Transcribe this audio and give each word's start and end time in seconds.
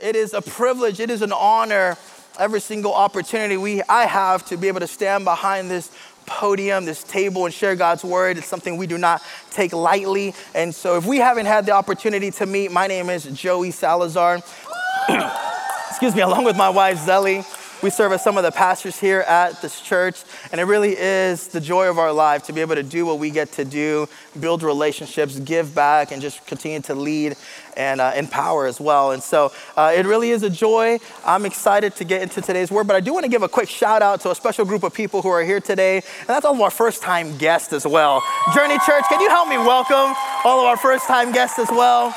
It 0.00 0.16
is 0.16 0.32
a 0.32 0.40
privilege, 0.40 0.98
it 0.98 1.10
is 1.10 1.20
an 1.20 1.32
honor, 1.32 1.98
every 2.38 2.60
single 2.60 2.94
opportunity 2.94 3.58
we, 3.58 3.82
I 3.82 4.06
have 4.06 4.46
to 4.46 4.56
be 4.56 4.68
able 4.68 4.80
to 4.80 4.86
stand 4.86 5.26
behind 5.26 5.70
this 5.70 5.90
podium, 6.24 6.86
this 6.86 7.02
table, 7.02 7.44
and 7.44 7.52
share 7.52 7.76
God's 7.76 8.02
word. 8.02 8.38
It's 8.38 8.46
something 8.46 8.78
we 8.78 8.86
do 8.86 8.96
not 8.96 9.20
take 9.50 9.74
lightly. 9.74 10.34
And 10.54 10.74
so, 10.74 10.96
if 10.96 11.04
we 11.04 11.18
haven't 11.18 11.46
had 11.46 11.66
the 11.66 11.72
opportunity 11.72 12.30
to 12.32 12.46
meet, 12.46 12.72
my 12.72 12.86
name 12.86 13.10
is 13.10 13.24
Joey 13.24 13.72
Salazar. 13.72 14.40
Excuse 15.90 16.14
me, 16.14 16.22
along 16.22 16.44
with 16.44 16.56
my 16.56 16.70
wife, 16.70 16.98
Zelly. 17.00 17.44
We 17.82 17.88
serve 17.88 18.12
as 18.12 18.22
some 18.22 18.36
of 18.36 18.42
the 18.42 18.50
pastors 18.50 19.00
here 19.00 19.20
at 19.20 19.62
this 19.62 19.80
church, 19.80 20.22
and 20.52 20.60
it 20.60 20.64
really 20.64 20.94
is 20.98 21.48
the 21.48 21.62
joy 21.62 21.88
of 21.88 21.98
our 21.98 22.12
life 22.12 22.42
to 22.44 22.52
be 22.52 22.60
able 22.60 22.74
to 22.74 22.82
do 22.82 23.06
what 23.06 23.18
we 23.18 23.30
get 23.30 23.52
to 23.52 23.64
do, 23.64 24.06
build 24.38 24.62
relationships, 24.62 25.38
give 25.40 25.74
back, 25.74 26.12
and 26.12 26.20
just 26.20 26.44
continue 26.46 26.82
to 26.82 26.94
lead 26.94 27.36
and 27.78 28.02
uh, 28.02 28.12
empower 28.14 28.66
as 28.66 28.82
well. 28.82 29.12
And 29.12 29.22
so 29.22 29.50
uh, 29.78 29.94
it 29.96 30.04
really 30.04 30.28
is 30.30 30.42
a 30.42 30.50
joy. 30.50 30.98
I'm 31.24 31.46
excited 31.46 31.96
to 31.96 32.04
get 32.04 32.20
into 32.20 32.42
today's 32.42 32.70
word, 32.70 32.86
but 32.86 32.96
I 32.96 33.00
do 33.00 33.14
want 33.14 33.24
to 33.24 33.30
give 33.30 33.42
a 33.42 33.48
quick 33.48 33.70
shout 33.70 34.02
out 34.02 34.20
to 34.22 34.30
a 34.30 34.34
special 34.34 34.66
group 34.66 34.82
of 34.82 34.92
people 34.92 35.22
who 35.22 35.30
are 35.30 35.42
here 35.42 35.60
today, 35.60 35.96
and 35.96 36.28
that's 36.28 36.44
all 36.44 36.54
of 36.54 36.60
our 36.60 36.70
first 36.70 37.00
time 37.00 37.38
guests 37.38 37.72
as 37.72 37.86
well. 37.86 38.22
Journey 38.54 38.78
Church, 38.84 39.04
can 39.08 39.22
you 39.22 39.30
help 39.30 39.48
me 39.48 39.56
welcome 39.56 40.14
all 40.44 40.60
of 40.60 40.66
our 40.66 40.76
first 40.76 41.06
time 41.06 41.32
guests 41.32 41.58
as 41.58 41.70
well? 41.70 42.14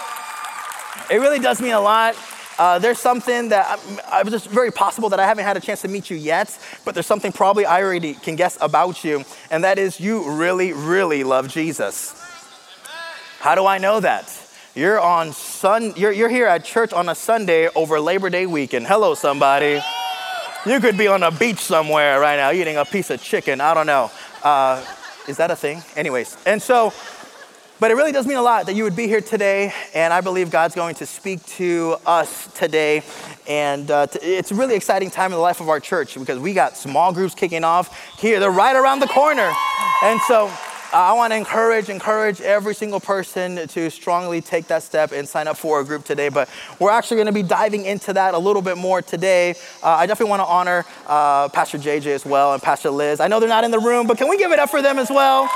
It 1.10 1.18
really 1.18 1.40
does 1.40 1.62
mean 1.62 1.72
a 1.72 1.80
lot. 1.80 2.18
Uh, 2.60 2.78
there's 2.80 3.00
something 3.00 3.50
that 3.50 3.80
I, 4.12 4.20
I, 4.20 4.24
just 4.24 4.48
very 4.48 4.72
possible 4.72 5.10
that 5.10 5.20
I 5.20 5.26
haven't 5.26 5.44
had 5.44 5.58
a 5.58 5.60
chance 5.60 5.82
to 5.82 5.88
meet 5.88 6.10
you 6.10 6.18
yet, 6.18 6.58
but 6.86 6.94
there's 6.94 7.08
something 7.08 7.32
probably 7.32 7.66
I 7.66 7.82
already 7.82 8.14
can 8.14 8.36
guess 8.36 8.58
about 8.62 9.04
you, 9.04 9.24
and 9.50 9.64
that 9.64 9.80
is 9.80 10.00
you 10.00 10.30
really, 10.32 10.72
really 10.72 11.24
love 11.24 11.48
Jesus. 11.48 12.20
How 13.40 13.56
do 13.56 13.66
I 13.66 13.80
know 13.80 14.00
that? 14.00 14.32
You're 14.76 15.00
on 15.00 15.34
Sun. 15.34 15.94
You're, 15.96 16.12
you're 16.12 16.30
here 16.30 16.48
at 16.48 16.64
church 16.64 16.94
on 16.94 17.10
a 17.10 17.16
Sunday 17.16 17.70
over 17.76 18.00
Labor 18.00 18.30
Day 18.30 18.46
weekend. 18.46 18.88
Hello, 18.88 19.16
somebody. 19.16 19.82
You 20.66 20.80
could 20.80 20.98
be 20.98 21.08
on 21.08 21.24
a 21.24 21.32
beach 21.32 21.60
somewhere 21.60 22.20
right 22.20 22.38
now 22.38 22.52
eating 22.52 22.78
a 22.78 22.86
piece 22.86 23.10
of 23.10 23.22
chicken. 23.22 23.62
I 23.62 23.74
don't 23.74 23.86
know. 23.86 24.10
Uh, 24.42 24.84
is 25.28 25.38
that 25.38 25.52
a 25.52 25.56
thing? 25.56 25.84
Anyways, 25.96 26.38
and 26.46 26.62
so 26.62 26.94
but 27.84 27.92
it 27.92 27.96
really 27.96 28.14
does 28.14 28.26
mean 28.26 28.38
a 28.38 28.42
lot 28.42 28.68
that 28.68 28.76
you 28.76 28.84
would 28.86 28.96
be 28.96 29.10
here 29.10 29.20
today, 29.20 29.74
and 29.94 30.14
I 30.14 30.22
believe 30.22 30.50
God's 30.50 30.74
going 30.74 30.96
to 30.96 31.06
speak 31.06 31.46
to 31.58 31.98
us 32.06 32.48
today. 32.54 33.04
And 33.46 33.92
uh, 33.92 34.08
t- 34.08 34.20
it's 34.20 34.52
a 34.52 34.56
really 34.56 34.76
exciting 34.76 35.12
time 35.12 35.34
in 35.34 35.36
the 35.36 35.42
life 35.42 35.60
of 35.60 35.68
our 35.68 35.82
church 35.82 36.18
because 36.18 36.40
we 36.40 36.54
got 36.54 36.78
small 36.78 37.12
groups 37.12 37.36
kicking 37.36 37.66
off 37.66 38.18
here. 38.18 38.40
They're 38.40 38.52
right 38.52 38.78
around 38.78 39.00
the 39.00 39.08
corner. 39.08 39.52
And 40.02 40.22
so 40.22 40.46
uh, 40.46 40.52
I 40.94 41.12
want 41.12 41.34
to 41.34 41.36
encourage, 41.36 41.90
encourage 41.90 42.40
every 42.40 42.74
single 42.74 43.02
person 43.02 43.68
to 43.68 43.92
strongly 43.92 44.40
take 44.40 44.68
that 44.68 44.84
step 44.84 45.12
and 45.12 45.28
sign 45.28 45.50
up 45.50 45.58
for 45.58 45.82
a 45.82 45.84
group 45.84 46.06
today. 46.06 46.30
But 46.30 46.48
we're 46.80 46.90
actually 46.90 47.18
going 47.18 47.28
to 47.28 47.34
be 47.34 47.44
diving 47.44 47.84
into 47.84 48.14
that 48.14 48.34
a 48.34 48.40
little 48.40 48.62
bit 48.62 48.78
more 48.78 49.02
today. 49.02 49.56
Uh, 49.84 49.88
I 49.88 50.06
definitely 50.06 50.30
want 50.30 50.40
to 50.40 50.46
honor 50.46 50.86
uh, 51.06 51.50
Pastor 51.50 51.78
JJ 51.78 52.06
as 52.06 52.26
well 52.26 52.54
and 52.54 52.64
Pastor 52.64 52.92
Liz. 52.92 53.20
I 53.20 53.28
know 53.28 53.42
they're 53.42 53.50
not 53.50 53.66
in 53.66 53.72
the 53.72 53.80
room, 53.80 54.08
but 54.08 54.18
can 54.18 54.30
we 54.30 54.38
give 54.38 54.54
it 54.54 54.60
up 54.60 54.70
for 54.70 54.82
them 54.82 55.00
as 55.00 55.10
well? 55.10 55.50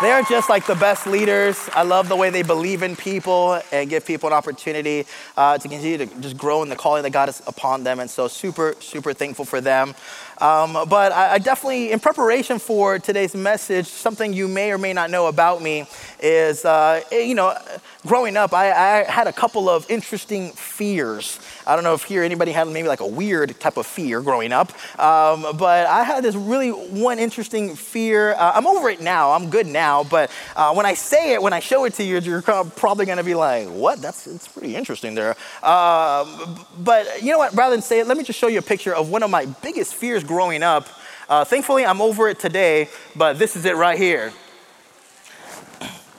They're 0.00 0.22
just 0.22 0.48
like 0.48 0.64
the 0.64 0.76
best 0.76 1.08
leaders. 1.08 1.58
I 1.74 1.82
love 1.82 2.08
the 2.08 2.14
way 2.14 2.30
they 2.30 2.44
believe 2.44 2.84
in 2.84 2.94
people 2.94 3.60
and 3.72 3.90
give 3.90 4.06
people 4.06 4.28
an 4.28 4.32
opportunity 4.32 5.06
uh, 5.36 5.58
to 5.58 5.68
continue 5.68 5.98
to 5.98 6.06
just 6.20 6.36
grow 6.36 6.62
in 6.62 6.68
the 6.68 6.76
calling 6.76 7.02
that 7.02 7.10
God 7.10 7.26
has 7.26 7.42
upon 7.48 7.82
them. 7.82 7.98
And 7.98 8.08
so, 8.08 8.28
super, 8.28 8.76
super 8.78 9.12
thankful 9.12 9.44
for 9.44 9.60
them. 9.60 9.96
Um, 10.40 10.74
but 10.88 11.10
I, 11.10 11.34
I, 11.34 11.38
definitely, 11.38 11.90
in 11.90 11.98
preparation 11.98 12.60
for 12.60 13.00
today's 13.00 13.34
message, 13.34 13.86
something 13.88 14.32
you 14.32 14.46
may 14.46 14.70
or 14.70 14.78
may 14.78 14.92
not 14.92 15.10
know 15.10 15.26
about 15.26 15.62
me 15.62 15.84
is, 16.20 16.64
uh, 16.64 17.02
you 17.10 17.34
know, 17.34 17.58
growing 18.06 18.36
up, 18.36 18.52
I, 18.54 18.70
I, 18.70 19.04
had 19.04 19.26
a 19.26 19.32
couple 19.32 19.68
of 19.68 19.90
interesting 19.90 20.50
fears. 20.52 21.40
I 21.66 21.74
don't 21.74 21.84
know 21.84 21.94
if 21.94 22.04
here 22.04 22.22
anybody 22.22 22.52
had 22.52 22.68
maybe 22.68 22.88
like 22.88 23.00
a 23.00 23.06
weird 23.06 23.58
type 23.58 23.76
of 23.76 23.86
fear 23.86 24.20
growing 24.20 24.52
up, 24.52 24.70
um, 25.00 25.56
but 25.56 25.86
I 25.86 26.04
had 26.04 26.22
this 26.22 26.34
really 26.34 26.70
one 26.70 27.18
interesting 27.18 27.74
fear. 27.74 28.32
Uh, 28.34 28.52
I'm 28.54 28.66
over 28.66 28.88
it 28.88 29.00
now. 29.00 29.32
I'm 29.32 29.50
good 29.50 29.66
now. 29.66 30.04
But 30.04 30.30
uh, 30.56 30.72
when 30.74 30.86
I 30.86 30.94
say 30.94 31.32
it, 31.32 31.42
when 31.42 31.52
I 31.52 31.60
show 31.60 31.84
it 31.84 31.94
to 31.94 32.04
you, 32.04 32.18
you're 32.18 32.42
probably 32.42 33.06
going 33.06 33.18
to 33.18 33.24
be 33.24 33.34
like, 33.34 33.68
"What? 33.68 34.00
That's 34.00 34.26
it's 34.26 34.48
pretty 34.48 34.76
interesting 34.76 35.14
there." 35.14 35.30
Um, 35.62 36.64
but 36.78 37.22
you 37.22 37.32
know 37.32 37.38
what? 37.38 37.54
Rather 37.54 37.74
than 37.74 37.82
say 37.82 38.00
it, 38.00 38.06
let 38.06 38.16
me 38.16 38.24
just 38.24 38.38
show 38.38 38.48
you 38.48 38.58
a 38.58 38.62
picture 38.62 38.94
of 38.94 39.10
one 39.10 39.22
of 39.22 39.30
my 39.30 39.46
biggest 39.46 39.94
fears 39.94 40.24
growing 40.24 40.62
up. 40.62 40.88
Uh, 41.28 41.44
thankfully, 41.44 41.84
I'm 41.84 42.00
over 42.00 42.28
it 42.28 42.38
today, 42.38 42.88
but 43.14 43.38
this 43.38 43.54
is 43.54 43.64
it 43.64 43.76
right 43.76 43.98
here. 43.98 44.32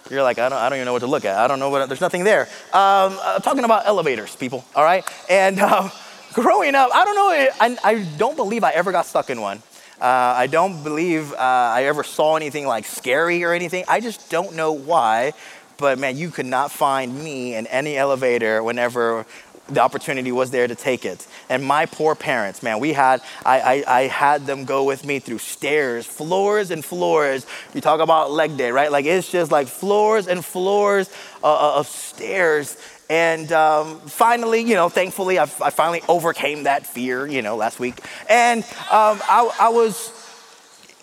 You're 0.10 0.24
like, 0.24 0.40
I 0.40 0.50
don't, 0.50 0.58
I 0.58 0.70
don't 0.70 0.78
even 0.78 0.86
know 0.86 0.94
what 0.94 1.00
to 1.00 1.08
look 1.08 1.26
at. 1.26 1.38
I 1.38 1.48
don't 1.48 1.60
know 1.60 1.70
what, 1.70 1.88
there's 1.88 2.02
nothing 2.02 2.24
there. 2.24 2.44
Um, 2.74 3.18
I'm 3.22 3.42
talking 3.42 3.64
about 3.64 3.86
elevators, 3.86 4.36
people, 4.36 4.66
all 4.76 4.84
right? 4.84 5.08
And 5.30 5.60
uh, 5.60 5.90
growing 6.34 6.76
up, 6.76 6.90
I 6.94 7.06
don't 7.06 7.16
know, 7.16 7.30
I, 7.30 7.78
I 7.84 8.04
don't 8.18 8.36
believe 8.36 8.64
I 8.64 8.72
ever 8.72 8.92
got 8.92 9.06
stuck 9.06 9.30
in 9.30 9.42
one. 9.42 9.62
Uh, 10.02 10.34
I 10.38 10.48
don't 10.48 10.82
believe 10.84 11.34
uh, 11.34 11.38
I 11.38 11.84
ever 11.84 12.04
saw 12.04 12.38
anything 12.38 12.66
like 12.66 12.86
scary 12.86 13.44
or 13.44 13.52
anything. 13.54 13.84
I 13.88 14.00
just 14.00 14.30
don't 14.30 14.56
know 14.56 14.72
why. 14.72 15.34
But 15.80 15.98
man, 15.98 16.18
you 16.18 16.30
could 16.30 16.46
not 16.46 16.72
find 16.72 17.24
me 17.24 17.56
in 17.56 17.66
any 17.68 17.96
elevator 17.96 18.62
whenever 18.62 19.26
the 19.70 19.82
opportunity 19.82 20.32
was 20.32 20.52
there 20.52 20.68
to 20.68 20.76
take 20.76 21.06
it. 21.06 21.26
And 21.50 21.64
my 21.64 21.86
poor 21.86 22.16
parents, 22.16 22.64
man, 22.64 22.80
we 22.80 22.94
had, 22.94 23.22
I, 23.46 23.60
I, 23.60 24.00
I, 24.00 24.02
had 24.08 24.46
them 24.46 24.66
go 24.66 24.84
with 24.84 25.06
me 25.06 25.20
through 25.20 25.40
stairs, 25.40 26.06
floors 26.06 26.72
and 26.72 26.84
floors. 26.84 27.46
You 27.74 27.82
talk 27.82 28.00
about 28.00 28.32
leg 28.32 28.58
day, 28.58 28.72
right? 28.72 28.92
Like 28.92 29.06
it's 29.06 29.32
just 29.32 29.52
like 29.52 29.68
floors 29.68 30.28
and 30.28 30.44
floors 30.44 31.10
uh, 31.44 31.48
uh 31.48 31.80
of 31.80 31.88
stairs. 31.88 32.78
And 33.10 33.52
um, 33.52 34.00
finally, 34.02 34.62
you 34.62 34.76
know, 34.76 34.88
thankfully, 34.88 35.40
I, 35.40 35.44
I, 35.44 35.72
finally 35.72 36.04
overcame 36.08 36.64
that 36.64 36.86
fear, 36.86 37.26
you 37.26 37.42
know, 37.42 37.56
last 37.56 37.80
week. 37.80 38.00
And 38.30 38.64
um, 38.92 39.20
I, 39.24 39.52
I 39.60 39.70
was 39.70 40.12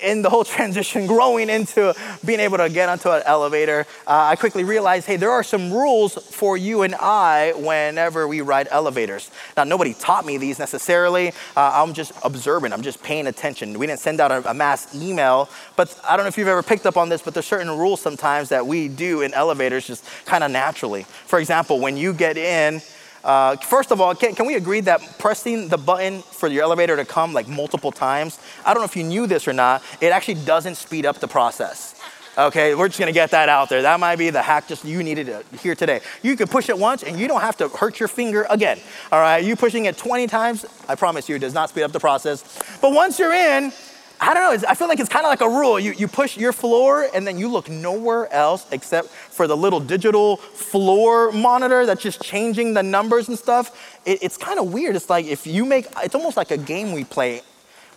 in 0.01 0.23
the 0.23 0.31
whole 0.31 0.45
transition, 0.57 1.07
growing 1.07 1.49
into 1.49 1.95
being 2.25 2.41
able 2.41 2.59
to 2.59 2.69
get 2.69 2.89
onto 2.89 3.11
an 3.11 3.23
elevator, 3.25 3.87
uh, 4.07 4.31
I 4.31 4.37
quickly 4.37 4.65
realized 4.65 5.07
hey, 5.07 5.17
there 5.17 5.31
are 5.31 5.43
some 5.43 5.73
rules 5.73 6.15
for 6.15 6.57
you 6.57 6.83
and 6.83 6.95
I 6.95 7.53
whenever 7.57 8.27
we 8.29 8.41
ride 8.41 8.69
elevators. 8.71 9.31
Now, 9.57 9.65
nobody 9.65 9.95
taught 9.95 10.27
me 10.27 10.39
these 10.39 10.59
necessarily. 10.59 11.29
Uh, 11.57 11.83
I'm 11.83 11.95
just 11.95 12.13
observing, 12.25 12.73
I'm 12.73 12.83
just 12.83 13.03
paying 13.03 13.27
attention. 13.27 13.79
We 13.79 13.87
didn't 13.87 14.01
send 14.01 14.21
out 14.21 14.31
a, 14.31 14.51
a 14.51 14.55
mass 14.55 14.95
email, 14.95 15.49
but 15.77 15.99
I 16.05 16.17
don't 16.17 16.25
know 16.25 16.29
if 16.29 16.39
you've 16.39 16.49
ever 16.49 16.63
picked 16.63 16.87
up 16.87 16.97
on 16.97 17.09
this, 17.09 17.23
but 17.23 17.35
there's 17.35 17.47
certain 17.47 17.71
rules 17.71 18.01
sometimes 18.01 18.49
that 18.51 18.67
we 18.67 18.89
do 18.89 19.23
in 19.23 19.35
elevators 19.35 19.87
just 19.87 20.05
kind 20.25 20.45
of 20.45 20.51
naturally. 20.51 21.05
For 21.05 21.39
example, 21.39 21.81
when 21.81 21.97
you 21.97 22.13
get 22.13 22.37
in, 22.37 22.81
uh, 23.27 23.57
first 23.57 23.91
of 23.91 24.01
all, 24.01 24.15
can, 24.15 24.37
can 24.37 24.47
we 24.47 24.55
agree 24.55 24.81
that 24.81 25.19
pressing 25.19 25.67
the 25.67 25.77
button 25.77 26.23
for 26.23 26.47
your 26.47 26.63
elevator 26.63 26.95
to 26.95 27.05
come 27.05 27.33
like 27.33 27.49
multiple 27.49 27.91
times, 27.91 28.39
I 28.67 28.75
don't 28.75 28.83
know 28.83 28.87
if 28.87 28.97
you 28.97 29.05
knew 29.05 29.27
this 29.27 29.47
or 29.47 29.53
not, 29.53 29.83
it 30.01 30.09
actually 30.09 30.45
doesn't 30.45 30.75
speed 30.75 31.07
up 31.07 31.21
the 31.21 31.29
process. 31.29 31.95
Okay, 32.37 32.75
we're 32.75 32.89
just 32.89 32.99
gonna 32.99 33.13
get 33.13 33.31
that 33.31 33.49
out 33.49 33.71
there. 33.71 33.81
That 33.81 33.99
might 33.99 34.17
be 34.17 34.29
the 34.29 34.43
hack 34.43 34.69
just 34.69 34.85
you 34.85 35.03
needed 35.03 35.27
to 35.29 35.43
hear 35.57 35.75
today. 35.75 36.01
You 36.23 36.37
can 36.37 36.49
push 36.49 36.69
it 36.69 36.77
once 36.77 37.03
and 37.03 37.19
you 37.19 37.29
don't 37.29 37.41
have 37.41 37.57
to 37.59 37.69
hurt 37.69 37.99
your 37.99 38.09
finger 38.09 38.47
again. 38.51 38.79
All 39.11 39.21
right, 39.21 39.43
you 39.43 39.57
pushing 39.57 39.87
it 39.87 39.97
20 39.97 40.27
times, 40.27 40.67
I 40.87 40.97
promise 40.97 41.31
you, 41.31 41.37
it 41.37 41.39
does 41.39 41.55
not 41.55 41.71
speed 41.71 41.85
up 41.85 41.93
the 41.93 42.01
process. 42.01 42.45
But 42.83 42.93
once 42.93 43.19
you're 43.19 43.33
in, 43.33 43.73
I 44.21 44.35
don't 44.35 44.63
know, 44.63 44.69
I 44.69 44.75
feel 44.75 44.89
like 44.89 45.01
it's 45.01 45.09
kind 45.09 45.25
of 45.25 45.31
like 45.31 45.41
a 45.41 45.49
rule. 45.49 45.81
You, 45.81 45.93
you 45.93 46.09
push 46.09 46.37
your 46.37 46.53
floor 46.53 47.09
and 47.15 47.27
then 47.27 47.39
you 47.39 47.49
look 47.49 47.71
nowhere 47.71 48.31
else 48.33 48.67
except 48.71 49.09
for 49.09 49.47
the 49.47 49.57
little 49.57 49.81
digital 49.81 50.37
floor 50.37 51.33
monitor 51.33 51.87
that's 51.87 52.03
just 52.03 52.23
changing 52.23 52.75
the 52.75 52.83
numbers 52.83 53.29
and 53.29 53.39
stuff. 53.39 53.99
It, 54.05 54.23
it's 54.23 54.37
kind 54.37 54.59
of 54.59 54.73
weird. 54.73 54.97
It's 54.97 55.09
like 55.09 55.25
if 55.25 55.47
you 55.47 55.65
make, 55.65 55.87
it's 56.03 56.15
almost 56.15 56.37
like 56.37 56.51
a 56.51 56.59
game 56.59 56.93
we 56.93 57.05
play 57.05 57.43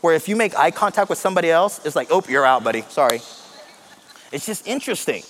where 0.01 0.15
if 0.15 0.27
you 0.27 0.35
make 0.35 0.57
eye 0.57 0.71
contact 0.71 1.09
with 1.09 1.19
somebody 1.19 1.49
else, 1.49 1.79
it's 1.85 1.95
like, 1.95 2.07
oh, 2.11 2.23
you're 2.27 2.45
out, 2.45 2.63
buddy. 2.63 2.83
Sorry. 2.89 3.21
It's 4.31 4.45
just 4.45 4.67
interesting. 4.67 5.23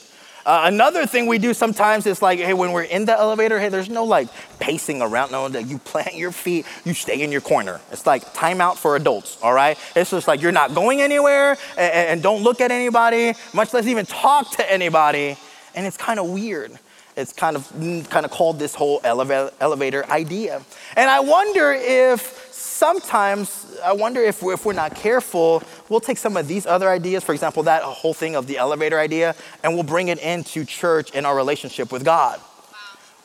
Uh, 0.46 0.62
another 0.66 1.06
thing 1.06 1.28
we 1.28 1.38
do 1.38 1.54
sometimes 1.54 2.06
is 2.06 2.22
like, 2.22 2.40
hey, 2.40 2.54
when 2.54 2.72
we're 2.72 2.84
in 2.84 3.06
the 3.06 3.12
elevator, 3.12 3.60
hey, 3.60 3.70
there's 3.70 3.90
no 3.90 4.04
like 4.04 4.30
pacing 4.60 5.02
around. 5.02 5.32
No, 5.32 5.48
that 5.50 5.68
you 5.68 5.78
plant 5.80 6.16
your 6.16 6.32
feet, 6.32 6.66
you 6.86 6.94
stay 6.94 7.22
in 7.22 7.32
your 7.32 7.42
corner. 7.42 7.80
It's 7.92 8.06
like 8.08 8.24
timeout 8.34 8.78
for 8.78 8.96
adults, 8.96 9.38
all 9.44 9.54
right? 9.54 9.78
It's 9.96 10.12
just 10.12 10.28
like 10.28 10.42
you're 10.42 10.52
not 10.52 10.74
going 10.74 11.02
anywhere 11.02 11.58
and, 11.78 11.94
and 11.94 12.24
don't 12.24 12.42
look 12.42 12.62
at 12.62 12.72
anybody, 12.72 13.34
much 13.54 13.74
less 13.74 13.86
even 13.86 14.06
talk 14.06 14.52
to 14.58 14.72
anybody. 14.72 15.38
And 15.76 15.86
it's 15.86 15.98
kind 15.98 16.20
of 16.20 16.30
weird. 16.30 16.80
it's 17.20 17.34
kind 17.34 17.56
of 17.56 17.70
kind 18.10 18.26
of 18.26 18.32
called 18.32 18.60
this 18.60 18.74
whole 18.74 19.02
eleva- 19.02 19.52
elevator 19.60 20.06
idea. 20.10 20.62
And 20.96 21.10
I 21.10 21.20
wonder 21.20 21.72
if 21.74 22.49
sometimes 22.80 23.78
I 23.84 23.92
wonder 23.92 24.22
if 24.22 24.42
we're, 24.42 24.54
if 24.54 24.66
we're 24.66 24.72
not 24.72 24.96
careful, 24.96 25.62
we'll 25.90 26.00
take 26.00 26.18
some 26.18 26.38
of 26.38 26.48
these 26.48 26.66
other 26.66 26.90
ideas, 26.90 27.26
for 27.26 27.34
example, 27.34 27.64
that 27.64 27.84
whole 27.84 28.14
thing 28.14 28.38
of 28.38 28.48
the 28.48 28.58
elevator 28.58 28.98
idea, 28.98 29.36
and 29.64 29.74
we'll 29.74 29.84
bring 29.84 30.08
it 30.08 30.18
into 30.20 30.64
church 30.64 31.12
in 31.12 31.26
our 31.26 31.36
relationship 31.36 31.92
with 31.92 32.06
God 32.06 32.40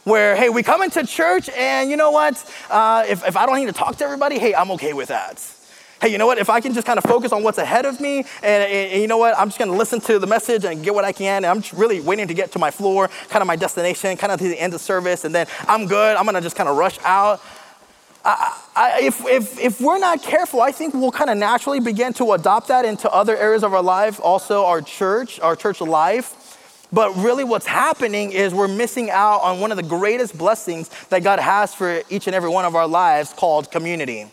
where, 0.03 0.37
hey, 0.37 0.51
we 0.51 0.63
come 0.63 0.83
into 0.83 1.07
church 1.07 1.49
and 1.49 1.89
you 1.89 1.97
know 1.97 2.11
what? 2.11 2.35
Uh, 2.69 3.05
if, 3.09 3.27
if 3.27 3.39
I 3.39 3.47
don't 3.47 3.57
need 3.57 3.67
to 3.67 3.73
talk 3.73 3.97
to 3.97 4.05
everybody, 4.05 4.39
hey, 4.39 4.55
I'm 4.55 4.71
okay 4.73 4.93
with 4.93 5.09
that. 5.09 5.43
Hey, 6.03 6.09
you 6.09 6.19
know 6.19 6.27
what? 6.27 6.37
If 6.37 6.51
I 6.51 6.61
can 6.61 6.75
just 6.75 6.87
kind 6.87 6.99
of 6.99 7.05
focus 7.05 7.33
on 7.33 7.43
what's 7.43 7.57
ahead 7.57 7.87
of 7.87 7.99
me, 8.01 8.19
and, 8.19 8.27
and, 8.43 8.93
and 8.93 9.01
you 9.01 9.09
know 9.09 9.17
what? 9.17 9.39
I'm 9.39 9.49
just 9.49 9.59
going 9.59 9.71
to 9.71 9.77
listen 9.77 10.01
to 10.03 10.19
the 10.19 10.27
message 10.27 10.67
and 10.67 10.85
get 10.85 10.95
what 10.95 11.07
I 11.07 11.13
can. 11.13 11.45
And 11.45 11.47
I'm 11.47 11.63
really 11.79 12.01
waiting 12.01 12.29
to 12.29 12.35
get 12.35 12.53
to 12.53 12.59
my 12.59 12.71
floor, 12.71 13.09
kind 13.31 13.41
of 13.41 13.47
my 13.47 13.57
destination, 13.57 14.15
kind 14.19 14.31
of 14.31 14.39
to 14.41 14.49
the 14.49 14.61
end 14.61 14.75
of 14.75 14.83
service, 14.83 15.25
and 15.25 15.35
then 15.35 15.47
I'm 15.67 15.87
good. 15.87 16.17
I'm 16.17 16.25
going 16.25 16.35
to 16.35 16.43
just 16.43 16.57
kind 16.57 16.69
of 16.69 16.77
rush 16.77 16.99
out. 17.05 17.41
I, 18.25 19.01
if, 19.03 19.25
if, 19.27 19.61
if 19.61 19.81
we're 19.81 19.99
not 19.99 20.23
careful, 20.23 20.63
I 20.63 20.73
think 20.73 20.95
we'll 20.95 21.13
kind 21.13 21.29
of 21.29 21.37
naturally 21.37 21.81
begin 21.81 22.15
to 22.15 22.33
adopt 22.33 22.69
that 22.69 22.85
into 22.85 23.11
other 23.11 23.37
areas 23.37 23.63
of 23.63 23.75
our 23.75 23.83
life, 23.83 24.19
also 24.23 24.65
our 24.65 24.81
church, 24.81 25.39
our 25.41 25.55
church 25.55 25.81
life. 25.81 26.89
But 26.91 27.15
really, 27.17 27.45
what's 27.45 27.67
happening 27.67 28.33
is 28.33 28.55
we're 28.55 28.69
missing 28.69 29.11
out 29.11 29.41
on 29.41 29.61
one 29.61 29.73
of 29.73 29.77
the 29.77 29.83
greatest 29.83 30.39
blessings 30.39 30.89
that 31.09 31.23
God 31.23 31.41
has 31.41 31.75
for 31.75 32.03
each 32.09 32.27
and 32.27 32.35
every 32.35 32.49
one 32.49 32.65
of 32.65 32.75
our 32.75 32.87
lives 32.87 33.33
called 33.33 33.71
community. 33.71 34.31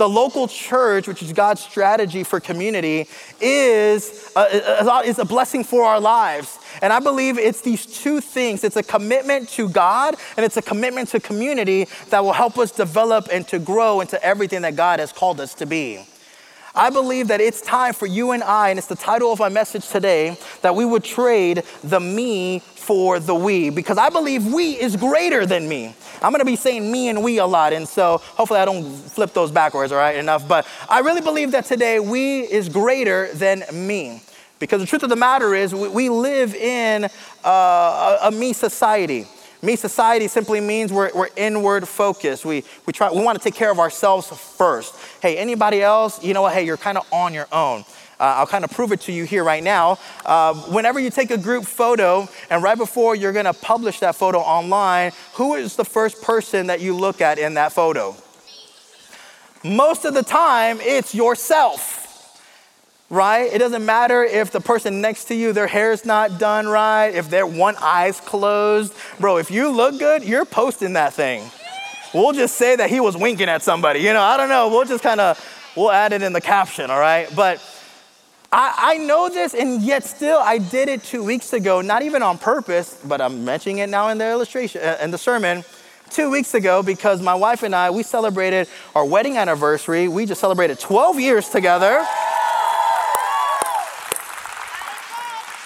The 0.00 0.08
local 0.08 0.48
church, 0.48 1.06
which 1.06 1.22
is 1.22 1.30
God's 1.34 1.60
strategy 1.60 2.24
for 2.24 2.40
community, 2.40 3.06
is 3.38 4.32
a, 4.34 5.02
is 5.04 5.18
a 5.18 5.26
blessing 5.26 5.62
for 5.62 5.84
our 5.84 6.00
lives. 6.00 6.58
And 6.80 6.90
I 6.90 7.00
believe 7.00 7.36
it's 7.36 7.60
these 7.60 7.84
two 7.84 8.22
things 8.22 8.64
it's 8.64 8.76
a 8.76 8.82
commitment 8.82 9.50
to 9.50 9.68
God 9.68 10.14
and 10.38 10.46
it's 10.46 10.56
a 10.56 10.62
commitment 10.62 11.10
to 11.10 11.20
community 11.20 11.86
that 12.08 12.24
will 12.24 12.32
help 12.32 12.56
us 12.56 12.70
develop 12.70 13.28
and 13.30 13.46
to 13.48 13.58
grow 13.58 14.00
into 14.00 14.16
everything 14.24 14.62
that 14.62 14.74
God 14.74 15.00
has 15.00 15.12
called 15.12 15.38
us 15.38 15.52
to 15.56 15.66
be. 15.66 16.00
I 16.74 16.90
believe 16.90 17.28
that 17.28 17.40
it's 17.40 17.60
time 17.60 17.94
for 17.94 18.06
you 18.06 18.30
and 18.30 18.42
I, 18.42 18.70
and 18.70 18.78
it's 18.78 18.88
the 18.88 18.96
title 18.96 19.32
of 19.32 19.38
my 19.38 19.48
message 19.48 19.88
today, 19.88 20.36
that 20.62 20.74
we 20.74 20.84
would 20.84 21.02
trade 21.02 21.64
the 21.82 22.00
me 22.00 22.60
for 22.60 23.18
the 23.18 23.34
we, 23.34 23.70
because 23.70 23.98
I 23.98 24.08
believe 24.10 24.52
we 24.52 24.72
is 24.72 24.96
greater 24.96 25.46
than 25.46 25.68
me. 25.68 25.94
I'm 26.22 26.32
gonna 26.32 26.44
be 26.44 26.56
saying 26.56 26.90
me 26.90 27.08
and 27.08 27.22
we 27.22 27.38
a 27.38 27.46
lot, 27.46 27.72
and 27.72 27.88
so 27.88 28.18
hopefully 28.18 28.60
I 28.60 28.64
don't 28.64 28.84
flip 28.84 29.32
those 29.32 29.50
backwards, 29.50 29.92
all 29.92 29.98
right, 29.98 30.16
enough. 30.16 30.46
But 30.46 30.66
I 30.88 31.00
really 31.00 31.20
believe 31.20 31.52
that 31.52 31.64
today 31.64 31.98
we 31.98 32.40
is 32.40 32.68
greater 32.68 33.32
than 33.34 33.64
me. 33.72 34.22
Because 34.58 34.82
the 34.82 34.86
truth 34.86 35.02
of 35.02 35.08
the 35.08 35.16
matter 35.16 35.54
is, 35.54 35.74
we, 35.74 36.10
live 36.10 36.54
in 36.54 37.04
uh, 37.44 37.48
a, 38.22 38.28
a 38.28 38.30
me 38.30 38.52
society. 38.52 39.26
Me 39.62 39.76
society 39.76 40.26
simply 40.26 40.60
means 40.60 40.92
we're, 40.92 41.10
we're 41.14 41.28
inward 41.36 41.86
focused. 41.86 42.44
We, 42.44 42.64
we, 42.86 42.92
try, 42.92 43.10
we 43.10 43.22
want 43.22 43.38
to 43.38 43.44
take 43.44 43.54
care 43.54 43.70
of 43.70 43.78
ourselves 43.78 44.28
first. 44.28 44.94
Hey, 45.20 45.36
anybody 45.36 45.82
else, 45.82 46.22
you 46.24 46.32
know 46.32 46.42
what? 46.42 46.54
Hey, 46.54 46.64
you're 46.64 46.78
kind 46.78 46.96
of 46.96 47.06
on 47.12 47.34
your 47.34 47.46
own. 47.52 47.84
Uh, 48.18 48.36
I'll 48.36 48.46
kind 48.46 48.64
of 48.64 48.70
prove 48.70 48.92
it 48.92 49.00
to 49.02 49.12
you 49.12 49.24
here 49.24 49.44
right 49.44 49.62
now. 49.62 49.98
Uh, 50.24 50.54
whenever 50.54 50.98
you 50.98 51.10
take 51.10 51.30
a 51.30 51.38
group 51.38 51.64
photo, 51.64 52.28
and 52.48 52.62
right 52.62 52.76
before 52.76 53.14
you're 53.14 53.32
going 53.32 53.46
to 53.46 53.54
publish 53.54 54.00
that 54.00 54.14
photo 54.14 54.38
online, 54.38 55.12
who 55.34 55.54
is 55.54 55.76
the 55.76 55.84
first 55.84 56.22
person 56.22 56.66
that 56.68 56.80
you 56.80 56.94
look 56.94 57.20
at 57.20 57.38
in 57.38 57.54
that 57.54 57.72
photo? 57.72 58.14
Most 59.62 60.06
of 60.06 60.14
the 60.14 60.22
time, 60.22 60.78
it's 60.80 61.14
yourself 61.14 61.99
right? 63.10 63.52
It 63.52 63.58
doesn't 63.58 63.84
matter 63.84 64.22
if 64.22 64.52
the 64.52 64.60
person 64.60 65.00
next 65.00 65.24
to 65.26 65.34
you, 65.34 65.52
their 65.52 65.66
hair's 65.66 66.04
not 66.04 66.38
done 66.38 66.68
right, 66.68 67.08
if 67.08 67.28
their 67.28 67.46
one 67.46 67.74
eye's 67.80 68.20
closed. 68.20 68.94
Bro, 69.18 69.38
if 69.38 69.50
you 69.50 69.68
look 69.68 69.98
good, 69.98 70.24
you're 70.24 70.44
posting 70.44 70.92
that 70.94 71.12
thing. 71.12 71.50
We'll 72.14 72.32
just 72.32 72.56
say 72.56 72.76
that 72.76 72.88
he 72.88 73.00
was 73.00 73.16
winking 73.16 73.48
at 73.48 73.62
somebody. 73.62 74.00
You 74.00 74.12
know, 74.12 74.22
I 74.22 74.36
don't 74.36 74.48
know. 74.48 74.68
We'll 74.68 74.84
just 74.84 75.02
kind 75.02 75.20
of, 75.20 75.72
we'll 75.76 75.90
add 75.90 76.12
it 76.12 76.22
in 76.22 76.32
the 76.32 76.40
caption, 76.40 76.90
all 76.90 77.00
right? 77.00 77.28
But 77.34 77.60
I, 78.52 78.74
I 78.78 78.98
know 78.98 79.28
this, 79.28 79.54
and 79.54 79.82
yet 79.82 80.04
still 80.04 80.38
I 80.38 80.58
did 80.58 80.88
it 80.88 81.02
two 81.02 81.22
weeks 81.22 81.52
ago, 81.52 81.80
not 81.80 82.02
even 82.02 82.22
on 82.22 82.38
purpose, 82.38 83.00
but 83.04 83.20
I'm 83.20 83.44
mentioning 83.44 83.78
it 83.78 83.88
now 83.88 84.08
in 84.08 84.18
the 84.18 84.30
illustration, 84.30 84.82
uh, 84.82 84.98
in 85.02 85.10
the 85.10 85.18
sermon 85.18 85.64
two 86.10 86.30
weeks 86.30 86.54
ago 86.54 86.82
because 86.82 87.22
my 87.22 87.34
wife 87.34 87.62
and 87.62 87.74
I, 87.74 87.90
we 87.90 88.02
celebrated 88.02 88.68
our 88.94 89.04
wedding 89.04 89.36
anniversary. 89.36 90.08
We 90.08 90.26
just 90.26 90.40
celebrated 90.40 90.80
12 90.80 91.20
years 91.20 91.48
together. 91.48 92.04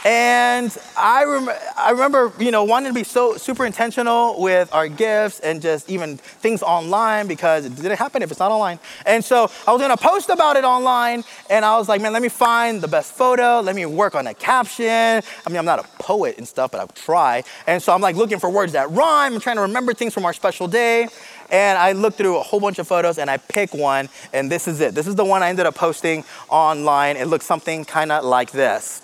And 0.04 0.76
I, 0.98 1.24
rem- 1.24 1.56
I 1.78 1.90
remember, 1.92 2.30
you 2.38 2.50
know, 2.50 2.64
wanting 2.64 2.90
to 2.90 2.94
be 2.94 3.04
so 3.04 3.38
super 3.38 3.64
intentional 3.64 4.38
with 4.38 4.72
our 4.74 4.86
gifts 4.86 5.40
and 5.40 5.62
just 5.62 5.88
even 5.88 6.18
things 6.18 6.62
online 6.62 7.26
because 7.26 7.64
it 7.64 7.74
didn't 7.74 7.96
happen 7.96 8.20
if 8.22 8.30
it's 8.30 8.40
not 8.40 8.50
online. 8.50 8.78
And 9.06 9.24
so 9.24 9.50
I 9.66 9.72
was 9.72 9.80
gonna 9.80 9.96
post 9.96 10.28
about 10.28 10.58
it 10.58 10.64
online, 10.64 11.24
and 11.48 11.64
I 11.64 11.78
was 11.78 11.88
like, 11.88 12.02
man, 12.02 12.12
let 12.12 12.20
me 12.20 12.28
find 12.28 12.82
the 12.82 12.88
best 12.88 13.12
photo. 13.14 13.60
Let 13.60 13.74
me 13.74 13.86
work 13.86 14.14
on 14.14 14.26
a 14.26 14.34
caption. 14.34 14.86
I 14.86 15.48
mean, 15.48 15.56
I'm 15.56 15.64
not 15.64 15.78
a 15.78 15.88
poet 16.02 16.36
and 16.36 16.46
stuff, 16.46 16.72
but 16.72 16.80
I'll 16.80 16.88
try. 16.88 17.42
And 17.66 17.82
so 17.82 17.94
I'm 17.94 18.02
like 18.02 18.16
looking 18.16 18.38
for 18.38 18.50
words 18.50 18.74
that 18.74 18.90
rhyme. 18.90 19.32
I'm 19.32 19.40
trying 19.40 19.56
to 19.56 19.62
remember 19.62 19.94
things 19.94 20.12
from 20.12 20.26
our 20.26 20.34
special 20.34 20.68
day. 20.68 21.08
And 21.50 21.78
I 21.78 21.92
looked 21.92 22.18
through 22.18 22.36
a 22.36 22.42
whole 22.42 22.60
bunch 22.60 22.78
of 22.78 22.88
photos 22.88 23.18
and 23.18 23.30
I 23.30 23.36
pick 23.38 23.72
one, 23.72 24.10
and 24.34 24.50
this 24.50 24.68
is 24.68 24.80
it. 24.82 24.94
This 24.94 25.06
is 25.06 25.14
the 25.14 25.24
one 25.24 25.42
I 25.42 25.48
ended 25.48 25.64
up 25.64 25.74
posting 25.74 26.24
online. 26.50 27.16
It 27.16 27.26
looks 27.26 27.46
something 27.46 27.86
kind 27.86 28.12
of 28.12 28.24
like 28.24 28.50
this. 28.50 29.03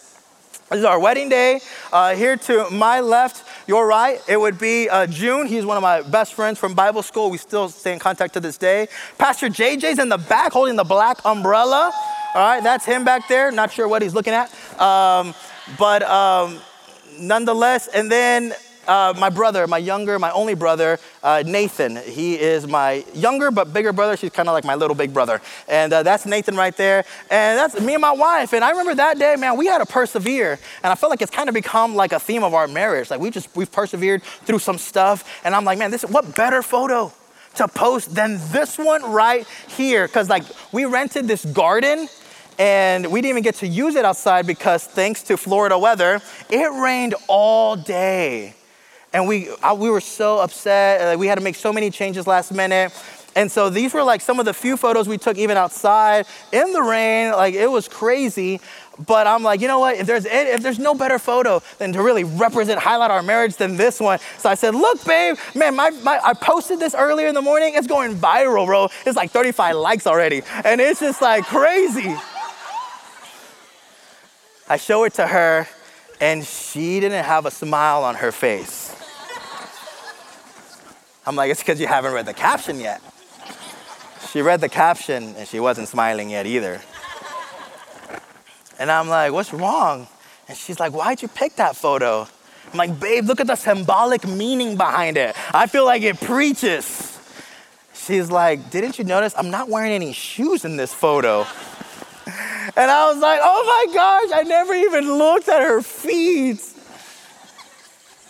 This 0.71 0.79
is 0.79 0.85
our 0.85 1.01
wedding 1.01 1.29
day. 1.29 1.61
Uh, 1.93 2.15
here 2.15 2.37
to 2.37 2.71
my 2.71 3.01
left, 3.01 3.43
your 3.67 3.89
right, 3.89 4.23
it 4.29 4.39
would 4.39 4.57
be 4.57 4.89
uh, 4.89 5.09
June. 5.09 5.49
He's 5.49 5.67
one 5.67 5.77
of 5.77 5.83
my 5.83 6.03
best 6.03 6.35
friends 6.35 6.61
from 6.61 6.75
Bible 6.75 7.03
school. 7.03 7.29
We 7.29 7.39
still 7.39 7.69
stay 7.69 7.93
in 7.93 7.99
contact 7.99 8.35
to 8.35 8.41
this 8.41 8.57
day. 8.57 8.87
Pastor 9.19 9.49
JJ's 9.49 9.99
in 9.99 10.09
the 10.09 10.17
back 10.17 10.53
holding 10.53 10.77
the 10.77 10.85
black 10.85 11.25
umbrella. 11.25 11.91
All 12.37 12.41
right, 12.41 12.63
that's 12.63 12.85
him 12.85 13.05
back 13.05 13.27
there. 13.27 13.51
Not 13.51 13.73
sure 13.73 13.89
what 13.89 14.01
he's 14.01 14.15
looking 14.15 14.33
at. 14.33 14.49
Um, 14.81 15.35
but 15.77 16.05
um, 16.05 16.61
nonetheless, 17.19 17.89
and 17.89 18.09
then 18.09 18.55
uh, 18.87 19.15
my 19.19 19.31
brother, 19.31 19.67
my 19.67 19.79
younger, 19.79 20.19
my 20.19 20.31
only 20.33 20.55
brother, 20.55 20.99
uh, 21.23 21.43
Nathan. 21.47 21.97
He 21.97 22.39
is 22.39 22.67
my 22.67 23.05
younger 23.15 23.51
but 23.51 23.73
bigger 23.73 23.93
brother. 23.93 24.17
She's 24.17 24.31
kind 24.31 24.49
of 24.49 24.53
like 24.53 24.65
my 24.65 24.75
little 24.75 24.97
big 24.97 25.13
brother. 25.13 25.41
And 25.69 25.93
uh, 25.93 26.03
that's 26.03 26.27
Nathan 26.27 26.57
right 26.57 26.77
there. 26.77 27.05
And 27.31 27.59
that's 27.59 27.81
me 27.81 27.95
and 27.95 28.01
my 28.01 28.13
wife. 28.13 28.53
And 28.53 28.65
I 28.65 28.71
remember 28.71 28.95
that 28.97 29.19
day, 29.19 29.37
man, 29.37 29.57
we 29.57 29.67
had 29.67 29.79
to 29.79 29.87
persevere. 29.87 30.59
And 30.83 30.93
I 30.93 30.95
feel 30.95 31.11
like 31.11 31.23
it's 31.23 31.31
kind 31.31 31.49
of 31.49 31.55
become 31.55 31.95
like 31.95 32.13
a 32.13 32.21
theme 32.21 32.43
of 32.43 32.55
our 32.55 32.67
marriage. 32.67 33.11
Like 33.11 33.21
we 33.21 33.31
just, 33.31 33.55
we've 33.57 33.71
persevered 33.71 34.23
through 34.23 34.59
some 34.61 34.79
stuff. 34.79 35.41
And 35.45 35.55
I'm 35.55 35.65
like, 35.65 35.79
man, 35.79 35.91
this, 35.91 36.03
what 36.03 36.35
better 36.35 36.63
photo 36.63 37.13
to 37.57 37.69
post 37.69 38.15
than 38.15 38.39
this 38.53 38.79
one 38.79 39.11
right 39.11 39.47
here? 39.69 40.07
Because 40.07 40.29
like 40.29 40.45
we 40.73 40.85
rented 40.85 41.29
this 41.29 41.45
garden 41.45 42.09
and 42.59 43.07
we 43.11 43.23
didn't 43.23 43.31
even 43.31 43.43
get 43.43 43.55
to 43.57 43.67
use 43.67 43.95
it 43.95 44.05
outside 44.05 44.47
because 44.47 44.85
thanks 44.85 45.23
to 45.23 45.37
Florida 45.37 45.79
weather, 45.79 46.21
it 46.51 46.73
rained 46.83 47.15
all 47.27 47.75
day. 47.75 48.55
And 49.13 49.27
we, 49.27 49.49
I, 49.63 49.73
we 49.73 49.91
were 49.91 50.01
so 50.01 50.39
upset. 50.39 51.15
Uh, 51.15 51.19
we 51.19 51.27
had 51.27 51.37
to 51.37 51.45
make 51.45 51.57
so 51.57 51.73
many 51.73 51.91
changes 51.91 52.27
last 52.27 52.53
minute. 52.53 52.93
And 53.37 53.51
so 53.51 53.71
these 53.71 53.95
were 53.95 54.03
like 54.03 54.21
some 54.21 54.39
of 54.41 54.45
the 54.45 54.53
few 54.53 54.77
photos 54.77 55.09
we 55.09 55.19
took 55.19 55.39
even 55.39 55.57
outside 55.57 56.27
in 56.53 56.73
the 56.73 56.83
rain. 56.83 57.33
Like 57.33 57.55
it 57.55 57.71
was 57.71 57.89
crazy. 57.89 58.61
But 59.07 59.27
I'm 59.27 59.43
like, 59.43 59.61
you 59.61 59.69
know 59.69 59.79
what? 59.79 59.97
If 59.97 60.07
there's 60.07 60.27
if 60.27 60.63
there's 60.63 60.79
no 60.79 60.95
better 60.95 61.19
photo 61.19 61.63
than 61.79 61.93
to 61.95 62.03
really 62.03 62.25
represent, 62.25 62.81
highlight 62.81 63.11
our 63.11 63.23
marriage 63.23 63.57
than 63.57 63.77
this 63.77 63.99
one. 63.99 64.19
So 64.39 64.51
I 64.51 64.55
said, 64.55 64.75
look, 64.75 65.03
babe, 65.07 65.37
man, 65.55 65.75
my, 65.75 65.91
my 65.91 66.21
I 66.23 66.35
posted 66.35 66.81
this 66.81 66.95
earlier 66.95 67.27
in 67.27 67.35
the 67.35 67.41
morning. 67.41 67.75
It's 67.75 67.87
going 67.87 68.15
viral, 68.15 68.67
bro. 68.67 68.89
It's 69.07 69.17
like 69.17 69.31
35 69.31 69.77
likes 69.77 70.07
already, 70.07 70.43
and 70.65 70.81
it's 70.81 71.01
just 71.01 71.23
like 71.23 71.45
crazy. 71.45 72.15
I 74.69 74.77
show 74.77 75.05
it 75.05 75.15
to 75.15 75.27
her, 75.27 75.67
and 76.21 76.45
she 76.45 77.01
didn't 77.01 77.25
have 77.25 77.47
a 77.47 77.51
smile 77.51 78.05
on 78.05 78.17
her 78.17 78.33
face. 78.33 79.00
I'm 81.27 81.37
like, 81.37 81.51
it's 81.51 81.61
because 81.61 81.81
you 81.81 81.87
haven't 81.87 82.13
read 82.13 82.27
the 82.27 82.35
caption 82.35 82.81
yet. 82.81 83.01
She 84.31 84.43
read 84.43 84.61
the 84.61 84.69
caption 84.69 85.35
and 85.37 85.47
she 85.47 85.61
wasn't 85.61 85.89
smiling 85.89 86.31
yet 86.31 86.47
either. 86.47 86.81
And 88.79 88.91
I'm 88.91 89.09
like, 89.09 89.33
what's 89.33 89.53
wrong? 89.53 90.07
And 90.49 90.57
she's 90.57 90.81
like, 90.81 90.93
why'd 90.93 91.21
you 91.21 91.29
pick 91.29 91.57
that 91.57 91.77
photo? 91.77 92.27
I'm 92.73 92.79
like, 92.79 92.99
babe, 92.99 93.27
look 93.27 93.41
at 93.41 93.47
the 93.47 93.57
symbolic 93.57 94.27
meaning 94.27 94.77
behind 94.77 95.17
it. 95.17 95.37
I 95.53 95.67
feel 95.67 95.85
like 95.85 96.03
it 96.03 96.21
preaches. 96.21 97.19
She's 97.93 98.31
like, 98.31 98.71
didn't 98.71 98.99
you 98.99 99.05
notice 99.05 99.35
I'm 99.37 99.51
not 99.51 99.69
wearing 99.69 99.93
any 99.93 100.13
shoes 100.13 100.65
in 100.65 100.77
this 100.77 100.93
photo? 100.93 101.47
And 102.77 102.89
I 102.89 103.11
was 103.11 103.21
like, 103.21 103.41
oh 103.43 103.87
my 103.89 103.93
gosh, 103.93 104.39
I 104.39 104.43
never 104.45 104.73
even 104.75 105.19
looked 105.19 105.49
at 105.49 105.61
her 105.61 105.83
feet 105.83 106.61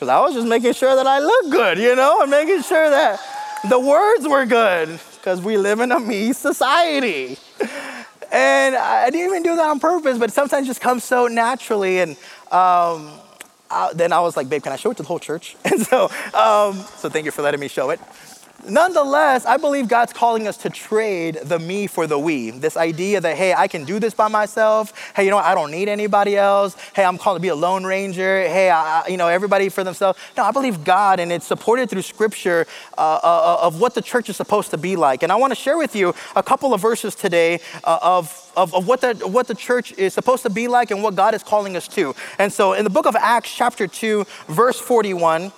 because 0.01 0.09
I 0.09 0.19
was 0.21 0.33
just 0.33 0.47
making 0.47 0.73
sure 0.73 0.97
that 0.97 1.07
I 1.07 1.19
looked 1.19 1.51
good, 1.51 1.77
you 1.77 1.95
know, 1.95 2.23
and 2.23 2.31
making 2.31 2.63
sure 2.63 2.89
that 2.89 3.21
the 3.69 3.79
words 3.79 4.27
were 4.27 4.47
good 4.47 4.99
because 5.17 5.43
we 5.43 5.59
live 5.59 5.81
in 5.81 5.93
a 5.93 6.01
me 6.01 6.33
society. 6.33 7.37
And 8.33 8.77
I 8.77 9.11
didn't 9.11 9.27
even 9.27 9.43
do 9.43 9.57
that 9.57 9.69
on 9.69 9.79
purpose, 9.79 10.17
but 10.17 10.33
sometimes 10.33 10.67
just 10.67 10.81
comes 10.81 11.05
so 11.05 11.27
naturally. 11.27 12.01
And 12.01 12.13
um, 12.51 13.11
uh, 13.71 13.93
then 13.93 14.15
I 14.15 14.21
was 14.21 14.39
like, 14.39 14.49
babe, 14.49 14.63
can 14.63 14.73
I 14.73 14.77
show 14.77 14.91
it 14.91 14.97
to 14.97 15.03
the 15.03 15.07
whole 15.07 15.19
church? 15.19 15.55
And 15.67 15.83
so, 15.83 16.05
um, 16.33 16.83
so 16.97 17.11
thank 17.11 17.27
you 17.27 17.31
for 17.31 17.43
letting 17.43 17.61
me 17.61 17.69
show 17.69 17.91
it. 17.91 18.01
Nonetheless, 18.69 19.47
I 19.47 19.57
believe 19.57 19.89
God's 19.89 20.13
calling 20.13 20.47
us 20.47 20.59
to 20.59 20.71
trade 20.71 21.39
the 21.45 21.59
me 21.59 21.87
for 21.87 22.07
the 22.07 22.19
we. 22.19 22.51
This 22.51 22.77
idea 22.77 23.21
that, 23.21 23.37
hey, 23.37 23.55
I 23.55 23.69
can 23.69 23.85
do 23.85 23.99
this 23.99 24.13
by 24.13 24.29
myself. 24.29 24.93
Hey, 25.15 25.25
you 25.25 25.31
know 25.31 25.37
what? 25.37 25.47
I 25.47 25.55
don't 25.55 25.71
need 25.71 25.89
anybody 25.89 26.37
else. 26.37 26.77
Hey, 26.95 27.05
I'm 27.05 27.17
called 27.17 27.37
to 27.37 27.41
be 27.41 27.49
a 27.49 27.55
lone 27.55 27.85
ranger. 27.85 28.43
Hey, 28.43 28.71
I, 28.71 29.07
you 29.07 29.17
know, 29.17 29.29
everybody 29.29 29.71
for 29.71 29.83
themselves. 29.83 30.19
No, 30.37 30.45
I 30.45 30.51
believe 30.51 30.85
God, 30.85 31.21
and 31.21 31.33
it's 31.33 31.47
supported 31.47 31.89
through 31.89 32.03
scripture 32.03 32.67
uh, 32.99 33.21
uh, 33.23 33.59
of 33.63 33.81
what 33.81 33.95
the 33.95 34.03
church 34.03 34.29
is 34.29 34.37
supposed 34.37 34.71
to 34.71 34.79
be 34.79 34.95
like. 34.95 35.23
And 35.23 35.33
I 35.33 35.37
want 35.37 35.53
to 35.53 35.57
share 35.57 35.79
with 35.79 35.97
you 35.97 36.15
a 36.37 36.43
couple 36.43 36.75
of 36.75 36.81
verses 36.81 37.15
today 37.15 37.61
uh, 37.85 37.99
of, 38.03 38.53
of, 38.57 38.75
of 38.75 38.87
what, 38.87 39.01
the, 39.01 39.15
what 39.27 39.47
the 39.47 39.55
church 39.55 39.93
is 39.93 40.13
supposed 40.13 40.43
to 40.43 40.51
be 40.51 40.69
like 40.69 40.91
and 40.91 41.03
what 41.03 41.15
God 41.15 41.35
is 41.35 41.43
calling 41.43 41.77
us 41.77 41.89
to. 41.89 42.15
And 42.39 42.53
so 42.53 42.75
in 42.75 42.85
the 42.85 42.91
book 42.91 43.07
of 43.07 43.17
Acts, 43.17 43.55
chapter 43.55 43.87
2, 43.87 44.27
verse 44.49 44.79
41, 44.79 45.53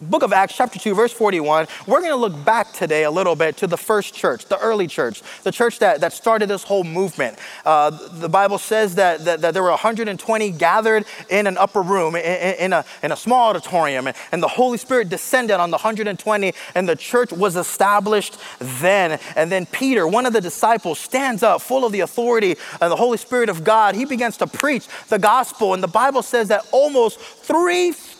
book 0.00 0.22
of 0.22 0.32
Acts, 0.32 0.56
chapter 0.56 0.78
2, 0.78 0.94
verse 0.94 1.12
41, 1.12 1.66
we're 1.86 2.00
going 2.00 2.12
to 2.12 2.16
look 2.16 2.44
back 2.44 2.72
today 2.72 3.04
a 3.04 3.10
little 3.10 3.34
bit 3.34 3.56
to 3.58 3.66
the 3.66 3.76
first 3.76 4.14
church, 4.14 4.44
the 4.46 4.58
early 4.58 4.86
church, 4.86 5.22
the 5.42 5.52
church 5.52 5.78
that, 5.78 6.00
that 6.00 6.12
started 6.12 6.48
this 6.48 6.62
whole 6.62 6.84
movement. 6.84 7.38
Uh, 7.64 7.90
the 7.90 8.28
Bible 8.28 8.58
says 8.58 8.96
that, 8.96 9.24
that, 9.24 9.40
that, 9.40 9.54
there 9.54 9.62
were 9.62 9.70
120 9.70 10.50
gathered 10.52 11.04
in 11.30 11.46
an 11.46 11.56
upper 11.56 11.80
room, 11.80 12.14
in, 12.14 12.54
in, 12.56 12.72
a, 12.72 12.84
in 13.02 13.12
a 13.12 13.16
small 13.16 13.50
auditorium, 13.50 14.06
and, 14.32 14.42
the 14.42 14.48
Holy 14.48 14.76
Spirit 14.76 15.08
descended 15.08 15.56
on 15.56 15.70
the 15.70 15.76
120, 15.76 16.52
and 16.74 16.88
the 16.88 16.94
church 16.94 17.32
was 17.32 17.56
established 17.56 18.36
then. 18.60 19.18
And 19.34 19.50
then 19.50 19.64
Peter, 19.64 20.06
one 20.06 20.26
of 20.26 20.34
the 20.34 20.42
disciples, 20.42 20.98
stands 20.98 21.42
up 21.42 21.62
full 21.62 21.86
of 21.86 21.92
the 21.92 22.00
authority 22.00 22.56
and 22.80 22.92
the 22.92 22.96
Holy 22.96 23.16
Spirit 23.16 23.48
of 23.48 23.64
God. 23.64 23.94
He 23.94 24.04
begins 24.04 24.36
to 24.36 24.46
preach 24.46 24.86
the 25.08 25.18
gospel, 25.18 25.72
and 25.72 25.82
the 25.82 25.88
Bible 25.88 26.22
says 26.22 26.48
that 26.48 26.66
almost 26.70 27.18
3,000 27.18 28.15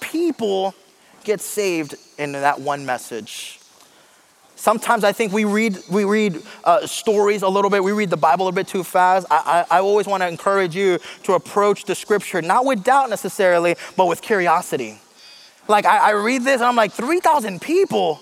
people 0.00 0.74
get 1.24 1.40
saved 1.40 1.94
in 2.18 2.32
that 2.32 2.60
one 2.60 2.86
message. 2.86 3.60
Sometimes 4.54 5.04
I 5.04 5.12
think 5.12 5.32
we 5.32 5.44
read, 5.44 5.78
we 5.90 6.04
read 6.04 6.42
uh, 6.64 6.86
stories 6.86 7.42
a 7.42 7.48
little 7.48 7.70
bit, 7.70 7.84
we 7.84 7.92
read 7.92 8.10
the 8.10 8.16
Bible 8.16 8.44
a 8.44 8.46
little 8.46 8.56
bit 8.56 8.68
too 8.68 8.82
fast. 8.82 9.26
I, 9.30 9.66
I, 9.70 9.76
I 9.76 9.80
always 9.80 10.06
want 10.06 10.22
to 10.22 10.28
encourage 10.28 10.74
you 10.74 10.98
to 11.24 11.34
approach 11.34 11.84
the 11.84 11.94
scripture, 11.94 12.40
not 12.40 12.64
with 12.64 12.82
doubt 12.82 13.10
necessarily, 13.10 13.76
but 13.96 14.06
with 14.06 14.22
curiosity. 14.22 14.98
Like 15.68 15.84
I, 15.84 15.98
I 15.98 16.10
read 16.10 16.42
this 16.42 16.56
and 16.56 16.64
I'm 16.64 16.76
like, 16.76 16.92
3,000 16.92 17.60
people? 17.60 18.20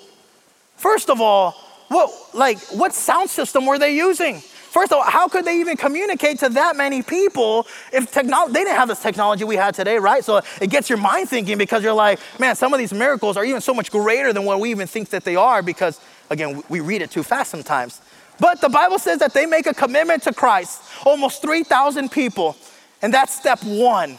First 0.77 1.09
of 1.09 1.21
all, 1.21 1.53
what, 1.89 2.11
like, 2.35 2.59
what 2.69 2.93
sound 2.93 3.31
system 3.31 3.67
were 3.67 3.79
they 3.79 3.95
using? 3.95 4.43
First 4.75 4.91
of 4.91 4.99
all, 4.99 5.05
how 5.05 5.29
could 5.29 5.45
they 5.45 5.61
even 5.61 5.77
communicate 5.77 6.41
to 6.41 6.49
that 6.49 6.75
many 6.75 7.01
people 7.01 7.69
if 7.93 8.11
technology, 8.11 8.55
they 8.55 8.65
didn't 8.65 8.75
have 8.75 8.89
this 8.89 9.01
technology 9.01 9.45
we 9.45 9.55
have 9.55 9.77
today, 9.77 9.99
right? 10.01 10.25
So 10.25 10.41
it 10.61 10.69
gets 10.69 10.91
your 10.91 10.99
mind 10.99 11.29
thinking 11.29 11.59
because 11.59 11.85
you're 11.85 11.93
like, 11.93 12.19
man, 12.41 12.57
some 12.57 12.75
of 12.75 12.81
these 12.81 12.93
miracles 12.93 13.37
are 13.37 13.45
even 13.45 13.61
so 13.61 13.73
much 13.73 13.93
greater 13.93 14.33
than 14.33 14.45
what 14.45 14.59
we 14.59 14.73
even 14.73 14.89
think 14.89 15.11
that 15.11 15.23
they 15.23 15.37
are 15.37 15.63
because, 15.63 16.01
again, 16.29 16.65
we 16.69 16.81
read 16.81 17.03
it 17.03 17.13
too 17.13 17.23
fast 17.23 17.53
sometimes. 17.53 18.01
But 18.41 18.61
the 18.61 18.69
Bible 18.69 18.99
says 18.99 19.21
that 19.21 19.33
they 19.33 19.47
make 19.47 19.69
a 19.69 19.75
commitment 19.75 20.25
to 20.25 20.35
Christ, 20.35 20.83
almost 21.07 21.41
3,000 21.41 22.11
people. 22.11 22.57
And 23.01 23.15
that's 23.15 23.33
step 23.33 23.63
one. 23.63 24.19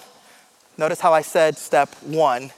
Notice 0.78 1.02
how 1.02 1.12
I 1.12 1.22
said 1.22 1.58
step 1.58 1.94
one, 2.02 2.52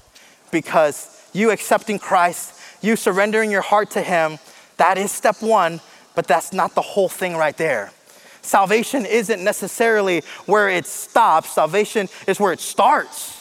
because 0.52 1.28
you 1.34 1.50
accepting 1.50 1.98
Christ, 1.98 2.62
you 2.84 2.96
surrendering 2.96 3.50
your 3.50 3.64
heart 3.64 3.90
to 3.92 4.04
Him, 4.04 4.38
that 4.78 5.00
is 5.00 5.12
step 5.12 5.42
one 5.42 5.82
but 6.18 6.26
that's 6.26 6.52
not 6.52 6.74
the 6.74 6.82
whole 6.82 7.08
thing 7.08 7.38
right 7.38 7.56
there. 7.58 7.92
Salvation 8.42 9.06
isn't 9.06 9.44
necessarily 9.44 10.24
where 10.48 10.68
it 10.68 10.88
stops, 10.88 11.52
salvation 11.52 12.10
is 12.26 12.40
where 12.40 12.52
it 12.52 12.60
starts 12.60 13.36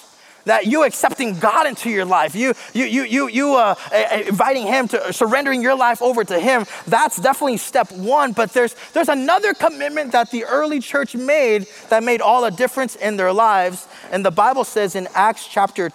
that 0.44 0.66
you 0.66 0.84
accepting 0.84 1.38
God 1.40 1.66
into 1.66 1.90
your 1.90 2.04
life, 2.04 2.36
you 2.36 2.54
you 2.72 2.84
you 2.84 3.02
you 3.04 3.28
you 3.28 3.54
uh, 3.56 3.74
inviting 4.28 4.66
Him 4.66 4.86
to 4.88 5.12
surrendering 5.12 5.60
your 5.60 5.76
life 5.76 6.00
over 6.00 6.22
to 6.22 6.38
Him. 6.38 6.66
That's 6.86 7.16
definitely 7.16 7.56
step 7.56 7.90
one. 7.90 8.32
But 8.32 8.52
there's 8.52 8.76
there's 8.92 9.08
another 9.08 9.54
commitment 9.54 10.12
that 10.12 10.30
the 10.30 10.44
early 10.44 10.78
church 10.78 11.16
made 11.16 11.66
that 11.88 12.04
made 12.04 12.20
all 12.20 12.42
the 12.42 12.50
difference 12.50 12.94
in 12.94 13.16
their 13.16 13.32
lives. 13.32 13.88
And 14.12 14.24
the 14.24 14.30
Bible 14.30 14.62
says 14.62 14.94
in 14.94 15.08
Acts 15.14 15.48
chapter, 15.48 15.90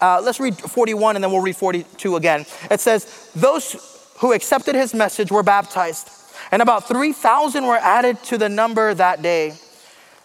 uh, 0.00 0.22
let's 0.24 0.40
read 0.40 0.56
41 0.56 1.14
and 1.14 1.22
then 1.22 1.30
we'll 1.30 1.40
read 1.40 1.56
42 1.56 2.16
again. 2.16 2.46
It 2.68 2.80
says 2.80 3.30
those 3.36 3.97
who 4.18 4.32
accepted 4.32 4.74
his 4.74 4.94
message 4.94 5.30
were 5.30 5.42
baptized, 5.42 6.10
and 6.50 6.62
about 6.62 6.88
3,000 6.88 7.64
were 7.64 7.76
added 7.76 8.22
to 8.24 8.38
the 8.38 8.48
number 8.48 8.94
that 8.94 9.22
day. 9.22 9.54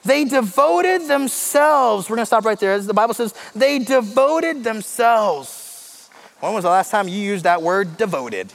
They 0.06 0.26
devoted 0.26 1.08
themselves. 1.08 2.10
We're 2.10 2.18
going 2.18 2.24
to 2.24 2.28
stop 2.28 2.46
right 2.46 2.60
there. 2.60 2.74
As 2.74 2.88
the 2.88 2.94
Bible 2.94 3.14
says, 3.14 3.34
they 3.56 3.80
devoted 3.80 4.64
themselves. 4.64 6.10
When 6.42 6.54
was 6.54 6.64
the 6.64 6.70
last 6.70 6.92
time 6.92 7.08
you 7.08 7.18
used 7.18 7.46
that 7.46 7.62
word, 7.62 7.96
devoted? 7.98 8.52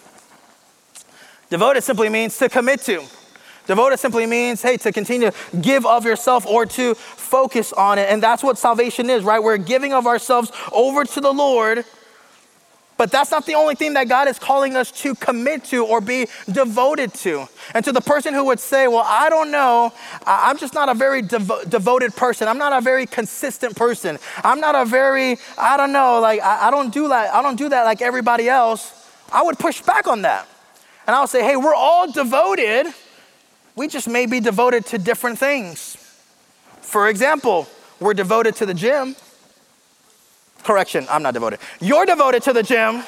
Devoted 1.48 1.82
simply 1.82 2.10
means 2.10 2.36
to 2.38 2.50
commit 2.50 2.82
to. 2.82 3.02
Devoted 3.66 3.98
simply 3.98 4.26
means, 4.26 4.60
hey, 4.60 4.76
to 4.78 4.92
continue 4.92 5.30
to 5.30 5.56
give 5.58 5.86
of 5.86 6.04
yourself 6.04 6.46
or 6.46 6.66
to 6.66 6.94
focus 6.94 7.72
on 7.72 7.98
it. 7.98 8.10
And 8.10 8.22
that's 8.22 8.42
what 8.42 8.58
salvation 8.58 9.08
is, 9.08 9.24
right? 9.24 9.42
We're 9.42 9.56
giving 9.56 9.92
of 9.94 10.06
ourselves 10.06 10.52
over 10.72 11.04
to 11.04 11.20
the 11.20 11.32
Lord 11.32 11.84
but 12.98 13.12
that's 13.12 13.30
not 13.30 13.46
the 13.46 13.54
only 13.54 13.76
thing 13.76 13.94
that 13.94 14.08
God 14.08 14.26
is 14.26 14.40
calling 14.40 14.76
us 14.76 14.90
to 15.02 15.14
commit 15.14 15.64
to 15.66 15.86
or 15.86 16.00
be 16.00 16.26
devoted 16.50 17.14
to. 17.14 17.48
And 17.72 17.84
to 17.84 17.92
the 17.92 18.00
person 18.00 18.34
who 18.34 18.44
would 18.46 18.58
say, 18.58 18.88
Well, 18.88 19.04
I 19.06 19.30
don't 19.30 19.50
know, 19.52 19.92
I'm 20.26 20.58
just 20.58 20.74
not 20.74 20.88
a 20.88 20.94
very 20.94 21.22
devo- 21.22 21.70
devoted 21.70 22.14
person. 22.16 22.48
I'm 22.48 22.58
not 22.58 22.72
a 22.72 22.80
very 22.80 23.06
consistent 23.06 23.76
person. 23.76 24.18
I'm 24.42 24.60
not 24.60 24.74
a 24.74 24.84
very, 24.84 25.38
I 25.56 25.76
don't 25.76 25.92
know, 25.92 26.20
like, 26.20 26.40
I, 26.42 26.66
I, 26.66 26.70
don't 26.72 26.92
do 26.92 27.08
that. 27.08 27.32
I 27.32 27.40
don't 27.40 27.56
do 27.56 27.68
that 27.68 27.84
like 27.84 28.02
everybody 28.02 28.48
else. 28.48 28.92
I 29.32 29.42
would 29.42 29.58
push 29.58 29.80
back 29.80 30.08
on 30.08 30.22
that. 30.22 30.48
And 31.06 31.14
I 31.14 31.20
would 31.20 31.30
say, 31.30 31.44
Hey, 31.44 31.56
we're 31.56 31.74
all 31.74 32.10
devoted. 32.10 32.92
We 33.76 33.86
just 33.86 34.08
may 34.08 34.26
be 34.26 34.40
devoted 34.40 34.86
to 34.86 34.98
different 34.98 35.38
things. 35.38 35.96
For 36.80 37.08
example, 37.08 37.68
we're 38.00 38.14
devoted 38.14 38.56
to 38.56 38.66
the 38.66 38.74
gym. 38.74 39.14
Correction, 40.68 41.06
I'm 41.08 41.22
not 41.22 41.32
devoted. 41.32 41.60
You're 41.80 42.04
devoted 42.04 42.42
to 42.42 42.52
the 42.52 42.62
gym. 42.62 43.02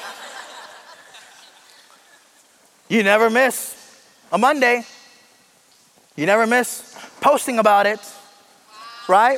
You 2.89 3.03
never 3.03 3.29
miss 3.29 4.03
a 4.31 4.39
Monday. 4.39 4.83
You 6.15 6.25
never 6.25 6.47
miss 6.47 6.97
posting 7.19 7.59
about 7.59 7.85
it, 7.85 7.99
right? 9.07 9.37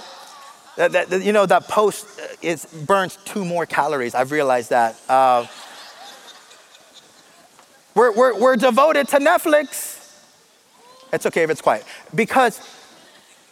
That, 0.77 0.93
that, 0.93 1.21
you 1.21 1.33
know, 1.33 1.45
that 1.45 1.67
post 1.67 2.07
is, 2.41 2.63
burns 2.63 3.17
two 3.25 3.43
more 3.43 3.65
calories. 3.65 4.15
I've 4.15 4.31
realized 4.31 4.69
that. 4.69 4.95
Uh, 5.09 5.45
we're, 7.93 8.13
we're, 8.13 8.39
we're 8.39 8.55
devoted 8.55 9.09
to 9.09 9.17
Netflix. 9.17 10.17
It's 11.11 11.25
okay 11.25 11.43
if 11.43 11.49
it's 11.49 11.61
quiet. 11.61 11.83
Because 12.15 12.61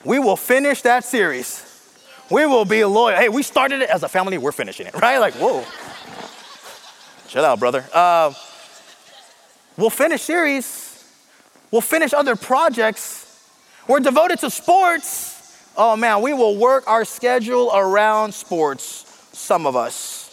we 0.06 0.18
will 0.18 0.38
finish 0.38 0.82
that 0.84 1.04
series 1.04 1.71
we 2.32 2.46
will 2.46 2.66
be 2.66 2.84
loyal. 2.86 3.18
Hey, 3.18 3.30
we 3.30 3.44
started 3.44 3.82
it 3.82 3.90
as 3.90 4.04
a 4.04 4.10
family, 4.10 4.38
we're 4.38 4.52
finishing 4.54 4.88
it, 4.88 4.94
right? 4.96 5.18
Like, 5.18 5.34
whoa. 5.36 5.66
Shut 7.28 7.44
out, 7.44 7.60
brother. 7.60 7.86
Uh, 7.94 8.34
we'll 9.78 9.90
finish 9.90 10.22
series, 10.22 11.04
we'll 11.70 11.82
finish 11.82 12.14
other 12.14 12.36
projects. 12.36 13.28
We're 13.88 14.00
devoted 14.00 14.40
to 14.40 14.50
sports. 14.50 15.58
Oh 15.76 15.96
man, 15.96 16.22
we 16.22 16.34
will 16.34 16.56
work 16.56 16.88
our 16.88 17.04
schedule 17.04 17.72
around 17.74 18.34
sports, 18.34 19.30
some 19.34 19.66
of 19.66 19.76
us. 19.76 20.28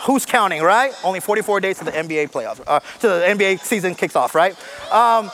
Who's 0.00 0.26
counting, 0.26 0.60
right? 0.62 0.92
Only 1.04 1.20
44 1.20 1.60
days 1.60 1.78
to 1.78 1.84
the 1.84 1.92
NBA 1.92 2.30
playoffs, 2.30 2.60
uh, 2.66 2.80
to 3.00 3.08
the 3.08 3.24
NBA 3.26 3.60
season 3.60 3.94
kicks 3.94 4.16
off, 4.16 4.34
right? 4.34 4.56
Um, 4.92 5.30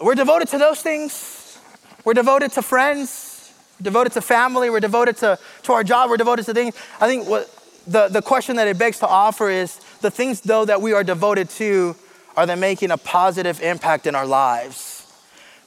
we're 0.00 0.14
devoted 0.14 0.48
to 0.48 0.58
those 0.58 0.80
things. 0.80 1.58
We're 2.04 2.14
devoted 2.14 2.52
to 2.52 2.62
friends 2.62 3.27
devoted 3.80 4.12
to 4.12 4.20
family, 4.20 4.70
we're 4.70 4.80
devoted 4.80 5.16
to, 5.18 5.38
to 5.62 5.72
our 5.72 5.84
job, 5.84 6.10
we're 6.10 6.16
devoted 6.16 6.46
to 6.46 6.54
things. 6.54 6.74
I 7.00 7.06
think 7.06 7.28
what 7.28 7.54
the, 7.86 8.08
the 8.08 8.22
question 8.22 8.56
that 8.56 8.68
it 8.68 8.78
begs 8.78 8.98
to 9.00 9.06
offer 9.06 9.48
is 9.48 9.76
the 10.00 10.10
things, 10.10 10.40
though, 10.40 10.64
that 10.64 10.82
we 10.82 10.92
are 10.92 11.04
devoted 11.04 11.48
to, 11.50 11.96
are 12.36 12.46
they 12.46 12.54
making 12.54 12.90
a 12.90 12.98
positive 12.98 13.60
impact 13.60 14.06
in 14.06 14.14
our 14.14 14.26
lives? 14.26 15.06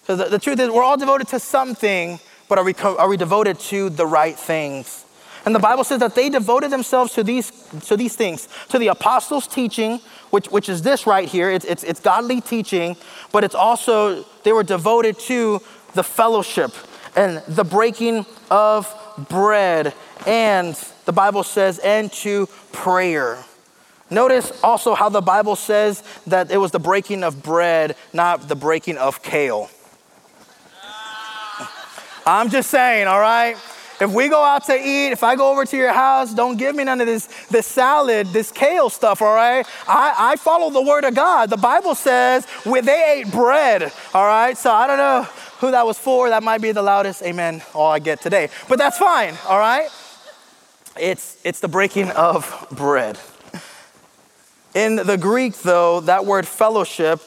So 0.03 0.15
the, 0.15 0.25
the 0.25 0.39
truth 0.39 0.59
is, 0.59 0.69
we're 0.69 0.83
all 0.83 0.97
devoted 0.97 1.27
to 1.29 1.39
something, 1.39 2.19
but 2.47 2.57
are 2.57 2.63
we, 2.63 2.73
are 2.75 3.07
we 3.07 3.17
devoted 3.17 3.59
to 3.59 3.89
the 3.89 4.05
right 4.05 4.37
things? 4.37 5.05
And 5.43 5.55
the 5.55 5.59
Bible 5.59 5.83
says 5.83 5.99
that 6.01 6.13
they 6.13 6.29
devoted 6.29 6.69
themselves 6.69 7.13
to 7.13 7.23
these, 7.23 7.49
to 7.87 7.97
these 7.97 8.15
things, 8.15 8.47
to 8.69 8.77
the 8.77 8.87
apostles' 8.89 9.47
teaching, 9.47 9.99
which, 10.29 10.47
which 10.47 10.69
is 10.69 10.83
this 10.83 11.07
right 11.07 11.27
here. 11.27 11.49
It's, 11.49 11.65
it's, 11.65 11.83
it's 11.83 11.99
godly 11.99 12.41
teaching, 12.41 12.95
but 13.31 13.43
it's 13.43 13.55
also, 13.55 14.23
they 14.43 14.53
were 14.53 14.63
devoted 14.63 15.17
to 15.21 15.61
the 15.95 16.03
fellowship, 16.03 16.71
and 17.15 17.37
the 17.47 17.63
breaking 17.63 18.25
of 18.49 18.93
bread, 19.29 19.93
and 20.25 20.75
the 21.05 21.11
Bible 21.11 21.43
says, 21.43 21.79
and 21.79 22.11
to 22.13 22.47
prayer. 22.71 23.43
Notice 24.09 24.51
also 24.63 24.93
how 24.93 25.09
the 25.09 25.21
Bible 25.21 25.55
says 25.55 26.03
that 26.27 26.51
it 26.51 26.57
was 26.57 26.71
the 26.71 26.79
breaking 26.79 27.23
of 27.23 27.41
bread, 27.41 27.95
not 28.11 28.49
the 28.49 28.55
breaking 28.55 28.97
of 28.97 29.23
kale. 29.23 29.69
I'm 32.25 32.49
just 32.49 32.69
saying, 32.69 33.07
all 33.07 33.19
right? 33.19 33.55
If 34.01 34.11
we 34.11 34.29
go 34.29 34.43
out 34.43 34.65
to 34.65 34.73
eat, 34.73 35.11
if 35.11 35.23
I 35.23 35.35
go 35.35 35.51
over 35.51 35.63
to 35.63 35.77
your 35.77 35.93
house, 35.93 36.33
don't 36.33 36.57
give 36.57 36.75
me 36.75 36.83
none 36.83 36.99
of 37.01 37.07
this, 37.07 37.27
this 37.47 37.67
salad, 37.67 38.27
this 38.27 38.51
kale 38.51 38.89
stuff, 38.89 39.21
all 39.21 39.35
right? 39.35 39.65
I, 39.87 40.15
I 40.17 40.35
follow 40.37 40.71
the 40.71 40.81
word 40.81 41.03
of 41.03 41.13
God. 41.13 41.49
The 41.49 41.57
Bible 41.57 41.93
says 41.93 42.45
when 42.65 42.83
they 42.83 43.19
ate 43.19 43.31
bread, 43.31 43.93
all 44.13 44.25
right? 44.25 44.57
So 44.57 44.71
I 44.71 44.87
don't 44.87 44.97
know 44.97 45.27
who 45.61 45.71
that 45.71 45.85
was 45.85 45.97
for. 45.97 46.29
That 46.29 46.43
might 46.43 46.59
be 46.59 46.71
the 46.71 46.81
loudest 46.81 47.21
amen 47.21 47.61
all 47.73 47.91
I 47.91 47.99
get 47.99 48.19
today. 48.19 48.49
But 48.67 48.79
that's 48.79 48.97
fine, 48.97 49.35
all 49.47 49.59
right? 49.59 49.89
It's, 50.99 51.37
it's 51.45 51.59
the 51.59 51.67
breaking 51.67 52.09
of 52.09 52.67
bread. 52.71 53.17
In 54.73 54.95
the 54.95 55.17
Greek, 55.17 55.55
though, 55.59 56.01
that 56.01 56.25
word 56.25 56.47
fellowship 56.47 57.21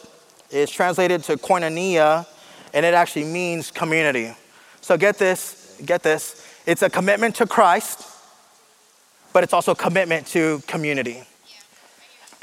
is 0.50 0.68
translated 0.68 1.22
to 1.24 1.36
koinonia, 1.36 2.26
and 2.74 2.84
it 2.84 2.92
actually 2.92 3.24
means 3.24 3.70
community. 3.70 4.34
So 4.80 4.96
get 4.96 5.16
this, 5.16 5.80
get 5.84 6.02
this. 6.02 6.44
It's 6.66 6.82
a 6.82 6.90
commitment 6.90 7.36
to 7.36 7.46
Christ, 7.46 8.02
but 9.32 9.44
it's 9.44 9.52
also 9.52 9.72
a 9.72 9.76
commitment 9.76 10.26
to 10.28 10.60
community. 10.66 11.22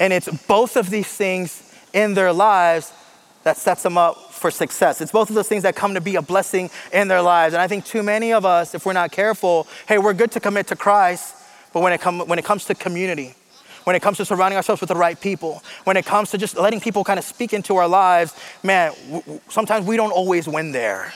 And 0.00 0.12
it's 0.12 0.28
both 0.46 0.76
of 0.76 0.88
these 0.88 1.08
things 1.08 1.70
in 1.92 2.14
their 2.14 2.32
lives 2.32 2.92
that 3.44 3.58
sets 3.58 3.82
them 3.82 3.98
up 3.98 4.31
for 4.42 4.50
success. 4.50 5.00
It's 5.00 5.12
both 5.12 5.30
of 5.30 5.34
those 5.34 5.48
things 5.48 5.62
that 5.62 5.74
come 5.74 5.94
to 5.94 6.00
be 6.02 6.16
a 6.16 6.22
blessing 6.22 6.68
in 6.92 7.08
their 7.08 7.22
lives. 7.22 7.54
And 7.54 7.62
I 7.62 7.68
think 7.68 7.86
too 7.86 8.02
many 8.02 8.34
of 8.34 8.44
us, 8.44 8.74
if 8.74 8.84
we're 8.84 8.92
not 8.92 9.10
careful, 9.12 9.66
hey, 9.88 9.96
we're 9.96 10.12
good 10.12 10.32
to 10.32 10.40
commit 10.40 10.66
to 10.66 10.76
Christ, 10.76 11.34
but 11.72 11.80
when 11.80 11.94
it, 11.94 12.00
come, 12.02 12.20
when 12.28 12.38
it 12.38 12.44
comes 12.44 12.66
to 12.66 12.74
community, 12.74 13.34
when 13.84 13.96
it 13.96 14.02
comes 14.02 14.18
to 14.18 14.24
surrounding 14.24 14.56
ourselves 14.56 14.80
with 14.80 14.88
the 14.88 14.96
right 14.96 15.18
people, 15.18 15.62
when 15.84 15.96
it 15.96 16.04
comes 16.04 16.30
to 16.32 16.38
just 16.38 16.56
letting 16.56 16.80
people 16.80 17.02
kind 17.04 17.18
of 17.18 17.24
speak 17.24 17.52
into 17.54 17.76
our 17.76 17.88
lives, 17.88 18.36
man, 18.62 18.92
w- 19.10 19.40
sometimes 19.48 19.86
we 19.86 19.96
don't 19.96 20.12
always 20.12 20.46
win 20.46 20.72
there. 20.72 21.12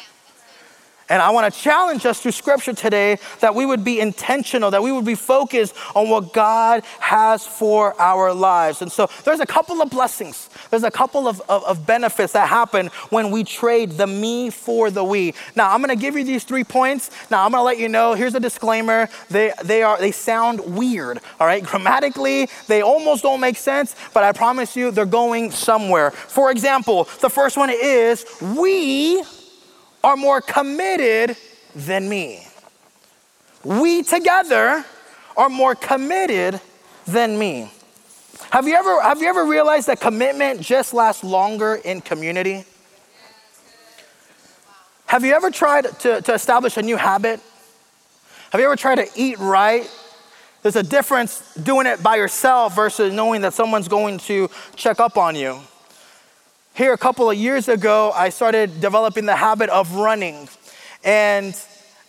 And 1.09 1.23
I 1.23 1.31
want 1.31 1.53
to 1.53 1.61
challenge 1.61 2.05
us 2.05 2.21
through 2.21 2.33
scripture 2.33 2.73
today 2.73 3.19
that 3.41 3.55
we 3.55 3.65
would 3.65 3.85
be 3.85 4.01
intentional, 4.01 4.73
that 4.73 4.83
we 4.83 4.91
would 4.91 5.05
be 5.05 5.15
focused 5.15 5.75
on 5.95 6.09
what 6.09 6.33
God 6.33 6.83
has 6.99 7.47
for 7.47 8.01
our 8.01 8.35
lives. 8.35 8.83
And 8.83 8.91
so 8.91 9.09
there's 9.25 9.39
a 9.39 9.47
couple 9.47 9.81
of 9.81 9.91
blessings, 9.91 10.51
there's 10.71 10.83
a 10.83 10.91
couple 10.91 11.29
of, 11.29 11.41
of, 11.49 11.65
of 11.65 11.87
benefits 11.87 12.33
that 12.33 12.49
happen 12.49 12.89
when 13.11 13.31
we 13.31 13.45
trade 13.45 13.93
the 13.93 14.07
me 14.07 14.51
for 14.51 14.91
the 14.91 15.05
we. 15.05 15.35
Now, 15.55 15.73
I'm 15.73 15.81
going 15.81 15.97
to 15.97 16.01
give 16.01 16.17
you 16.17 16.25
these 16.25 16.43
three 16.43 16.65
points. 16.65 17.11
Now, 17.31 17.45
I'm 17.45 17.53
going 17.53 17.61
to 17.61 17.65
let 17.65 17.79
you 17.79 17.89
know 17.89 18.15
here's 18.15 18.35
a 18.35 18.41
disclaimer 18.41 19.09
they, 19.31 19.53
they, 19.65 19.83
are, 19.83 19.99
they 19.99 20.11
sound 20.11 20.61
weird, 20.77 21.21
all 21.39 21.47
right? 21.47 21.63
Grammatically, 21.67 22.49
they 22.67 22.83
almost 22.83 23.23
don't 23.23 23.41
make 23.41 23.57
sense, 23.57 23.95
but 24.13 24.25
I 24.25 24.33
promise 24.33 24.75
you 24.77 24.91
they're 24.91 25.07
going 25.07 25.53
somewhere. 25.53 26.11
For 26.11 26.51
example, 26.51 27.05
the 27.21 27.31
first 27.31 27.57
one 27.57 27.71
is 27.71 28.25
we 28.41 29.23
are 30.03 30.17
more 30.17 30.41
committed 30.41 31.37
than 31.75 32.09
me. 32.09 32.47
We 33.65 34.03
together 34.03 34.85
are 35.37 35.49
more 35.49 35.75
committed 35.75 36.61
than 37.07 37.39
me. 37.39 37.71
Have 38.51 38.67
you 38.67 38.75
ever, 38.75 39.01
have 39.03 39.21
you 39.21 39.29
ever 39.29 39.45
realized 39.45 39.89
that 39.89 40.01
commitment 40.01 40.61
just 40.61 40.95
lasts 40.95 41.25
longer 41.25 41.75
in 41.75 42.01
community? 42.01 42.65
Have 45.07 45.25
you 45.25 45.35
ever 45.35 45.51
tried 45.51 45.87
to, 46.01 46.21
to 46.21 46.35
establish 46.35 46.77
a 46.77 46.83
new 46.83 46.97
habit? 46.97 47.41
Have 48.51 48.61
you 48.61 48.67
ever 48.67 48.77
tried 48.77 48.97
to 48.97 49.09
eat 49.17 49.39
right? 49.39 49.91
There's 50.63 50.77
a 50.77 50.83
difference 50.83 51.55
doing 51.55 51.87
it 51.87 52.03
by 52.03 52.17
yourself 52.17 52.75
versus 52.75 53.13
knowing 53.13 53.43
that 53.43 53.55
someone's 53.55 53.89
going 53.89 54.19
to 54.21 54.51
check 54.75 54.99
up 54.99 55.17
on 55.17 55.37
you. 55.37 55.61
Here, 56.77 56.93
a 56.93 56.99
couple 56.99 57.31
of 57.31 57.39
years 57.39 57.71
ago, 57.71 58.13
I 58.15 58.29
started 58.29 58.83
developing 58.83 59.25
the 59.25 59.35
habit 59.35 59.71
of 59.71 59.95
running. 59.95 60.47
And 61.03 61.59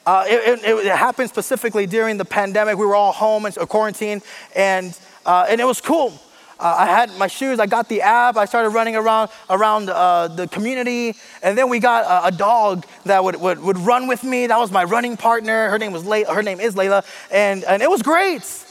uh, 0.05 0.25
it, 0.27 0.59
it, 0.61 0.85
it, 0.87 0.93
happened 0.93 1.29
specifically 1.29 1.85
during 1.85 2.17
the 2.17 2.25
pandemic. 2.25 2.77
We 2.77 2.85
were 2.85 2.93
all 2.93 3.13
home 3.13 3.45
and 3.45 3.55
quarantine, 3.55 4.21
and, 4.57 4.99
uh, 5.25 5.45
and 5.47 5.61
it 5.61 5.63
was 5.63 5.79
cool. 5.79 6.19
Uh, 6.59 6.75
I 6.79 6.85
had 6.85 7.17
my 7.17 7.27
shoes, 7.27 7.61
I 7.61 7.65
got 7.65 7.87
the 7.87 8.01
app, 8.01 8.35
I 8.35 8.43
started 8.43 8.71
running 8.71 8.97
around, 8.97 9.29
around 9.49 9.89
uh, 9.89 10.27
the 10.27 10.49
community, 10.49 11.15
and 11.41 11.57
then 11.57 11.69
we 11.69 11.79
got 11.79 12.03
a, 12.03 12.27
a, 12.27 12.31
dog 12.37 12.85
that 13.05 13.23
would, 13.23 13.37
would, 13.37 13.59
would 13.59 13.77
run 13.77 14.07
with 14.07 14.25
me. 14.25 14.47
That 14.47 14.59
was 14.59 14.69
my 14.69 14.83
running 14.83 15.15
partner. 15.15 15.69
Her 15.69 15.79
name, 15.79 15.93
was 15.93 16.03
Layla, 16.03 16.35
her 16.35 16.43
name 16.43 16.59
is 16.59 16.75
Layla, 16.75 17.05
and, 17.31 17.63
and 17.63 17.81
it 17.81 17.89
was 17.89 18.01
great. 18.01 18.66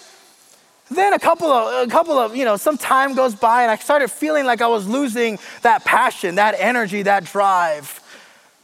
Then 0.90 1.12
a 1.12 1.18
couple 1.18 1.48
of, 1.48 1.88
a 1.88 1.90
couple 1.90 2.16
of, 2.18 2.36
you 2.36 2.44
know, 2.44 2.56
some 2.56 2.78
time 2.78 3.14
goes 3.14 3.34
by 3.34 3.62
and 3.62 3.70
I 3.70 3.76
started 3.76 4.08
feeling 4.08 4.46
like 4.46 4.62
I 4.62 4.68
was 4.68 4.86
losing 4.86 5.38
that 5.62 5.84
passion, 5.84 6.36
that 6.36 6.54
energy, 6.58 7.02
that 7.02 7.24
drive. 7.24 8.00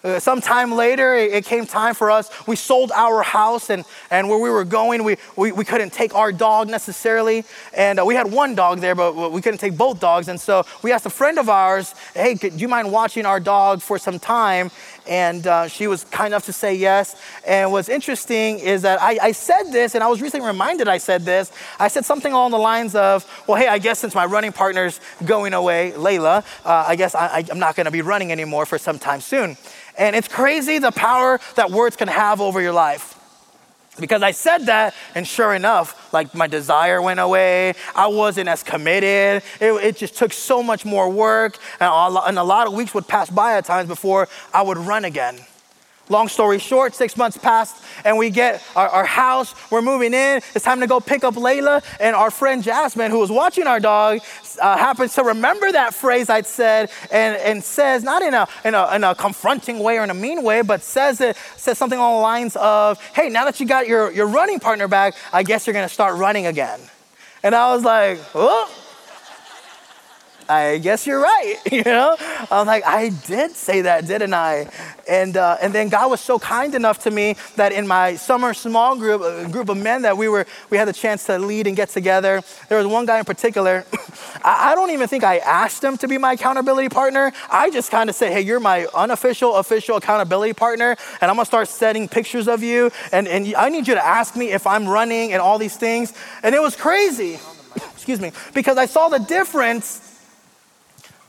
Uh, 0.04 0.18
some 0.18 0.40
time 0.40 0.72
later, 0.72 1.14
it, 1.14 1.32
it, 1.32 1.44
came 1.44 1.64
time 1.64 1.94
for 1.94 2.10
us. 2.10 2.28
We 2.48 2.56
sold 2.56 2.90
our 2.90 3.22
house, 3.22 3.70
and, 3.70 3.84
and 4.10 4.28
where 4.28 4.38
we 4.38 4.50
were 4.50 4.64
going, 4.64 5.04
we, 5.04 5.16
we, 5.36 5.52
we 5.52 5.64
couldn't 5.64 5.92
take 5.92 6.12
our 6.12 6.32
dog 6.32 6.68
necessarily. 6.68 7.44
And 7.72 8.00
uh, 8.00 8.04
we 8.04 8.16
had 8.16 8.30
one 8.30 8.56
dog 8.56 8.80
there, 8.80 8.96
but 8.96 9.30
we 9.30 9.40
couldn't 9.40 9.58
take 9.60 9.76
both 9.76 10.00
dogs. 10.00 10.26
And 10.26 10.40
so 10.40 10.64
we 10.82 10.90
asked 10.90 11.06
a 11.06 11.10
friend 11.10 11.38
of 11.38 11.48
ours, 11.48 11.94
hey, 12.14 12.34
could, 12.34 12.56
do 12.56 12.58
you 12.58 12.68
mind 12.68 12.90
watching 12.90 13.26
our 13.26 13.38
dog 13.38 13.80
for 13.80 13.96
some 13.96 14.18
time? 14.18 14.72
And 15.08 15.46
uh, 15.46 15.68
she 15.68 15.86
was 15.86 16.04
kind 16.04 16.28
enough 16.28 16.46
to 16.46 16.52
say 16.52 16.74
yes. 16.74 17.16
And 17.46 17.72
what's 17.72 17.88
interesting 17.88 18.58
is 18.58 18.82
that 18.82 19.00
I, 19.02 19.18
I 19.20 19.32
said 19.32 19.64
this, 19.72 19.94
and 19.94 20.04
I 20.04 20.06
was 20.06 20.22
recently 20.22 20.46
reminded 20.46 20.88
I 20.88 20.98
said 20.98 21.22
this. 21.22 21.52
I 21.78 21.88
said 21.88 22.04
something 22.04 22.32
along 22.32 22.52
the 22.52 22.58
lines 22.58 22.94
of, 22.94 23.26
well, 23.46 23.60
hey, 23.60 23.68
I 23.68 23.78
guess 23.78 23.98
since 23.98 24.14
my 24.14 24.26
running 24.26 24.52
partner's 24.52 25.00
going 25.24 25.54
away, 25.54 25.92
Layla, 25.96 26.44
uh, 26.64 26.84
I 26.86 26.96
guess 26.96 27.14
I, 27.14 27.44
I'm 27.50 27.58
not 27.58 27.76
going 27.76 27.86
to 27.86 27.90
be 27.90 28.02
running 28.02 28.32
anymore 28.32 28.66
for 28.66 28.78
some 28.78 28.98
time 28.98 29.20
soon. 29.20 29.56
And 29.98 30.16
it's 30.16 30.28
crazy 30.28 30.78
the 30.78 30.92
power 30.92 31.40
that 31.56 31.70
words 31.70 31.96
can 31.96 32.08
have 32.08 32.40
over 32.40 32.60
your 32.60 32.72
life. 32.72 33.18
Because 34.00 34.22
I 34.22 34.30
said 34.30 34.66
that, 34.66 34.94
and 35.14 35.26
sure 35.26 35.54
enough, 35.54 36.12
like 36.14 36.34
my 36.34 36.46
desire 36.46 37.02
went 37.02 37.20
away. 37.20 37.74
I 37.94 38.06
wasn't 38.06 38.48
as 38.48 38.62
committed. 38.62 39.42
It, 39.60 39.72
it 39.84 39.96
just 39.96 40.16
took 40.16 40.32
so 40.32 40.62
much 40.62 40.84
more 40.86 41.10
work. 41.10 41.58
And 41.78 41.90
a, 41.90 42.22
and 42.24 42.38
a 42.38 42.42
lot 42.42 42.66
of 42.66 42.72
weeks 42.72 42.94
would 42.94 43.06
pass 43.06 43.28
by 43.28 43.58
at 43.58 43.66
times 43.66 43.88
before 43.88 44.28
I 44.54 44.62
would 44.62 44.78
run 44.78 45.04
again. 45.04 45.38
Long 46.12 46.28
story 46.28 46.58
short, 46.58 46.94
six 46.94 47.16
months 47.16 47.38
passed 47.38 47.82
and 48.04 48.18
we 48.18 48.28
get 48.28 48.62
our, 48.76 48.86
our, 48.86 49.04
house. 49.06 49.54
We're 49.70 49.80
moving 49.80 50.12
in. 50.12 50.42
It's 50.54 50.62
time 50.62 50.80
to 50.80 50.86
go 50.86 51.00
pick 51.00 51.24
up 51.24 51.36
Layla. 51.36 51.82
And 51.98 52.14
our 52.14 52.30
friend 52.30 52.62
Jasmine, 52.62 53.10
who 53.10 53.18
was 53.18 53.30
watching 53.30 53.66
our 53.66 53.80
dog, 53.80 54.20
uh, 54.60 54.76
happens 54.76 55.14
to 55.14 55.22
remember 55.22 55.72
that 55.72 55.94
phrase 55.94 56.28
I'd 56.28 56.46
said 56.46 56.90
and, 57.10 57.36
and 57.38 57.64
says, 57.64 58.04
not 58.04 58.20
in 58.20 58.34
a, 58.34 58.46
in, 58.62 58.74
a, 58.74 58.94
in 58.94 59.04
a 59.04 59.14
confronting 59.14 59.78
way 59.78 59.98
or 59.98 60.04
in 60.04 60.10
a 60.10 60.14
mean 60.14 60.42
way, 60.42 60.60
but 60.60 60.82
says 60.82 61.22
it, 61.22 61.34
says 61.56 61.78
something 61.78 61.98
along 61.98 62.16
the 62.16 62.22
lines 62.22 62.56
of, 62.56 63.00
hey, 63.14 63.30
now 63.30 63.46
that 63.46 63.58
you 63.58 63.66
got 63.66 63.88
your, 63.88 64.12
your 64.12 64.26
running 64.26 64.60
partner 64.60 64.88
back, 64.88 65.14
I 65.32 65.42
guess 65.42 65.66
you're 65.66 65.72
going 65.72 65.88
to 65.88 65.94
start 65.94 66.18
running 66.18 66.44
again. 66.44 66.78
And 67.42 67.54
I 67.54 67.74
was 67.74 67.84
like, 67.84 68.18
oh, 68.34 68.70
I 70.52 70.78
guess 70.78 71.06
you're 71.06 71.20
right. 71.20 71.56
You 71.72 71.84
know, 71.84 72.16
I'm 72.50 72.66
like, 72.66 72.84
I 72.86 73.08
did 73.08 73.52
say 73.52 73.80
that, 73.82 74.06
didn't 74.06 74.34
I? 74.34 74.68
And 75.08 75.36
uh, 75.38 75.56
and 75.62 75.72
then 75.72 75.88
God 75.88 76.10
was 76.10 76.20
so 76.20 76.38
kind 76.38 76.74
enough 76.74 76.98
to 77.04 77.10
me 77.10 77.34
that 77.56 77.72
in 77.72 77.86
my 77.86 78.16
summer 78.16 78.52
small 78.52 78.94
group, 78.94 79.22
a 79.22 79.48
group 79.48 79.70
of 79.70 79.78
men 79.78 80.02
that 80.02 80.18
we 80.18 80.28
were, 80.28 80.46
we 80.68 80.76
had 80.76 80.86
the 80.86 80.92
chance 80.92 81.24
to 81.26 81.38
lead 81.38 81.66
and 81.66 81.74
get 81.74 81.88
together. 81.88 82.42
There 82.68 82.76
was 82.76 82.86
one 82.86 83.06
guy 83.06 83.18
in 83.18 83.24
particular. 83.24 83.84
I, 84.44 84.72
I 84.72 84.74
don't 84.74 84.90
even 84.90 85.08
think 85.08 85.24
I 85.24 85.38
asked 85.38 85.82
him 85.82 85.96
to 85.96 86.06
be 86.06 86.18
my 86.18 86.32
accountability 86.34 86.90
partner. 86.90 87.32
I 87.50 87.70
just 87.70 87.90
kind 87.90 88.10
of 88.10 88.16
said, 88.16 88.32
hey, 88.32 88.42
you're 88.42 88.60
my 88.60 88.86
unofficial, 88.94 89.56
official 89.56 89.96
accountability 89.96 90.52
partner, 90.52 90.96
and 91.22 91.30
I'm 91.30 91.36
gonna 91.36 91.46
start 91.46 91.68
setting 91.68 92.06
pictures 92.06 92.48
of 92.48 92.62
you, 92.62 92.90
and 93.12 93.26
and 93.26 93.54
I 93.56 93.70
need 93.70 93.88
you 93.88 93.94
to 93.94 94.04
ask 94.04 94.36
me 94.36 94.52
if 94.52 94.66
I'm 94.66 94.86
running 94.86 95.32
and 95.32 95.40
all 95.40 95.58
these 95.58 95.76
things. 95.76 96.12
And 96.42 96.54
it 96.54 96.60
was 96.60 96.76
crazy. 96.76 97.38
Excuse 97.94 98.20
me, 98.20 98.32
because 98.52 98.76
I 98.76 98.86
saw 98.86 99.08
the 99.08 99.18
difference 99.18 100.11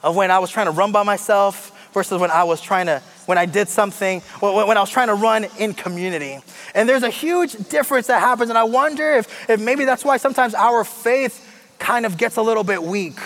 of 0.03 0.15
when 0.15 0.29
I 0.29 0.39
was 0.39 0.51
trying 0.51 0.65
to 0.67 0.71
run 0.71 0.91
by 0.91 1.03
myself 1.03 1.71
versus 1.93 2.19
when 2.19 2.31
I 2.31 2.43
was 2.43 2.59
trying 2.59 2.87
to, 2.87 3.01
when 3.25 3.37
I 3.37 3.45
did 3.45 3.69
something, 3.69 4.19
when 4.41 4.77
I 4.77 4.81
was 4.81 4.89
trying 4.89 5.07
to 5.07 5.13
run 5.13 5.45
in 5.57 5.73
community. 5.73 6.39
And 6.75 6.89
there's 6.89 7.03
a 7.03 7.09
huge 7.09 7.53
difference 7.69 8.07
that 8.07 8.19
happens. 8.19 8.49
And 8.49 8.57
I 8.57 8.63
wonder 8.63 9.13
if, 9.13 9.49
if 9.49 9.61
maybe 9.61 9.85
that's 9.85 10.03
why 10.03 10.17
sometimes 10.17 10.53
our 10.55 10.83
faith 10.83 11.49
kind 11.79 12.05
of 12.05 12.17
gets 12.17 12.37
a 12.37 12.41
little 12.41 12.63
bit 12.63 12.83
weak 12.83 13.17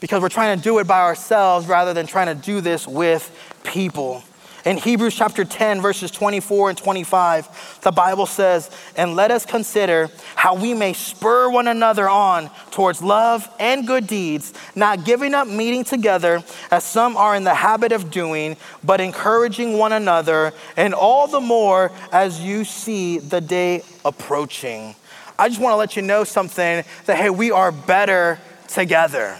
because 0.00 0.20
we're 0.20 0.28
trying 0.28 0.58
to 0.58 0.62
do 0.62 0.78
it 0.78 0.86
by 0.86 1.00
ourselves 1.00 1.66
rather 1.66 1.94
than 1.94 2.06
trying 2.06 2.26
to 2.26 2.34
do 2.34 2.60
this 2.60 2.86
with 2.86 3.30
people. 3.64 4.22
In 4.64 4.78
Hebrews 4.78 5.14
chapter 5.14 5.44
10, 5.44 5.82
verses 5.82 6.10
24 6.10 6.70
and 6.70 6.78
25, 6.78 7.80
the 7.82 7.92
Bible 7.92 8.24
says, 8.24 8.70
And 8.96 9.14
let 9.14 9.30
us 9.30 9.44
consider 9.44 10.08
how 10.36 10.54
we 10.54 10.72
may 10.72 10.94
spur 10.94 11.50
one 11.50 11.68
another 11.68 12.08
on 12.08 12.50
towards 12.70 13.02
love 13.02 13.46
and 13.60 13.86
good 13.86 14.06
deeds, 14.06 14.54
not 14.74 15.04
giving 15.04 15.34
up 15.34 15.48
meeting 15.48 15.84
together 15.84 16.42
as 16.70 16.82
some 16.82 17.14
are 17.18 17.36
in 17.36 17.44
the 17.44 17.52
habit 17.52 17.92
of 17.92 18.10
doing, 18.10 18.56
but 18.82 19.02
encouraging 19.02 19.76
one 19.76 19.92
another, 19.92 20.54
and 20.78 20.94
all 20.94 21.26
the 21.26 21.40
more 21.40 21.92
as 22.10 22.40
you 22.40 22.64
see 22.64 23.18
the 23.18 23.42
day 23.42 23.82
approaching. 24.02 24.94
I 25.38 25.48
just 25.50 25.60
want 25.60 25.72
to 25.74 25.76
let 25.76 25.94
you 25.94 26.00
know 26.00 26.24
something 26.24 26.84
that, 27.04 27.16
hey, 27.18 27.28
we 27.28 27.50
are 27.50 27.70
better 27.70 28.38
together 28.68 29.38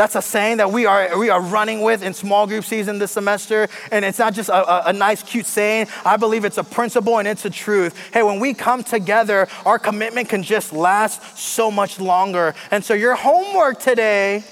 That's 0.00 0.16
a 0.16 0.22
saying 0.22 0.56
that 0.56 0.72
we 0.72 0.86
are, 0.86 1.18
we 1.18 1.28
are 1.28 1.42
running 1.42 1.82
with 1.82 2.02
in 2.02 2.14
small 2.14 2.46
group 2.46 2.64
season 2.64 2.98
this 2.98 3.10
semester. 3.10 3.68
And 3.92 4.02
it's 4.02 4.18
not 4.18 4.32
just 4.32 4.48
a, 4.48 4.54
a, 4.54 4.88
a 4.88 4.92
nice, 4.94 5.22
cute 5.22 5.44
saying. 5.44 5.88
I 6.06 6.16
believe 6.16 6.46
it's 6.46 6.56
a 6.56 6.64
principle 6.64 7.18
and 7.18 7.28
it's 7.28 7.44
a 7.44 7.50
truth. 7.50 7.94
Hey, 8.10 8.22
when 8.22 8.40
we 8.40 8.54
come 8.54 8.82
together, 8.82 9.46
our 9.66 9.78
commitment 9.78 10.30
can 10.30 10.42
just 10.42 10.72
last 10.72 11.36
so 11.36 11.70
much 11.70 12.00
longer. 12.00 12.54
And 12.70 12.82
so, 12.82 12.94
your 12.94 13.14
homework 13.14 13.78
today 13.78 14.42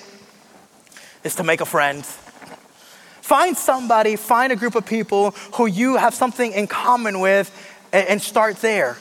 is 1.24 1.34
to 1.36 1.42
make 1.42 1.62
a 1.62 1.64
friend. 1.64 2.04
Find 2.04 3.56
somebody, 3.56 4.16
find 4.16 4.52
a 4.52 4.56
group 4.56 4.74
of 4.74 4.84
people 4.84 5.30
who 5.54 5.64
you 5.64 5.96
have 5.96 6.12
something 6.12 6.52
in 6.52 6.66
common 6.66 7.20
with, 7.20 7.50
and, 7.90 8.06
and 8.06 8.20
start 8.20 8.56
there. 8.58 8.98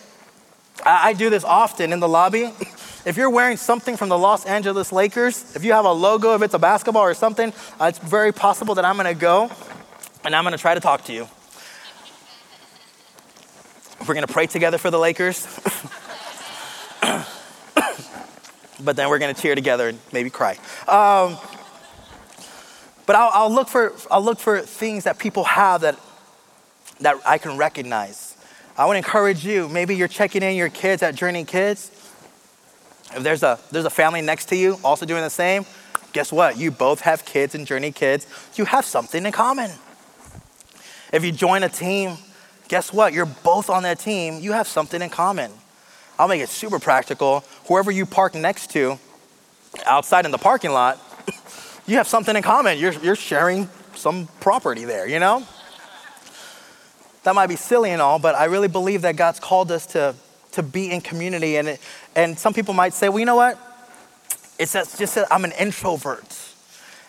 I, 0.85 1.09
I 1.09 1.13
do 1.13 1.29
this 1.29 1.43
often 1.43 1.91
in 1.91 1.99
the 1.99 2.07
lobby. 2.07 2.53
If 3.07 3.15
you're 3.15 3.29
wearing 3.29 3.55
something 3.55 3.95
from 3.95 4.09
the 4.09 4.17
Los 4.17 4.45
Angeles 4.45 4.91
Lakers, 4.91 5.55
if 5.55 5.63
you 5.63 5.71
have 5.71 5.85
a 5.85 5.93
logo, 5.93 6.35
if 6.35 6.41
it's 6.41 6.53
a 6.53 6.59
basketball 6.59 7.03
or 7.03 7.13
something, 7.13 7.53
uh, 7.79 7.85
it's 7.85 7.99
very 7.99 8.33
possible 8.33 8.75
that 8.75 8.83
I'm 8.83 8.97
gonna 8.97 9.13
go 9.13 9.49
and 10.25 10.35
I'm 10.35 10.43
gonna 10.43 10.57
try 10.57 10.73
to 10.73 10.81
talk 10.81 11.05
to 11.05 11.13
you. 11.13 11.25
We're 14.05 14.13
gonna 14.13 14.27
pray 14.27 14.45
together 14.45 14.77
for 14.77 14.91
the 14.91 14.99
Lakers. 14.99 15.47
but 18.81 18.97
then 18.97 19.07
we're 19.07 19.19
gonna 19.19 19.33
cheer 19.33 19.55
together 19.55 19.87
and 19.87 19.99
maybe 20.11 20.29
cry. 20.29 20.57
Um, 20.85 21.37
but 23.05 23.15
I'll, 23.15 23.31
I'll, 23.31 23.53
look 23.53 23.69
for, 23.69 23.93
I'll 24.11 24.21
look 24.21 24.39
for 24.39 24.59
things 24.59 25.05
that 25.05 25.17
people 25.17 25.45
have 25.45 25.79
that, 25.79 25.97
that 26.99 27.15
I 27.25 27.37
can 27.37 27.55
recognize. 27.55 28.35
I 28.77 28.85
would 28.85 28.97
encourage 28.97 29.45
you, 29.45 29.69
maybe 29.69 29.95
you're 29.95 30.09
checking 30.09 30.43
in 30.43 30.57
your 30.57 30.67
kids 30.67 31.01
at 31.01 31.15
Journey 31.15 31.45
Kids. 31.45 31.89
If 33.15 33.23
there's 33.23 33.43
a, 33.43 33.59
there's 33.71 33.85
a 33.85 33.89
family 33.89 34.21
next 34.21 34.45
to 34.49 34.55
you 34.55 34.77
also 34.83 35.05
doing 35.05 35.21
the 35.21 35.29
same, 35.29 35.65
guess 36.13 36.31
what? 36.31 36.57
You 36.57 36.71
both 36.71 37.01
have 37.01 37.25
kids 37.25 37.55
and 37.55 37.65
Journey 37.65 37.91
Kids. 37.91 38.27
You 38.55 38.65
have 38.65 38.85
something 38.85 39.25
in 39.25 39.31
common. 39.31 39.71
If 41.13 41.23
you 41.23 41.31
join 41.31 41.63
a 41.63 41.69
team, 41.69 42.17
guess 42.67 42.91
what? 42.91 43.13
You're 43.13 43.25
both 43.25 43.69
on 43.69 43.83
that 43.83 43.99
team. 43.99 44.39
You 44.41 44.51
have 44.51 44.67
something 44.67 45.01
in 45.01 45.09
common. 45.09 45.51
I'll 46.19 46.27
make 46.27 46.41
it 46.41 46.49
super 46.49 46.79
practical. 46.79 47.45
Whoever 47.67 47.91
you 47.91 48.05
park 48.05 48.35
next 48.35 48.71
to 48.71 48.99
outside 49.85 50.25
in 50.25 50.31
the 50.31 50.37
parking 50.37 50.71
lot, 50.71 50.99
you 51.85 51.97
have 51.97 52.07
something 52.07 52.35
in 52.35 52.43
common. 52.43 52.77
You're, 52.77 52.93
you're 52.93 53.15
sharing 53.15 53.69
some 53.95 54.27
property 54.39 54.83
there, 54.83 55.07
you 55.07 55.19
know? 55.19 55.45
That 57.23 57.35
might 57.35 57.47
be 57.47 57.55
silly 57.55 57.91
and 57.91 58.01
all, 58.01 58.19
but 58.19 58.35
I 58.35 58.45
really 58.45 58.67
believe 58.67 59.03
that 59.03 59.15
God's 59.15 59.39
called 59.39 59.71
us 59.71 59.85
to 59.87 60.15
to 60.57 60.63
be 60.63 60.89
in 60.89 61.01
community. 61.01 61.57
And, 61.57 61.67
it, 61.67 61.79
and 62.17 62.37
some 62.37 62.51
people 62.51 62.73
might 62.73 62.95
say, 62.95 63.09
well, 63.09 63.19
you 63.19 63.25
know 63.25 63.35
what? 63.35 63.59
It's 64.57 64.73
just 64.73 65.13
that 65.15 65.27
I'm 65.29 65.45
an 65.45 65.51
introvert. 65.51 66.25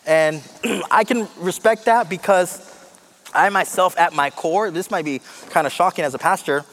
And 0.07 0.43
I 0.91 1.03
can 1.05 1.27
respect 1.39 1.87
that 1.87 2.11
because 2.11 2.61
I 3.35 3.49
myself, 3.49 3.99
at 3.99 4.13
my 4.13 4.29
core, 4.29 4.71
this 4.71 4.91
might 4.91 5.07
be 5.07 5.23
kind 5.49 5.67
of 5.67 5.73
shocking 5.73 6.05
as 6.05 6.15
a 6.15 6.19
pastor, 6.19 6.67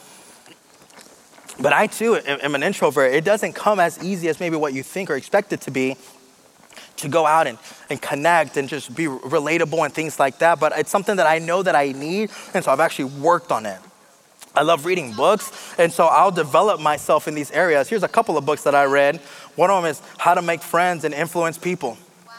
but 1.61 1.71
I 1.71 1.87
too 1.87 2.15
am 2.15 2.55
an 2.55 2.63
introvert. 2.63 3.13
It 3.13 3.23
doesn't 3.23 3.53
come 3.53 3.79
as 3.79 4.03
easy 4.03 4.27
as 4.27 4.41
maybe 4.41 4.57
what 4.57 4.73
you 4.73 4.83
think 4.83 5.09
or 5.09 5.15
expect 5.15 5.53
it 5.53 5.61
to 5.61 5.71
be 5.71 5.95
to 6.97 7.07
go 7.07 7.25
out 7.25 7.47
and, 7.47 7.57
and 7.89 8.01
connect 8.01 8.57
and 8.57 8.67
just 8.67 8.93
be 8.93 9.05
relatable 9.05 9.83
and 9.85 9.93
things 9.93 10.19
like 10.19 10.39
that. 10.39 10.59
But 10.59 10.77
it's 10.77 10.91
something 10.91 11.15
that 11.15 11.27
I 11.27 11.39
know 11.39 11.63
that 11.63 11.75
I 11.75 11.93
need, 11.93 12.31
and 12.53 12.65
so 12.65 12.71
I've 12.71 12.81
actually 12.81 13.13
worked 13.21 13.53
on 13.53 13.65
it. 13.65 13.79
I 14.55 14.61
love 14.61 14.85
reading 14.85 15.13
books, 15.13 15.75
and 15.77 15.91
so 15.91 16.05
I'll 16.05 16.31
develop 16.31 16.79
myself 16.79 17.27
in 17.27 17.35
these 17.35 17.51
areas. 17.51 17.89
Here's 17.89 18.03
a 18.03 18.07
couple 18.07 18.37
of 18.37 18.45
books 18.45 18.63
that 18.63 18.73
I 18.73 18.85
read. 18.85 19.17
One 19.55 19.69
of 19.69 19.83
them 19.83 19.91
is 19.91 20.01
How 20.17 20.33
to 20.33 20.41
Make 20.41 20.61
Friends 20.61 21.03
and 21.03 21.13
Influence 21.13 21.57
People. 21.57 21.97
Wow. 22.25 22.33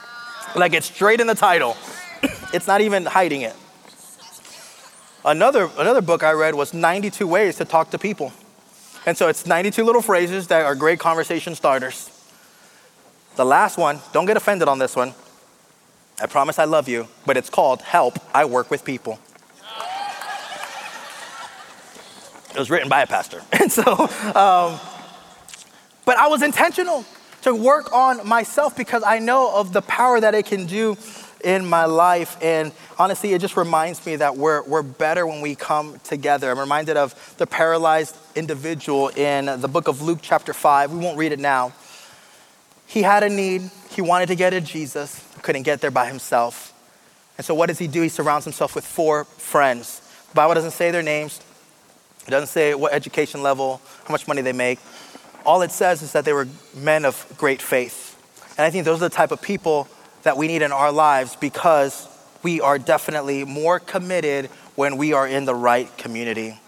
Like 0.57 0.73
it's 0.73 0.87
straight 0.87 1.21
in 1.21 1.27
the 1.27 1.35
title, 1.35 1.77
it's 2.53 2.67
not 2.67 2.81
even 2.81 3.05
hiding 3.05 3.43
it. 3.43 3.55
Another, 5.25 5.69
another 5.77 6.03
book 6.03 6.23
I 6.23 6.33
read 6.33 6.55
was 6.55 6.73
92 6.73 7.27
Ways 7.27 7.57
to 7.57 7.65
Talk 7.65 7.91
to 7.91 7.99
People. 7.99 8.33
And 9.07 9.17
so 9.17 9.29
it's 9.29 9.45
92 9.45 9.85
little 9.85 10.03
phrases 10.03 10.47
that 10.49 10.65
are 10.65 10.75
great 10.75 10.99
conversation 10.99 11.55
starters. 11.55 12.11
The 13.37 13.45
last 13.45 13.77
one, 13.77 14.01
don't 14.13 14.27
get 14.27 14.37
offended 14.37 14.69
on 14.69 14.79
this 14.79 14.97
one. 14.97 15.15
I 16.21 16.27
promise 16.27 16.59
I 16.59 16.65
love 16.65 16.89
you, 16.89 17.09
but 17.27 17.37
it's 17.37 17.51
called 17.51 17.83
Help, 17.83 18.19
I 18.35 18.47
Work 18.47 18.71
with 18.71 18.85
People. 18.85 19.19
It 22.57 22.59
was 22.59 22.71
written 22.71 22.89
by 22.89 23.03
a 23.03 23.07
pastor. 23.07 23.43
And 23.53 23.71
so, 23.71 23.83
um, 23.83 24.81
but 26.07 26.17
I 26.17 26.29
was 26.29 26.43
intentional 26.43 27.05
to 27.43 27.55
work 27.55 27.93
on 27.93 28.27
myself 28.27 28.75
because 28.75 29.03
I 29.03 29.19
know 29.19 29.55
of 29.55 29.75
the 29.75 29.83
power 29.83 30.19
that 30.19 30.35
it 30.35 30.47
can 30.47 30.65
do 30.65 30.97
in 31.45 31.67
my 31.67 31.85
life. 31.85 32.39
And 32.41 32.73
honestly, 32.99 33.35
it 33.35 33.43
just 33.43 33.59
reminds 33.59 34.07
me 34.07 34.17
that 34.17 34.39
we're, 34.39 34.63
we're 34.63 34.83
better 34.83 35.27
when 35.27 35.43
we 35.43 35.55
come 35.55 35.99
together. 36.03 36.51
I'm 36.51 36.59
reminded 36.59 36.97
of 36.97 37.35
the 37.37 37.47
paralyzed 37.47 38.17
individual 38.35 39.09
in 39.09 39.61
the 39.61 39.69
book 39.69 39.87
of 39.87 40.01
Luke, 40.01 40.21
chapter 40.23 40.55
5. 40.55 40.93
We 40.93 40.99
won't 40.99 41.19
read 41.19 41.33
it 41.33 41.39
now. 41.39 41.75
He 42.87 43.03
had 43.03 43.23
a 43.23 43.29
need, 43.29 43.71
he 43.91 44.01
wanted 44.01 44.29
to 44.29 44.35
get 44.35 44.51
to 44.51 44.63
Jesus, 44.63 45.23
couldn't 45.43 45.65
get 45.65 45.83
there 45.83 45.91
by 45.91 46.07
himself. 46.07 46.73
And 47.37 47.45
so, 47.45 47.55
what 47.55 47.67
does 47.67 47.79
he 47.79 47.87
do? 47.87 48.01
He 48.01 48.09
surrounds 48.09 48.45
himself 48.45 48.75
with 48.75 48.87
four 48.87 49.25
friends. 49.25 50.01
The 50.31 50.35
Bible 50.35 50.55
doesn't 50.55 50.71
say 50.71 50.91
their 50.91 51.03
names, 51.03 51.41
it 52.27 52.31
doesn't 52.31 52.49
say 52.49 52.75
what 52.75 52.93
education 52.93 53.43
level, 53.43 53.81
how 54.05 54.13
much 54.13 54.27
money 54.27 54.43
they 54.43 54.53
make. 54.53 54.79
All 55.45 55.63
it 55.63 55.71
says 55.71 56.03
is 56.03 56.13
that 56.13 56.25
they 56.25 56.33
were 56.33 56.49
men 56.75 57.05
of 57.05 57.33
great 57.39 57.63
faith. 57.63 58.15
And 58.59 58.65
I 58.65 58.71
think 58.71 58.85
those 58.85 59.01
are 59.01 59.09
the 59.09 59.15
type 59.15 59.31
of 59.31 59.41
people 59.41 59.89
that 60.23 60.37
we 60.37 60.49
need 60.49 60.63
in 60.63 60.73
our 60.73 60.91
lives 60.91 61.37
because 61.37 62.09
we 62.43 62.61
are 62.61 62.79
definitely 62.79 63.45
more 63.45 63.79
committed 63.79 64.47
when 64.75 64.97
we 64.97 65.13
are 65.13 65.27
in 65.27 65.45
the 65.45 65.55
right 65.55 65.95
community. 65.99 66.59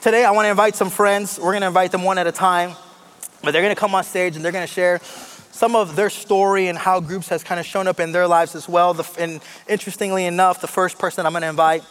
Today, 0.00 0.24
I 0.24 0.32
want 0.32 0.46
to 0.46 0.50
invite 0.50 0.74
some 0.74 0.90
friends. 0.90 1.38
We're 1.38 1.52
going 1.52 1.62
to 1.62 1.68
invite 1.68 1.92
them 1.92 2.02
one 2.02 2.18
at 2.18 2.26
a 2.26 2.32
time, 2.32 2.72
but 3.42 3.52
they're 3.52 3.62
going 3.62 3.74
to 3.74 3.80
come 3.80 3.94
on 3.94 4.04
stage 4.04 4.36
and 4.36 4.44
they're 4.44 4.52
going 4.52 4.66
to 4.66 4.72
share 4.72 5.00
some 5.52 5.76
of 5.76 5.94
their 5.94 6.10
story 6.10 6.66
and 6.66 6.76
how 6.76 6.98
groups 6.98 7.28
has 7.28 7.44
kind 7.44 7.60
of 7.60 7.64
shown 7.64 7.86
up 7.86 8.00
in 8.00 8.10
their 8.10 8.26
lives 8.26 8.56
as 8.56 8.68
well. 8.68 9.00
And 9.18 9.40
interestingly 9.68 10.26
enough, 10.26 10.60
the 10.60 10.66
first 10.66 10.98
person 10.98 11.24
I'm 11.24 11.32
going 11.32 11.42
to 11.42 11.48
invite 11.48 11.84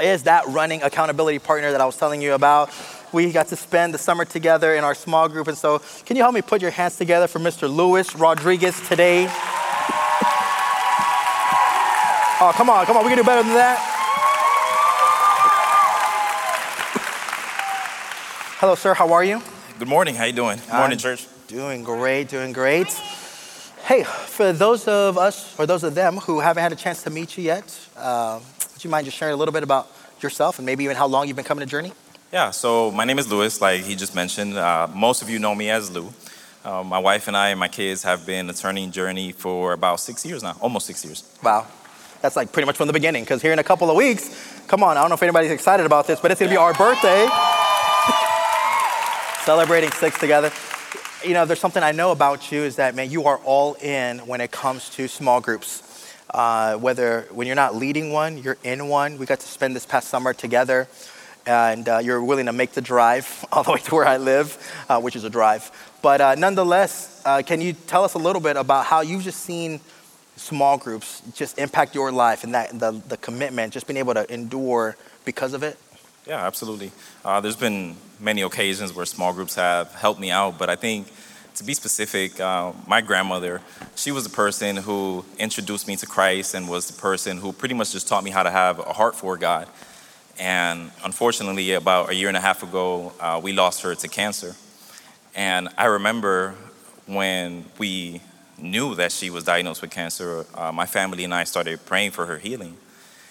is 0.00 0.24
that 0.24 0.46
running 0.48 0.82
accountability 0.82 1.38
partner 1.38 1.70
that 1.72 1.80
I 1.80 1.86
was 1.86 1.96
telling 1.96 2.20
you 2.20 2.34
about. 2.34 2.70
We 3.12 3.30
got 3.30 3.48
to 3.48 3.56
spend 3.56 3.94
the 3.94 3.98
summer 3.98 4.24
together 4.24 4.74
in 4.74 4.82
our 4.82 4.94
small 4.94 5.28
group. 5.28 5.46
And 5.46 5.56
so, 5.56 5.80
can 6.04 6.16
you 6.16 6.22
help 6.22 6.34
me 6.34 6.42
put 6.42 6.60
your 6.60 6.72
hands 6.72 6.96
together 6.96 7.28
for 7.28 7.38
Mr. 7.38 7.72
Luis 7.72 8.16
Rodriguez 8.16 8.80
today? 8.88 9.28
Oh, 12.40 12.52
come 12.54 12.68
on, 12.68 12.84
come 12.86 12.96
on, 12.96 13.04
we 13.04 13.10
can 13.10 13.18
do 13.18 13.24
better 13.24 13.42
than 13.42 13.54
that. 13.54 13.78
Hello, 18.58 18.74
sir, 18.74 18.94
how 18.94 19.12
are 19.12 19.22
you? 19.22 19.40
Good 19.78 19.88
morning, 19.88 20.14
how 20.16 20.24
you 20.24 20.32
doing? 20.32 20.58
Good 20.58 20.72
morning, 20.72 20.96
I'm 20.96 20.98
church. 20.98 21.26
Doing 21.46 21.84
great, 21.84 22.28
doing 22.28 22.52
great. 22.52 22.88
Hey, 23.84 24.02
for 24.02 24.52
those 24.52 24.88
of 24.88 25.16
us, 25.18 25.58
or 25.58 25.66
those 25.66 25.84
of 25.84 25.94
them 25.94 26.16
who 26.16 26.40
haven't 26.40 26.62
had 26.62 26.72
a 26.72 26.76
chance 26.76 27.02
to 27.04 27.10
meet 27.10 27.36
you 27.36 27.44
yet, 27.44 27.78
uh, 27.96 28.40
you 28.84 28.90
mind 28.90 29.06
just 29.06 29.16
sharing 29.16 29.34
a 29.34 29.36
little 29.36 29.52
bit 29.52 29.62
about 29.62 29.90
yourself 30.20 30.58
and 30.58 30.66
maybe 30.66 30.84
even 30.84 30.96
how 30.96 31.06
long 31.06 31.26
you've 31.26 31.36
been 31.36 31.44
coming 31.44 31.64
to 31.64 31.70
Journey? 31.70 31.92
Yeah, 32.32 32.50
so 32.50 32.90
my 32.90 33.04
name 33.04 33.18
is 33.18 33.30
Luis, 33.30 33.60
like 33.60 33.82
he 33.82 33.94
just 33.94 34.14
mentioned. 34.14 34.58
Uh, 34.58 34.88
most 34.92 35.22
of 35.22 35.30
you 35.30 35.38
know 35.38 35.54
me 35.54 35.70
as 35.70 35.90
Lou. 35.90 36.12
Uh, 36.64 36.82
my 36.82 36.98
wife 36.98 37.28
and 37.28 37.36
I 37.36 37.50
and 37.50 37.60
my 37.60 37.68
kids 37.68 38.02
have 38.02 38.26
been 38.26 38.48
attending 38.50 38.90
Journey 38.90 39.32
for 39.32 39.72
about 39.72 40.00
six 40.00 40.24
years 40.24 40.42
now, 40.42 40.56
almost 40.60 40.86
six 40.86 41.04
years. 41.04 41.22
Wow. 41.42 41.66
That's 42.22 42.36
like 42.36 42.52
pretty 42.52 42.66
much 42.66 42.76
from 42.76 42.86
the 42.86 42.92
beginning, 42.92 43.22
because 43.22 43.42
here 43.42 43.52
in 43.52 43.58
a 43.58 43.62
couple 43.62 43.90
of 43.90 43.96
weeks, 43.96 44.62
come 44.66 44.82
on, 44.82 44.96
I 44.96 45.02
don't 45.02 45.10
know 45.10 45.14
if 45.14 45.22
anybody's 45.22 45.50
excited 45.50 45.84
about 45.84 46.06
this, 46.06 46.20
but 46.20 46.30
it's 46.30 46.40
gonna 46.40 46.50
be 46.50 46.56
our 46.56 46.72
birthday. 46.72 47.28
Celebrating 49.44 49.90
six 49.92 50.18
together. 50.18 50.50
You 51.22 51.34
know, 51.34 51.44
there's 51.44 51.60
something 51.60 51.82
I 51.82 51.92
know 51.92 52.12
about 52.12 52.50
you 52.50 52.62
is 52.62 52.76
that, 52.76 52.94
man, 52.94 53.10
you 53.10 53.24
are 53.24 53.38
all 53.44 53.74
in 53.74 54.20
when 54.20 54.40
it 54.40 54.50
comes 54.50 54.88
to 54.90 55.06
small 55.06 55.40
groups. 55.40 55.82
Uh, 56.34 56.76
whether 56.78 57.28
when 57.30 57.46
you're 57.46 57.54
not 57.54 57.76
leading 57.76 58.10
one, 58.10 58.36
you're 58.38 58.56
in 58.64 58.88
one. 58.88 59.18
We 59.18 59.24
got 59.24 59.38
to 59.38 59.46
spend 59.46 59.76
this 59.76 59.86
past 59.86 60.08
summer 60.08 60.34
together, 60.34 60.88
and 61.46 61.88
uh, 61.88 61.98
you're 61.98 62.24
willing 62.24 62.46
to 62.46 62.52
make 62.52 62.72
the 62.72 62.80
drive 62.80 63.44
all 63.52 63.62
the 63.62 63.70
way 63.70 63.78
to 63.78 63.94
where 63.94 64.04
I 64.04 64.16
live, 64.16 64.58
uh, 64.88 65.00
which 65.00 65.14
is 65.14 65.22
a 65.22 65.30
drive. 65.30 65.70
But 66.02 66.20
uh, 66.20 66.34
nonetheless, 66.34 67.22
uh, 67.24 67.42
can 67.46 67.60
you 67.60 67.72
tell 67.72 68.02
us 68.02 68.14
a 68.14 68.18
little 68.18 68.42
bit 68.42 68.56
about 68.56 68.84
how 68.84 69.00
you've 69.00 69.22
just 69.22 69.42
seen 69.42 69.78
small 70.34 70.76
groups 70.76 71.22
just 71.34 71.56
impact 71.56 71.94
your 71.94 72.10
life 72.10 72.42
and 72.42 72.52
that 72.52 72.80
the, 72.80 73.00
the 73.06 73.16
commitment, 73.18 73.72
just 73.72 73.86
being 73.86 73.98
able 73.98 74.14
to 74.14 74.34
endure 74.34 74.96
because 75.24 75.54
of 75.54 75.62
it? 75.62 75.78
Yeah, 76.26 76.44
absolutely. 76.44 76.90
Uh, 77.24 77.40
there's 77.42 77.54
been 77.54 77.94
many 78.18 78.42
occasions 78.42 78.92
where 78.92 79.06
small 79.06 79.32
groups 79.32 79.54
have 79.54 79.94
helped 79.94 80.18
me 80.18 80.32
out, 80.32 80.58
but 80.58 80.68
I 80.68 80.74
think 80.74 81.06
to 81.54 81.64
be 81.64 81.72
specific, 81.72 82.40
uh, 82.40 82.72
my 82.86 83.00
grandmother, 83.00 83.60
she 83.94 84.10
was 84.10 84.24
the 84.24 84.30
person 84.30 84.76
who 84.76 85.24
introduced 85.38 85.86
me 85.86 85.94
to 85.96 86.06
Christ 86.06 86.54
and 86.54 86.68
was 86.68 86.88
the 86.88 87.00
person 87.00 87.38
who 87.38 87.52
pretty 87.52 87.74
much 87.74 87.92
just 87.92 88.08
taught 88.08 88.24
me 88.24 88.30
how 88.30 88.42
to 88.42 88.50
have 88.50 88.80
a 88.80 88.92
heart 88.92 89.14
for 89.14 89.36
God. 89.36 89.68
And 90.38 90.90
unfortunately, 91.04 91.72
about 91.72 92.10
a 92.10 92.14
year 92.14 92.26
and 92.26 92.36
a 92.36 92.40
half 92.40 92.64
ago, 92.64 93.12
uh, 93.20 93.40
we 93.42 93.52
lost 93.52 93.82
her 93.82 93.94
to 93.94 94.08
cancer. 94.08 94.56
And 95.36 95.68
I 95.78 95.84
remember 95.86 96.56
when 97.06 97.66
we 97.78 98.20
knew 98.58 98.96
that 98.96 99.12
she 99.12 99.30
was 99.30 99.44
diagnosed 99.44 99.80
with 99.80 99.92
cancer, 99.92 100.46
uh, 100.54 100.72
my 100.72 100.86
family 100.86 101.22
and 101.22 101.32
I 101.32 101.44
started 101.44 101.84
praying 101.86 102.12
for 102.12 102.26
her 102.26 102.38
healing. 102.38 102.76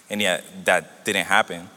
And 0.09 0.21
yet 0.21 0.45
that 0.63 1.03
didn't 1.03 1.25
happen. 1.25 1.69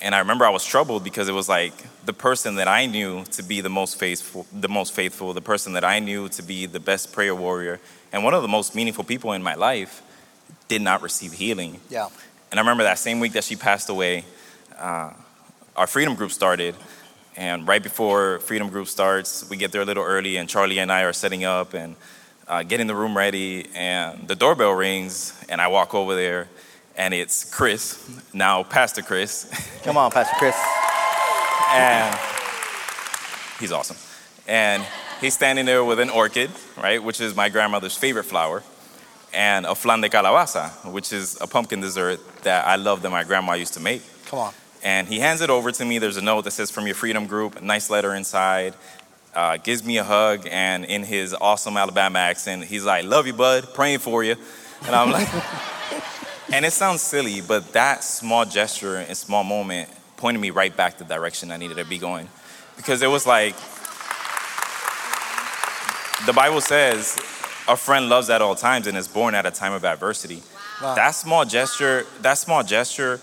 And 0.00 0.14
I 0.14 0.18
remember 0.18 0.44
I 0.44 0.50
was 0.50 0.64
troubled 0.64 1.04
because 1.04 1.28
it 1.28 1.32
was 1.32 1.48
like 1.48 1.72
the 2.04 2.12
person 2.12 2.56
that 2.56 2.68
I 2.68 2.86
knew 2.86 3.24
to 3.32 3.42
be 3.42 3.60
the 3.60 3.70
most 3.70 3.98
faithful, 3.98 4.46
the 4.52 4.68
most 4.68 4.92
faithful, 4.92 5.32
the 5.32 5.40
person 5.40 5.72
that 5.72 5.84
I 5.84 6.00
knew 6.00 6.28
to 6.30 6.42
be 6.42 6.66
the 6.66 6.80
best 6.80 7.12
prayer 7.12 7.34
warrior, 7.34 7.80
and 8.12 8.22
one 8.22 8.34
of 8.34 8.42
the 8.42 8.48
most 8.48 8.74
meaningful 8.74 9.04
people 9.04 9.32
in 9.32 9.42
my 9.42 9.54
life 9.54 10.02
did 10.68 10.82
not 10.82 11.02
receive 11.02 11.32
healing. 11.32 11.80
Yeah. 11.88 12.08
And 12.50 12.60
I 12.60 12.62
remember 12.62 12.84
that 12.84 12.98
same 12.98 13.20
week 13.20 13.32
that 13.32 13.44
she 13.44 13.56
passed 13.56 13.88
away, 13.88 14.24
uh, 14.78 15.12
our 15.76 15.86
freedom 15.86 16.14
group 16.14 16.32
started. 16.32 16.74
And 17.36 17.68
right 17.68 17.82
before 17.82 18.38
freedom 18.40 18.70
group 18.70 18.88
starts, 18.88 19.48
we 19.50 19.58
get 19.58 19.70
there 19.70 19.82
a 19.82 19.84
little 19.84 20.04
early, 20.04 20.36
and 20.36 20.48
Charlie 20.48 20.78
and 20.78 20.90
I 20.90 21.02
are 21.02 21.12
setting 21.12 21.44
up 21.44 21.74
and 21.74 21.96
uh, 22.48 22.62
getting 22.62 22.86
the 22.86 22.94
room 22.94 23.16
ready. 23.16 23.66
And 23.74 24.26
the 24.26 24.34
doorbell 24.34 24.72
rings, 24.72 25.38
and 25.48 25.60
I 25.60 25.68
walk 25.68 25.94
over 25.94 26.14
there, 26.14 26.48
and 26.96 27.12
it's 27.14 27.44
Chris, 27.44 28.08
now 28.32 28.62
Pastor 28.62 29.02
Chris. 29.02 29.50
Come 29.82 29.96
on, 29.96 30.10
Pastor 30.10 30.34
Chris. 30.38 30.56
and 31.72 32.18
he's 33.60 33.72
awesome. 33.72 33.96
And 34.48 34.84
he's 35.20 35.34
standing 35.34 35.66
there 35.66 35.84
with 35.84 36.00
an 36.00 36.10
orchid, 36.10 36.50
right, 36.76 37.02
which 37.02 37.20
is 37.20 37.34
my 37.34 37.48
grandmother's 37.48 37.96
favorite 37.96 38.24
flower, 38.24 38.62
and 39.34 39.66
a 39.66 39.74
flan 39.74 40.00
de 40.00 40.08
calabaza, 40.08 40.90
which 40.90 41.12
is 41.12 41.36
a 41.40 41.46
pumpkin 41.46 41.80
dessert 41.80 42.20
that 42.42 42.66
I 42.66 42.76
love 42.76 43.02
that 43.02 43.10
my 43.10 43.24
grandma 43.24 43.54
used 43.54 43.74
to 43.74 43.80
make. 43.80 44.02
Come 44.26 44.38
on. 44.38 44.54
And 44.82 45.08
he 45.08 45.18
hands 45.18 45.40
it 45.40 45.50
over 45.50 45.72
to 45.72 45.84
me. 45.84 45.98
There's 45.98 46.16
a 46.16 46.22
note 46.22 46.44
that 46.44 46.52
says, 46.52 46.70
From 46.70 46.86
your 46.86 46.94
freedom 46.94 47.26
group, 47.26 47.56
a 47.56 47.64
nice 47.64 47.90
letter 47.90 48.14
inside. 48.14 48.74
Uh, 49.34 49.58
gives 49.58 49.84
me 49.84 49.98
a 49.98 50.04
hug, 50.04 50.48
and 50.50 50.84
in 50.86 51.02
his 51.02 51.34
awesome 51.34 51.76
Alabama 51.76 52.20
accent, 52.20 52.64
he's 52.64 52.84
like, 52.84 53.04
Love 53.04 53.26
you, 53.26 53.32
bud, 53.34 53.74
praying 53.74 53.98
for 53.98 54.22
you. 54.22 54.36
And 54.86 54.94
I'm 54.94 55.10
like, 55.10 55.28
And 56.52 56.64
it 56.64 56.72
sounds 56.72 57.02
silly, 57.02 57.40
but 57.40 57.72
that 57.72 58.04
small 58.04 58.44
gesture 58.44 58.96
and 58.96 59.16
small 59.16 59.42
moment 59.42 59.88
pointed 60.16 60.38
me 60.38 60.50
right 60.50 60.74
back 60.74 60.98
the 60.98 61.04
direction 61.04 61.50
I 61.50 61.56
needed 61.56 61.76
to 61.78 61.84
be 61.84 61.98
going. 61.98 62.28
Because 62.76 63.02
it 63.02 63.08
was 63.08 63.26
like, 63.26 63.54
the 66.24 66.32
Bible 66.32 66.60
says, 66.60 67.16
a 67.68 67.76
friend 67.76 68.08
loves 68.08 68.30
at 68.30 68.40
all 68.42 68.54
times 68.54 68.86
and 68.86 68.96
is 68.96 69.08
born 69.08 69.34
at 69.34 69.44
a 69.44 69.50
time 69.50 69.72
of 69.72 69.84
adversity. 69.84 70.42
Wow. 70.80 70.94
That 70.94 71.10
small 71.10 71.44
gesture, 71.44 72.06
that 72.20 72.34
small 72.34 72.62
gesture 72.62 73.20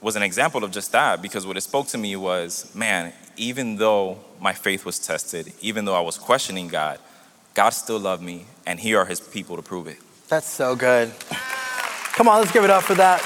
was 0.00 0.16
an 0.16 0.22
example 0.22 0.62
of 0.62 0.70
just 0.70 0.92
that 0.92 1.22
because 1.22 1.46
what 1.46 1.56
it 1.56 1.62
spoke 1.62 1.86
to 1.88 1.98
me 1.98 2.14
was, 2.16 2.72
man, 2.74 3.12
even 3.36 3.76
though 3.76 4.18
my 4.40 4.52
faith 4.52 4.84
was 4.84 4.98
tested, 4.98 5.52
even 5.60 5.84
though 5.84 5.94
I 5.94 6.00
was 6.00 6.18
questioning 6.18 6.68
God, 6.68 6.98
God 7.54 7.70
still 7.70 7.98
loved 7.98 8.22
me 8.22 8.44
and 8.66 8.78
here 8.78 8.98
are 8.98 9.06
his 9.06 9.20
people 9.20 9.56
to 9.56 9.62
prove 9.62 9.86
it. 9.86 9.98
That's 10.28 10.48
so 10.48 10.76
good. 10.76 11.12
Come 12.16 12.28
on, 12.28 12.40
let's 12.40 12.50
give 12.50 12.64
it 12.64 12.70
up 12.70 12.82
for 12.82 12.94
that. 12.94 13.20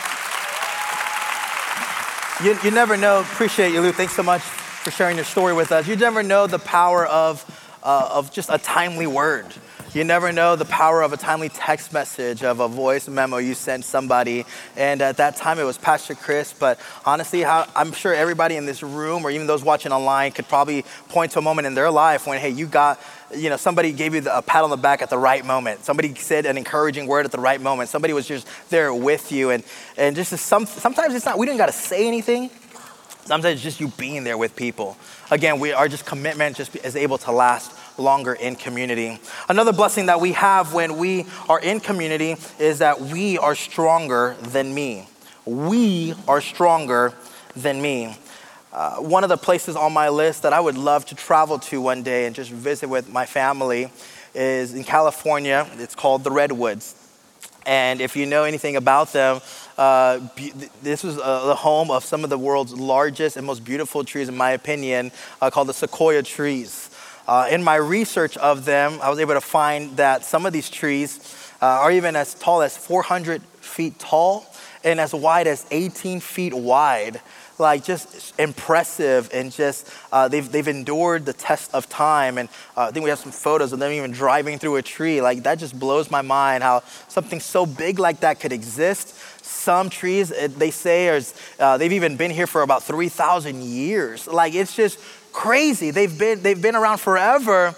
You, 2.42 2.59
you 2.64 2.74
never 2.74 2.96
know. 2.96 3.20
Appreciate 3.20 3.72
you, 3.72 3.81
Lou. 3.81 3.92
Thanks 3.92 4.14
so 4.14 4.24
much 4.24 4.40
for 4.40 4.90
sharing 4.90 5.14
your 5.14 5.24
story 5.24 5.55
with 5.55 5.70
us. 5.70 5.87
You 5.87 5.94
never 5.94 6.24
know 6.24 6.48
the 6.48 6.59
power 6.59 7.07
of, 7.07 7.44
uh, 7.85 8.11
of 8.12 8.33
just 8.33 8.50
a 8.50 8.59
timely 8.59 9.07
word. 9.07 9.46
You 9.94 10.03
never 10.03 10.33
know 10.33 10.57
the 10.57 10.64
power 10.64 11.03
of 11.03 11.12
a 11.12 11.16
timely 11.16 11.50
text 11.50 11.92
message, 11.92 12.42
of 12.42 12.59
a 12.59 12.66
voice 12.66 13.09
memo 13.09 13.37
you 13.37 13.55
sent 13.55 13.85
somebody. 13.85 14.44
And 14.76 15.03
at 15.03 15.18
that 15.18 15.37
time, 15.37 15.61
it 15.61 15.64
was 15.64 15.79
Pastor 15.79 16.16
Chris. 16.16 16.53
But 16.53 16.81
honestly, 17.05 17.42
how, 17.42 17.68
I'm 17.76 17.92
sure 17.92 18.12
everybody 18.12 18.57
in 18.57 18.66
this 18.66 18.83
room, 18.83 19.24
or 19.24 19.31
even 19.31 19.46
those 19.46 19.62
watching 19.62 19.92
online, 19.92 20.33
could 20.33 20.48
probably 20.48 20.85
point 21.11 21.31
to 21.33 21.38
a 21.38 21.42
moment 21.42 21.66
in 21.66 21.74
their 21.74 21.92
life 21.92 22.26
when, 22.26 22.40
hey, 22.40 22.50
you 22.50 22.66
got 22.66 23.00
you 23.34 23.50
know, 23.50 23.56
somebody 23.56 23.92
gave 23.92 24.14
you 24.14 24.22
a 24.30 24.42
pat 24.42 24.64
on 24.64 24.70
the 24.70 24.76
back 24.76 25.02
at 25.02 25.10
the 25.10 25.18
right 25.18 25.44
moment. 25.44 25.84
Somebody 25.84 26.14
said 26.14 26.46
an 26.46 26.56
encouraging 26.56 27.06
word 27.06 27.24
at 27.24 27.32
the 27.32 27.40
right 27.40 27.60
moment. 27.60 27.88
Somebody 27.88 28.12
was 28.12 28.26
just 28.26 28.46
there 28.70 28.92
with 28.92 29.30
you. 29.32 29.50
And, 29.50 29.62
and 29.96 30.16
just 30.16 30.36
some, 30.38 30.66
sometimes 30.66 31.14
it's 31.14 31.24
not, 31.24 31.38
we 31.38 31.46
didn't 31.46 31.58
got 31.58 31.66
to 31.66 31.72
say 31.72 32.06
anything. 32.06 32.50
Sometimes 33.24 33.54
it's 33.54 33.62
just 33.62 33.80
you 33.80 33.88
being 33.88 34.24
there 34.24 34.36
with 34.36 34.56
people. 34.56 34.96
Again, 35.30 35.60
we 35.60 35.72
are 35.72 35.86
just 35.86 36.04
commitment 36.04 36.56
just 36.56 36.74
is 36.76 36.96
able 36.96 37.18
to 37.18 37.32
last 37.32 37.72
longer 37.98 38.32
in 38.32 38.56
community. 38.56 39.20
Another 39.48 39.72
blessing 39.72 40.06
that 40.06 40.20
we 40.20 40.32
have 40.32 40.72
when 40.72 40.96
we 40.96 41.26
are 41.48 41.60
in 41.60 41.78
community 41.80 42.36
is 42.58 42.78
that 42.78 43.00
we 43.00 43.38
are 43.38 43.54
stronger 43.54 44.36
than 44.40 44.74
me. 44.74 45.06
We 45.44 46.14
are 46.26 46.40
stronger 46.40 47.14
than 47.54 47.80
me. 47.80 48.16
Uh, 48.72 48.96
one 48.98 49.24
of 49.24 49.28
the 49.28 49.37
places 49.37 49.74
on 49.74 49.92
my 49.92 50.09
list 50.09 50.42
that 50.42 50.52
I 50.52 50.61
would 50.61 50.78
love 50.78 51.04
to 51.06 51.16
travel 51.16 51.59
to 51.59 51.80
one 51.80 52.04
day 52.04 52.26
and 52.26 52.35
just 52.35 52.52
visit 52.52 52.88
with 52.88 53.09
my 53.09 53.26
family 53.26 53.90
is 54.33 54.74
in 54.74 54.85
California. 54.85 55.68
It's 55.78 55.96
called 55.96 56.22
the 56.22 56.30
Redwoods. 56.30 56.94
And 57.66 58.00
if 58.00 58.14
you 58.14 58.26
know 58.26 58.44
anything 58.44 58.76
about 58.76 59.12
them, 59.12 59.40
uh, 59.76 60.20
this 60.83 61.02
was 61.02 61.18
uh, 61.18 61.46
the 61.46 61.54
home 61.54 61.90
of 61.90 62.04
some 62.04 62.22
of 62.22 62.30
the 62.30 62.38
world's 62.38 62.72
largest 62.72 63.37
and 63.37 63.44
most 63.44 63.64
beautiful 63.64 64.04
trees, 64.04 64.28
in 64.28 64.37
my 64.37 64.52
opinion, 64.52 65.11
uh, 65.40 65.50
called 65.50 65.68
the 65.68 65.74
sequoia 65.74 66.22
trees. 66.22 66.90
Uh, 67.26 67.48
in 67.50 67.62
my 67.62 67.74
research 67.74 68.37
of 68.37 68.64
them, 68.64 68.98
I 69.02 69.11
was 69.11 69.18
able 69.18 69.35
to 69.35 69.40
find 69.40 69.96
that 69.96 70.24
some 70.24 70.46
of 70.46 70.52
these 70.52 70.70
trees 70.70 71.37
uh, 71.61 71.66
are 71.66 71.90
even 71.90 72.14
as 72.14 72.35
tall 72.35 72.62
as 72.62 72.76
400 72.76 73.42
feet 73.42 73.98
tall 73.98 74.46
and 74.85 75.00
as 75.00 75.12
wide 75.12 75.46
as 75.46 75.66
18 75.70 76.20
feet 76.20 76.54
wide 76.54 77.20
like 77.60 77.84
just 77.84 78.34
impressive 78.40 79.30
and 79.32 79.52
just 79.52 79.88
uh, 80.10 80.26
they've, 80.26 80.50
they've 80.50 80.66
endured 80.66 81.26
the 81.26 81.32
test 81.32 81.72
of 81.74 81.88
time. 81.88 82.38
And 82.38 82.48
uh, 82.76 82.88
i 82.88 82.90
think 82.90 83.04
we 83.04 83.10
have 83.10 83.18
some 83.18 83.30
photos 83.30 83.72
of 83.72 83.78
them 83.78 83.92
even 83.92 84.10
driving 84.10 84.58
through 84.58 84.76
a 84.76 84.82
tree. 84.82 85.20
Like 85.20 85.42
that 85.44 85.58
just 85.58 85.78
blows 85.78 86.10
my 86.10 86.22
mind 86.22 86.62
how 86.64 86.82
something 87.08 87.38
so 87.38 87.66
big 87.66 87.98
like 87.98 88.20
that 88.20 88.40
could 88.40 88.52
exist. 88.52 89.14
Some 89.44 89.90
trees 89.90 90.30
they 90.30 90.70
say 90.70 91.08
are, 91.08 91.20
uh, 91.58 91.78
they've 91.78 91.92
even 91.92 92.16
been 92.16 92.30
here 92.30 92.46
for 92.46 92.62
about 92.62 92.82
3000 92.82 93.62
years. 93.62 94.26
Like 94.26 94.54
it's 94.54 94.74
just 94.74 94.98
crazy. 95.32 95.90
They've 95.90 96.18
been 96.18 96.42
they've 96.42 96.60
been 96.60 96.74
around 96.74 96.98
forever. 96.98 97.74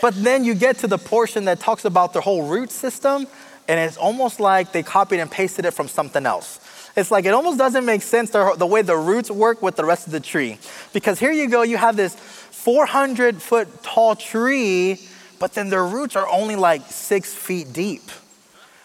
But 0.00 0.14
then 0.22 0.44
you 0.44 0.54
get 0.54 0.78
to 0.78 0.86
the 0.86 0.98
portion 0.98 1.44
that 1.46 1.60
talks 1.60 1.84
about 1.84 2.12
their 2.12 2.22
whole 2.22 2.46
root 2.46 2.70
system 2.70 3.26
and 3.66 3.80
it's 3.80 3.96
almost 3.96 4.40
like 4.40 4.72
they 4.72 4.82
copied 4.82 5.20
and 5.20 5.30
pasted 5.30 5.64
it 5.64 5.72
from 5.72 5.88
something 5.88 6.26
else 6.26 6.60
it's 6.96 7.10
like 7.10 7.24
it 7.24 7.34
almost 7.34 7.58
doesn't 7.58 7.84
make 7.84 8.02
sense 8.02 8.30
the, 8.30 8.54
the 8.56 8.66
way 8.66 8.82
the 8.82 8.96
roots 8.96 9.30
work 9.30 9.62
with 9.62 9.76
the 9.76 9.84
rest 9.84 10.06
of 10.06 10.12
the 10.12 10.20
tree. 10.20 10.58
Because 10.92 11.18
here 11.18 11.32
you 11.32 11.48
go, 11.48 11.62
you 11.62 11.76
have 11.76 11.96
this 11.96 12.14
400 12.14 13.42
foot 13.42 13.82
tall 13.82 14.14
tree, 14.14 15.00
but 15.38 15.54
then 15.54 15.70
their 15.70 15.84
roots 15.84 16.16
are 16.16 16.28
only 16.28 16.56
like 16.56 16.82
six 16.86 17.34
feet 17.34 17.72
deep. 17.72 18.02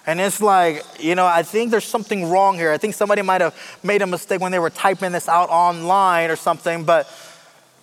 And 0.07 0.19
it's 0.19 0.41
like, 0.41 0.83
you 0.99 1.13
know, 1.13 1.27
I 1.27 1.43
think 1.43 1.69
there's 1.69 1.85
something 1.85 2.29
wrong 2.29 2.55
here. 2.57 2.71
I 2.71 2.77
think 2.77 2.95
somebody 2.95 3.21
might 3.21 3.41
have 3.41 3.55
made 3.83 4.01
a 4.01 4.07
mistake 4.07 4.41
when 4.41 4.51
they 4.51 4.57
were 4.57 4.71
typing 4.71 5.11
this 5.11 5.29
out 5.29 5.49
online 5.49 6.31
or 6.31 6.35
something. 6.35 6.83
But 6.83 7.05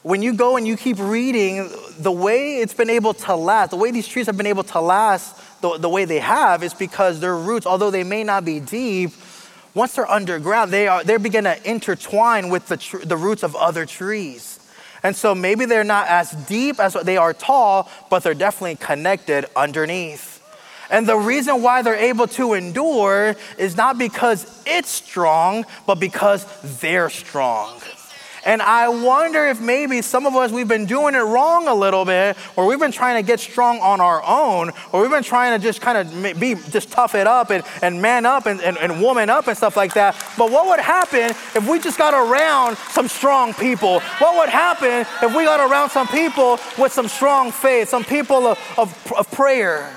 when 0.02 0.22
you 0.22 0.34
go 0.34 0.56
and 0.56 0.66
you 0.66 0.76
keep 0.76 0.98
reading, 0.98 1.70
the 1.98 2.10
way 2.10 2.56
it's 2.56 2.74
been 2.74 2.90
able 2.90 3.14
to 3.14 3.36
last, 3.36 3.70
the 3.70 3.76
way 3.76 3.92
these 3.92 4.08
trees 4.08 4.26
have 4.26 4.36
been 4.36 4.46
able 4.46 4.64
to 4.64 4.80
last 4.80 5.36
the, 5.60 5.78
the 5.78 5.88
way 5.88 6.04
they 6.04 6.18
have 6.18 6.62
is 6.62 6.74
because 6.74 7.20
their 7.20 7.36
roots, 7.36 7.64
although 7.64 7.90
they 7.90 8.04
may 8.04 8.24
not 8.24 8.44
be 8.44 8.60
deep, 8.60 9.10
once 9.76 9.94
they're 9.94 10.10
underground, 10.10 10.72
they, 10.72 10.88
are, 10.88 11.04
they 11.04 11.18
begin 11.18 11.44
to 11.44 11.70
intertwine 11.70 12.48
with 12.48 12.66
the, 12.66 12.78
tr- 12.78 13.04
the 13.04 13.16
roots 13.16 13.42
of 13.42 13.54
other 13.54 13.84
trees. 13.84 14.58
And 15.02 15.14
so 15.14 15.34
maybe 15.34 15.66
they're 15.66 15.84
not 15.84 16.08
as 16.08 16.30
deep 16.30 16.80
as 16.80 16.94
they 16.94 17.18
are 17.18 17.34
tall, 17.34 17.90
but 18.08 18.22
they're 18.22 18.32
definitely 18.32 18.76
connected 18.76 19.44
underneath. 19.54 20.42
And 20.88 21.06
the 21.06 21.16
reason 21.16 21.60
why 21.60 21.82
they're 21.82 21.94
able 21.94 22.26
to 22.28 22.54
endure 22.54 23.36
is 23.58 23.76
not 23.76 23.98
because 23.98 24.62
it's 24.64 24.88
strong, 24.88 25.66
but 25.86 25.96
because 25.96 26.46
they're 26.80 27.10
strong. 27.10 27.78
And 28.46 28.62
I 28.62 28.88
wonder 28.88 29.44
if 29.44 29.60
maybe 29.60 30.00
some 30.02 30.24
of 30.24 30.36
us, 30.36 30.52
we've 30.52 30.68
been 30.68 30.86
doing 30.86 31.16
it 31.16 31.18
wrong 31.18 31.66
a 31.66 31.74
little 31.74 32.04
bit, 32.04 32.36
or 32.54 32.66
we've 32.66 32.78
been 32.78 32.92
trying 32.92 33.16
to 33.16 33.26
get 33.26 33.40
strong 33.40 33.80
on 33.80 34.00
our 34.00 34.22
own, 34.22 34.70
or 34.92 35.02
we've 35.02 35.10
been 35.10 35.24
trying 35.24 35.58
to 35.58 35.62
just 35.62 35.80
kind 35.80 35.98
of 35.98 36.38
be, 36.38 36.54
just 36.70 36.92
tough 36.92 37.16
it 37.16 37.26
up 37.26 37.50
and, 37.50 37.64
and 37.82 38.00
man 38.00 38.24
up 38.24 38.46
and, 38.46 38.60
and, 38.60 38.78
and 38.78 39.02
woman 39.02 39.28
up 39.30 39.48
and 39.48 39.56
stuff 39.56 39.76
like 39.76 39.94
that. 39.94 40.14
But 40.38 40.52
what 40.52 40.68
would 40.68 40.78
happen 40.78 41.30
if 41.56 41.68
we 41.68 41.80
just 41.80 41.98
got 41.98 42.14
around 42.14 42.76
some 42.76 43.08
strong 43.08 43.52
people? 43.52 43.98
What 44.18 44.38
would 44.38 44.48
happen 44.48 45.04
if 45.22 45.34
we 45.34 45.44
got 45.44 45.58
around 45.68 45.90
some 45.90 46.06
people 46.06 46.60
with 46.78 46.92
some 46.92 47.08
strong 47.08 47.50
faith, 47.50 47.88
some 47.88 48.04
people 48.04 48.46
of, 48.46 48.78
of, 48.78 49.12
of 49.12 49.28
prayer? 49.32 49.92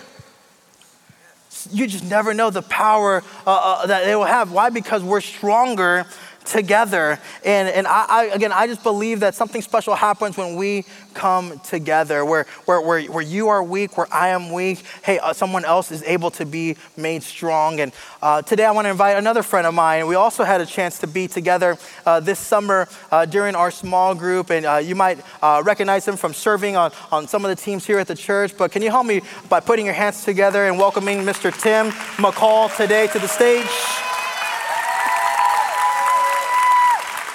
you 1.71 1.87
just 1.87 2.05
never 2.05 2.33
know 2.33 2.49
the 2.49 2.61
power 2.61 3.23
uh, 3.45 3.49
uh, 3.51 3.85
that 3.85 4.05
they 4.05 4.15
will 4.15 4.23
have. 4.23 4.51
Why? 4.51 4.69
Because 4.69 5.03
we're 5.03 5.21
stronger 5.21 6.05
together. 6.49 7.19
And, 7.45 7.69
and 7.69 7.87
I, 7.87 8.05
I, 8.09 8.23
again, 8.25 8.51
I 8.51 8.67
just 8.67 8.83
believe 8.83 9.19
that 9.21 9.35
something 9.35 9.61
special 9.61 9.95
happens 9.95 10.35
when 10.37 10.55
we 10.55 10.85
come 11.13 11.59
together, 11.59 12.25
where, 12.25 12.45
where, 12.65 12.81
where, 12.81 13.03
where 13.03 13.23
you 13.23 13.49
are 13.49 13.63
weak, 13.63 13.97
where 13.97 14.07
I 14.11 14.29
am 14.29 14.51
weak. 14.51 14.83
Hey, 15.03 15.19
uh, 15.19 15.33
someone 15.33 15.65
else 15.65 15.91
is 15.91 16.03
able 16.03 16.31
to 16.31 16.45
be 16.45 16.75
made 16.97 17.23
strong. 17.23 17.79
And 17.79 17.91
uh, 18.21 18.41
today 18.41 18.65
I 18.65 18.71
want 18.71 18.85
to 18.85 18.89
invite 18.89 19.17
another 19.17 19.43
friend 19.43 19.67
of 19.67 19.73
mine. 19.73 20.07
We 20.07 20.15
also 20.15 20.43
had 20.43 20.61
a 20.61 20.65
chance 20.65 20.99
to 20.99 21.07
be 21.07 21.27
together 21.27 21.77
uh, 22.05 22.19
this 22.19 22.39
summer 22.39 22.87
uh, 23.11 23.25
during 23.25 23.55
our 23.55 23.71
small 23.71 24.15
group. 24.15 24.49
And 24.49 24.65
uh, 24.65 24.77
you 24.77 24.95
might 24.95 25.19
uh, 25.41 25.61
recognize 25.63 26.07
him 26.07 26.17
from 26.17 26.33
serving 26.33 26.75
on, 26.75 26.91
on 27.11 27.27
some 27.27 27.45
of 27.45 27.49
the 27.49 27.61
teams 27.61 27.85
here 27.85 27.99
at 27.99 28.07
the 28.07 28.15
church. 28.15 28.57
But 28.57 28.71
can 28.71 28.81
you 28.81 28.89
help 28.89 29.05
me 29.05 29.21
by 29.49 29.59
putting 29.59 29.85
your 29.85 29.95
hands 29.95 30.23
together 30.23 30.67
and 30.67 30.77
welcoming 30.77 31.19
Mr. 31.19 31.51
Tim 31.61 31.91
McCall 32.17 32.75
today 32.75 33.07
to 33.07 33.19
the 33.19 33.27
stage? 33.27 33.88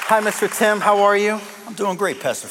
Hi, 0.07 0.21
Mr. 0.21 0.55
Tim. 0.55 0.81
How 0.81 1.03
are 1.05 1.17
you? 1.17 1.41
I'm 1.67 1.73
doing 1.73 1.97
great, 1.97 2.21
Pastor. 2.21 2.49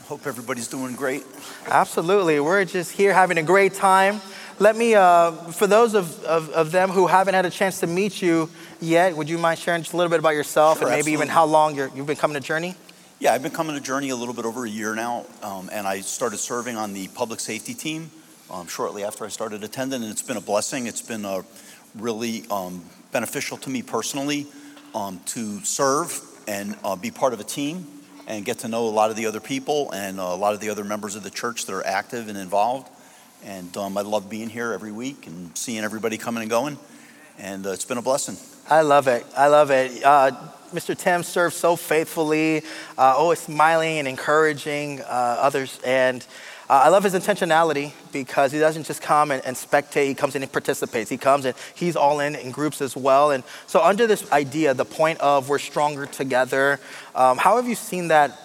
I 0.00 0.06
hope 0.06 0.28
everybody's 0.28 0.68
doing 0.68 0.94
great. 0.94 1.24
Absolutely. 1.66 2.38
We're 2.38 2.64
just 2.64 2.92
here 2.92 3.12
having 3.12 3.36
a 3.36 3.42
great 3.42 3.74
time. 3.74 4.20
Let 4.60 4.76
me, 4.76 4.94
uh, 4.94 5.32
for 5.32 5.66
those 5.66 5.94
of, 5.94 6.22
of, 6.22 6.50
of, 6.50 6.70
them 6.70 6.90
who 6.90 7.08
haven't 7.08 7.34
had 7.34 7.44
a 7.46 7.50
chance 7.50 7.80
to 7.80 7.88
meet 7.88 8.22
you 8.22 8.48
yet, 8.80 9.16
would 9.16 9.28
you 9.28 9.38
mind 9.38 9.58
sharing 9.58 9.82
just 9.82 9.92
a 9.92 9.96
little 9.96 10.08
bit 10.08 10.20
about 10.20 10.36
yourself 10.36 10.78
sure, 10.78 10.86
and 10.86 10.92
maybe 10.92 10.98
absolutely. 11.00 11.24
even 11.24 11.28
how 11.34 11.46
long 11.46 11.74
you 11.74 11.82
have 11.82 12.06
been 12.06 12.14
coming 12.14 12.40
to 12.40 12.46
Journey? 12.46 12.76
Yeah, 13.18 13.32
I've 13.34 13.42
been 13.42 13.50
coming 13.50 13.74
to 13.74 13.82
Journey 13.82 14.10
a 14.10 14.16
little 14.16 14.32
bit 14.32 14.44
over 14.44 14.64
a 14.64 14.70
year 14.70 14.94
now, 14.94 15.26
um, 15.42 15.68
and 15.72 15.84
I 15.84 16.00
started 16.00 16.36
serving 16.36 16.76
on 16.76 16.92
the 16.92 17.08
public 17.08 17.40
safety 17.40 17.74
team 17.74 18.08
um, 18.52 18.68
shortly 18.68 19.02
after 19.02 19.24
I 19.24 19.28
started 19.30 19.64
attending, 19.64 20.04
and 20.04 20.12
it's 20.12 20.22
been 20.22 20.36
a 20.36 20.40
blessing. 20.40 20.86
It's 20.86 21.02
been 21.02 21.24
uh, 21.24 21.42
really 21.96 22.44
um, 22.52 22.84
beneficial 23.10 23.56
to 23.56 23.68
me 23.68 23.82
personally 23.82 24.46
um, 24.94 25.20
to 25.26 25.58
serve 25.64 26.28
and 26.46 26.76
uh, 26.84 26.96
be 26.96 27.10
part 27.10 27.32
of 27.32 27.40
a 27.40 27.44
team 27.44 27.86
and 28.26 28.44
get 28.44 28.60
to 28.60 28.68
know 28.68 28.86
a 28.86 28.90
lot 28.90 29.10
of 29.10 29.16
the 29.16 29.26
other 29.26 29.40
people 29.40 29.90
and 29.92 30.20
uh, 30.20 30.22
a 30.22 30.36
lot 30.36 30.54
of 30.54 30.60
the 30.60 30.70
other 30.70 30.84
members 30.84 31.16
of 31.16 31.22
the 31.22 31.30
church 31.30 31.66
that 31.66 31.74
are 31.74 31.86
active 31.86 32.28
and 32.28 32.38
involved. 32.38 32.88
And 33.44 33.76
um, 33.76 33.98
I 33.98 34.02
love 34.02 34.30
being 34.30 34.48
here 34.48 34.72
every 34.72 34.92
week 34.92 35.26
and 35.26 35.56
seeing 35.56 35.82
everybody 35.82 36.16
coming 36.16 36.42
and 36.42 36.50
going. 36.50 36.78
And 37.38 37.66
uh, 37.66 37.70
it's 37.70 37.84
been 37.84 37.98
a 37.98 38.02
blessing. 38.02 38.36
I 38.70 38.82
love 38.82 39.08
it. 39.08 39.26
I 39.36 39.48
love 39.48 39.70
it. 39.70 40.04
Uh, 40.04 40.30
Mr. 40.72 40.96
Tim 40.96 41.22
serves 41.22 41.56
so 41.56 41.76
faithfully, 41.76 42.62
uh, 42.96 43.14
always 43.16 43.40
smiling 43.40 43.98
and 43.98 44.08
encouraging 44.08 45.00
uh, 45.02 45.36
others. 45.40 45.78
And 45.84 46.24
I 46.74 46.88
love 46.88 47.04
his 47.04 47.12
intentionality 47.12 47.92
because 48.12 48.50
he 48.50 48.58
doesn't 48.58 48.84
just 48.84 49.02
come 49.02 49.30
and, 49.30 49.44
and, 49.44 49.54
spectate, 49.54 50.06
he 50.06 50.14
comes 50.14 50.34
in 50.34 50.42
and 50.42 50.50
participates. 50.50 51.10
He 51.10 51.18
comes 51.18 51.44
and 51.44 51.54
he's 51.74 51.96
all 51.96 52.20
in 52.20 52.34
in 52.34 52.50
groups 52.50 52.80
as 52.80 52.96
well. 52.96 53.30
And 53.30 53.44
so, 53.66 53.82
under 53.82 54.06
this 54.06 54.30
idea, 54.32 54.72
the 54.72 54.86
point 54.86 55.20
of 55.20 55.50
we're 55.50 55.58
stronger 55.58 56.06
together, 56.06 56.80
um, 57.14 57.36
how 57.36 57.56
have 57.56 57.68
you 57.68 57.74
seen 57.74 58.08
that 58.08 58.38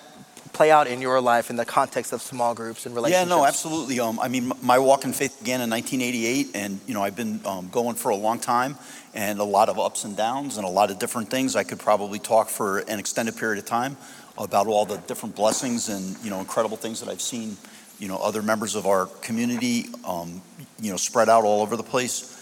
play 0.51 0.71
out 0.71 0.87
in 0.87 0.99
your 0.99 1.21
life 1.21 1.49
in 1.49 1.55
the 1.55 1.63
context 1.63 2.11
of 2.11 2.21
small 2.21 2.53
groups 2.53 2.85
and 2.85 2.93
relationships? 2.93 3.29
Yeah, 3.29 3.35
no, 3.35 3.45
absolutely. 3.45 4.01
Um, 4.01 4.19
I 4.19 4.27
mean, 4.27 4.51
my 4.61 4.77
walk 4.77 5.05
in 5.05 5.13
faith 5.13 5.37
began 5.39 5.61
in 5.61 5.69
1988, 5.69 6.47
and 6.53 6.81
you 6.85 6.95
know, 6.95 7.03
I've 7.03 7.15
been 7.15 7.39
um, 7.45 7.69
going 7.69 7.95
for 7.95 8.09
a 8.09 8.15
long 8.15 8.39
time, 8.39 8.75
and 9.13 9.39
a 9.39 9.45
lot 9.45 9.69
of 9.69 9.79
ups 9.79 10.03
and 10.03 10.17
downs, 10.17 10.57
and 10.57 10.65
a 10.65 10.69
lot 10.69 10.91
of 10.91 10.99
different 10.99 11.29
things. 11.29 11.55
I 11.55 11.63
could 11.63 11.79
probably 11.79 12.19
talk 12.19 12.49
for 12.49 12.79
an 12.79 12.99
extended 12.99 13.37
period 13.37 13.59
of 13.59 13.65
time 13.65 13.95
about 14.37 14.67
all 14.67 14.85
the 14.85 14.97
different 14.97 15.33
blessings 15.33 15.87
and 15.87 16.17
you 16.25 16.29
know 16.29 16.39
incredible 16.39 16.75
things 16.75 16.99
that 16.99 17.07
I've 17.07 17.21
seen 17.21 17.55
you 17.99 18.07
know, 18.07 18.17
other 18.17 18.41
members 18.41 18.75
of 18.75 18.86
our 18.86 19.07
community, 19.21 19.86
um, 20.05 20.41
you 20.79 20.91
know, 20.91 20.97
spread 20.97 21.29
out 21.29 21.43
all 21.43 21.62
over 21.62 21.75
the 21.75 21.83
place, 21.83 22.33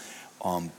um, 0.44 0.70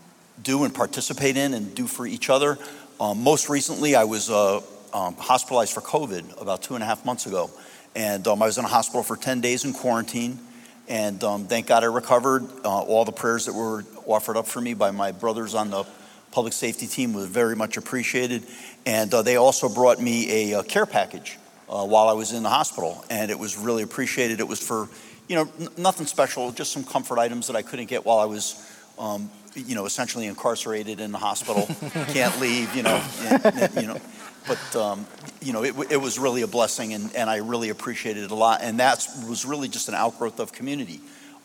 do 0.41 0.63
and 0.63 0.73
participate 0.73 1.37
in 1.37 1.53
and 1.53 1.73
do 1.73 1.87
for 1.87 2.05
each 2.05 2.29
other. 2.29 2.57
Um, 2.99 3.23
most 3.23 3.49
recently, 3.49 3.95
I 3.95 4.03
was 4.03 4.29
uh, 4.29 4.61
um, 4.93 5.15
hospitalized 5.15 5.73
for 5.73 5.81
COVID 5.81 6.41
about 6.41 6.63
two 6.63 6.75
and 6.75 6.83
a 6.83 6.87
half 6.87 7.05
months 7.05 7.25
ago. 7.25 7.49
And 7.95 8.27
um, 8.27 8.41
I 8.41 8.45
was 8.45 8.57
in 8.57 8.65
a 8.65 8.69
hospital 8.69 9.03
for 9.03 9.17
10 9.17 9.41
days 9.41 9.65
in 9.65 9.73
quarantine. 9.73 10.39
And 10.87 11.23
um, 11.23 11.47
thank 11.47 11.67
God 11.67 11.83
I 11.83 11.87
recovered. 11.87 12.43
Uh, 12.63 12.81
all 12.81 13.03
the 13.03 13.11
prayers 13.11 13.45
that 13.45 13.53
were 13.53 13.83
offered 14.05 14.37
up 14.37 14.47
for 14.47 14.61
me 14.61 14.73
by 14.73 14.91
my 14.91 15.11
brothers 15.11 15.55
on 15.55 15.69
the 15.69 15.83
public 16.31 16.53
safety 16.53 16.87
team 16.87 17.13
was 17.13 17.25
very 17.25 17.55
much 17.55 17.77
appreciated. 17.77 18.43
And 18.85 19.13
uh, 19.13 19.21
they 19.21 19.35
also 19.35 19.67
brought 19.67 19.99
me 19.99 20.53
a, 20.53 20.59
a 20.59 20.63
care 20.63 20.85
package 20.85 21.37
uh, 21.69 21.85
while 21.85 22.07
I 22.07 22.13
was 22.13 22.31
in 22.31 22.43
the 22.43 22.49
hospital, 22.49 23.03
and 23.09 23.29
it 23.29 23.37
was 23.37 23.57
really 23.57 23.83
appreciated. 23.83 24.39
It 24.39 24.47
was 24.47 24.59
for, 24.59 24.87
you 25.27 25.35
know, 25.35 25.49
n- 25.59 25.69
nothing 25.77 26.07
special, 26.07 26.51
just 26.51 26.71
some 26.71 26.83
comfort 26.83 27.19
items 27.19 27.47
that 27.47 27.55
I 27.55 27.61
couldn't 27.61 27.87
get 27.87 28.05
while 28.05 28.19
I 28.19 28.25
was, 28.25 28.63
um, 28.97 29.29
you 29.55 29.75
know, 29.75 29.85
essentially 29.85 30.27
incarcerated 30.27 30.99
in 30.99 31.11
the 31.11 31.17
hospital, 31.17 31.67
can't 32.13 32.39
leave, 32.39 32.73
you 32.75 32.83
know, 32.83 33.03
and, 33.21 33.45
and, 33.45 33.75
you 33.75 33.87
know. 33.87 33.99
But 34.47 34.75
um, 34.77 35.05
you 35.41 35.51
know, 35.51 35.63
it, 35.63 35.75
it, 35.91 35.97
was 35.97 36.17
really 36.17 36.41
a 36.41 36.47
blessing, 36.47 36.93
and, 36.93 37.13
and 37.15 37.29
I 37.29 37.37
really 37.37 37.67
appreciated 37.67 38.23
it 38.23 38.31
a 38.31 38.35
lot. 38.35 38.61
And 38.61 38.79
that 38.79 39.05
was 39.27 39.45
really 39.45 39.67
just 39.67 39.89
an 39.89 39.95
outgrowth 39.95 40.39
of 40.39 40.53
community. 40.53 41.01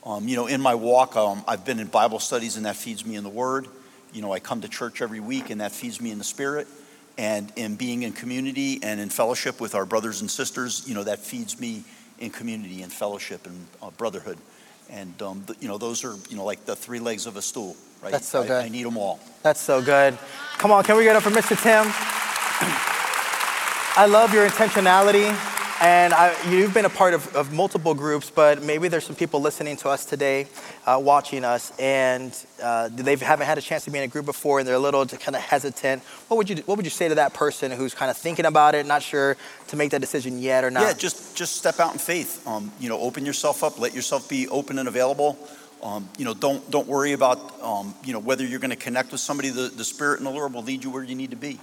Um, 0.06 0.28
you 0.28 0.36
know, 0.36 0.46
in 0.46 0.60
my 0.60 0.76
walk, 0.76 1.16
um, 1.16 1.42
I've 1.48 1.64
been 1.64 1.80
in 1.80 1.88
Bible 1.88 2.20
studies, 2.20 2.56
and 2.56 2.66
that 2.66 2.76
feeds 2.76 3.04
me 3.04 3.16
in 3.16 3.24
the 3.24 3.30
Word. 3.30 3.66
You 4.12 4.22
know, 4.22 4.32
I 4.32 4.38
come 4.38 4.60
to 4.60 4.68
church 4.68 5.02
every 5.02 5.18
week, 5.18 5.50
and 5.50 5.60
that 5.60 5.72
feeds 5.72 6.00
me 6.00 6.12
in 6.12 6.18
the 6.18 6.24
Spirit 6.24 6.68
and 7.18 7.52
in 7.56 7.76
being 7.76 8.02
in 8.02 8.12
community 8.12 8.80
and 8.82 9.00
in 9.00 9.10
fellowship 9.10 9.60
with 9.60 9.74
our 9.74 9.84
brothers 9.84 10.20
and 10.20 10.30
sisters, 10.30 10.84
you 10.86 10.94
know, 10.94 11.04
that 11.04 11.18
feeds 11.18 11.60
me 11.60 11.84
in 12.18 12.30
community 12.30 12.82
and 12.82 12.92
fellowship 12.92 13.46
and 13.46 13.66
uh, 13.82 13.90
brotherhood. 13.90 14.38
And, 14.90 15.20
um, 15.22 15.44
you 15.60 15.68
know, 15.68 15.78
those 15.78 16.04
are, 16.04 16.14
you 16.28 16.36
know, 16.36 16.44
like 16.44 16.64
the 16.64 16.76
three 16.76 17.00
legs 17.00 17.26
of 17.26 17.36
a 17.36 17.42
stool, 17.42 17.76
right? 18.02 18.12
That's 18.12 18.28
so 18.28 18.42
I, 18.42 18.46
good. 18.46 18.64
I 18.64 18.68
need 18.68 18.84
them 18.84 18.96
all. 18.96 19.20
That's 19.42 19.60
so 19.60 19.82
good. 19.82 20.18
Come 20.58 20.70
on, 20.70 20.84
can 20.84 20.96
we 20.96 21.04
get 21.04 21.16
up 21.16 21.22
for 21.22 21.30
Mr. 21.30 21.60
Tim? 21.60 21.86
I 23.94 24.06
love 24.06 24.32
your 24.32 24.48
intentionality. 24.48 25.30
And 25.82 26.14
I, 26.14 26.32
you've 26.48 26.72
been 26.72 26.84
a 26.84 26.88
part 26.88 27.12
of, 27.12 27.34
of, 27.34 27.52
multiple 27.52 27.92
groups, 27.92 28.30
but 28.30 28.62
maybe 28.62 28.86
there's 28.86 29.04
some 29.04 29.16
people 29.16 29.40
listening 29.40 29.76
to 29.78 29.88
us 29.88 30.04
today, 30.04 30.46
uh, 30.86 31.00
watching 31.02 31.44
us, 31.44 31.72
and 31.76 32.32
uh, 32.62 32.88
they 32.92 33.16
haven't 33.16 33.46
had 33.46 33.58
a 33.58 33.60
chance 33.60 33.82
to 33.86 33.90
be 33.90 33.98
in 33.98 34.04
a 34.04 34.06
group 34.06 34.24
before, 34.24 34.60
and 34.60 34.68
they're 34.68 34.76
a 34.76 34.78
little 34.78 35.04
kind 35.06 35.34
of 35.34 35.42
hesitant. 35.42 36.04
What 36.28 36.36
would 36.36 36.48
you 36.48 36.62
What 36.66 36.76
would 36.76 36.86
you 36.86 36.90
say 36.90 37.08
to 37.08 37.16
that 37.16 37.34
person 37.34 37.72
who's 37.72 37.94
kind 37.94 38.12
of 38.12 38.16
thinking 38.16 38.44
about 38.44 38.76
it, 38.76 38.86
not 38.86 39.02
sure 39.02 39.36
to 39.66 39.76
make 39.76 39.90
that 39.90 40.00
decision 40.00 40.38
yet 40.38 40.62
or 40.62 40.70
not? 40.70 40.82
Yeah, 40.82 40.92
just 40.92 41.36
just 41.36 41.56
step 41.56 41.80
out 41.80 41.92
in 41.92 41.98
faith. 41.98 42.46
Um, 42.46 42.70
you 42.78 42.88
know, 42.88 43.00
open 43.00 43.26
yourself 43.26 43.64
up. 43.64 43.80
Let 43.80 43.92
yourself 43.92 44.28
be 44.28 44.46
open 44.46 44.78
and 44.78 44.86
available. 44.86 45.36
Um, 45.82 46.08
you 46.16 46.24
know, 46.24 46.32
don't 46.32 46.70
don't 46.70 46.86
worry 46.86 47.10
about 47.10 47.60
um, 47.60 47.92
you 48.04 48.12
know 48.12 48.20
whether 48.20 48.46
you're 48.46 48.60
going 48.60 48.70
to 48.70 48.76
connect 48.76 49.10
with 49.10 49.20
somebody. 49.20 49.48
The, 49.48 49.62
the 49.62 49.84
Spirit 49.84 50.20
and 50.20 50.26
the 50.28 50.30
Lord 50.30 50.54
will 50.54 50.62
lead 50.62 50.84
you 50.84 50.92
where 50.92 51.02
you 51.02 51.16
need 51.16 51.30
to 51.30 51.36
be 51.36 51.58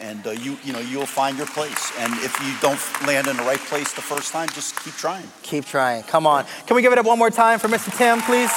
and 0.00 0.26
uh, 0.26 0.30
you 0.30 0.56
you 0.64 0.72
know 0.72 0.80
you'll 0.80 1.06
find 1.06 1.36
your 1.36 1.46
place. 1.46 1.92
And 1.98 2.12
if 2.24 2.38
you 2.40 2.54
don't 2.60 2.80
land 3.06 3.28
in 3.28 3.36
the 3.36 3.42
right 3.42 3.58
place 3.58 3.92
the 3.92 4.02
first 4.02 4.32
time, 4.32 4.48
just 4.48 4.82
keep 4.82 4.94
trying. 4.94 5.26
Keep 5.42 5.66
trying. 5.66 6.02
Come 6.04 6.26
on. 6.26 6.46
Can 6.66 6.74
we 6.74 6.82
give 6.82 6.92
it 6.92 6.98
up 6.98 7.06
one 7.06 7.18
more 7.18 7.30
time 7.30 7.58
for 7.58 7.68
Mr. 7.68 7.96
Tim, 7.96 8.20
please? 8.22 8.50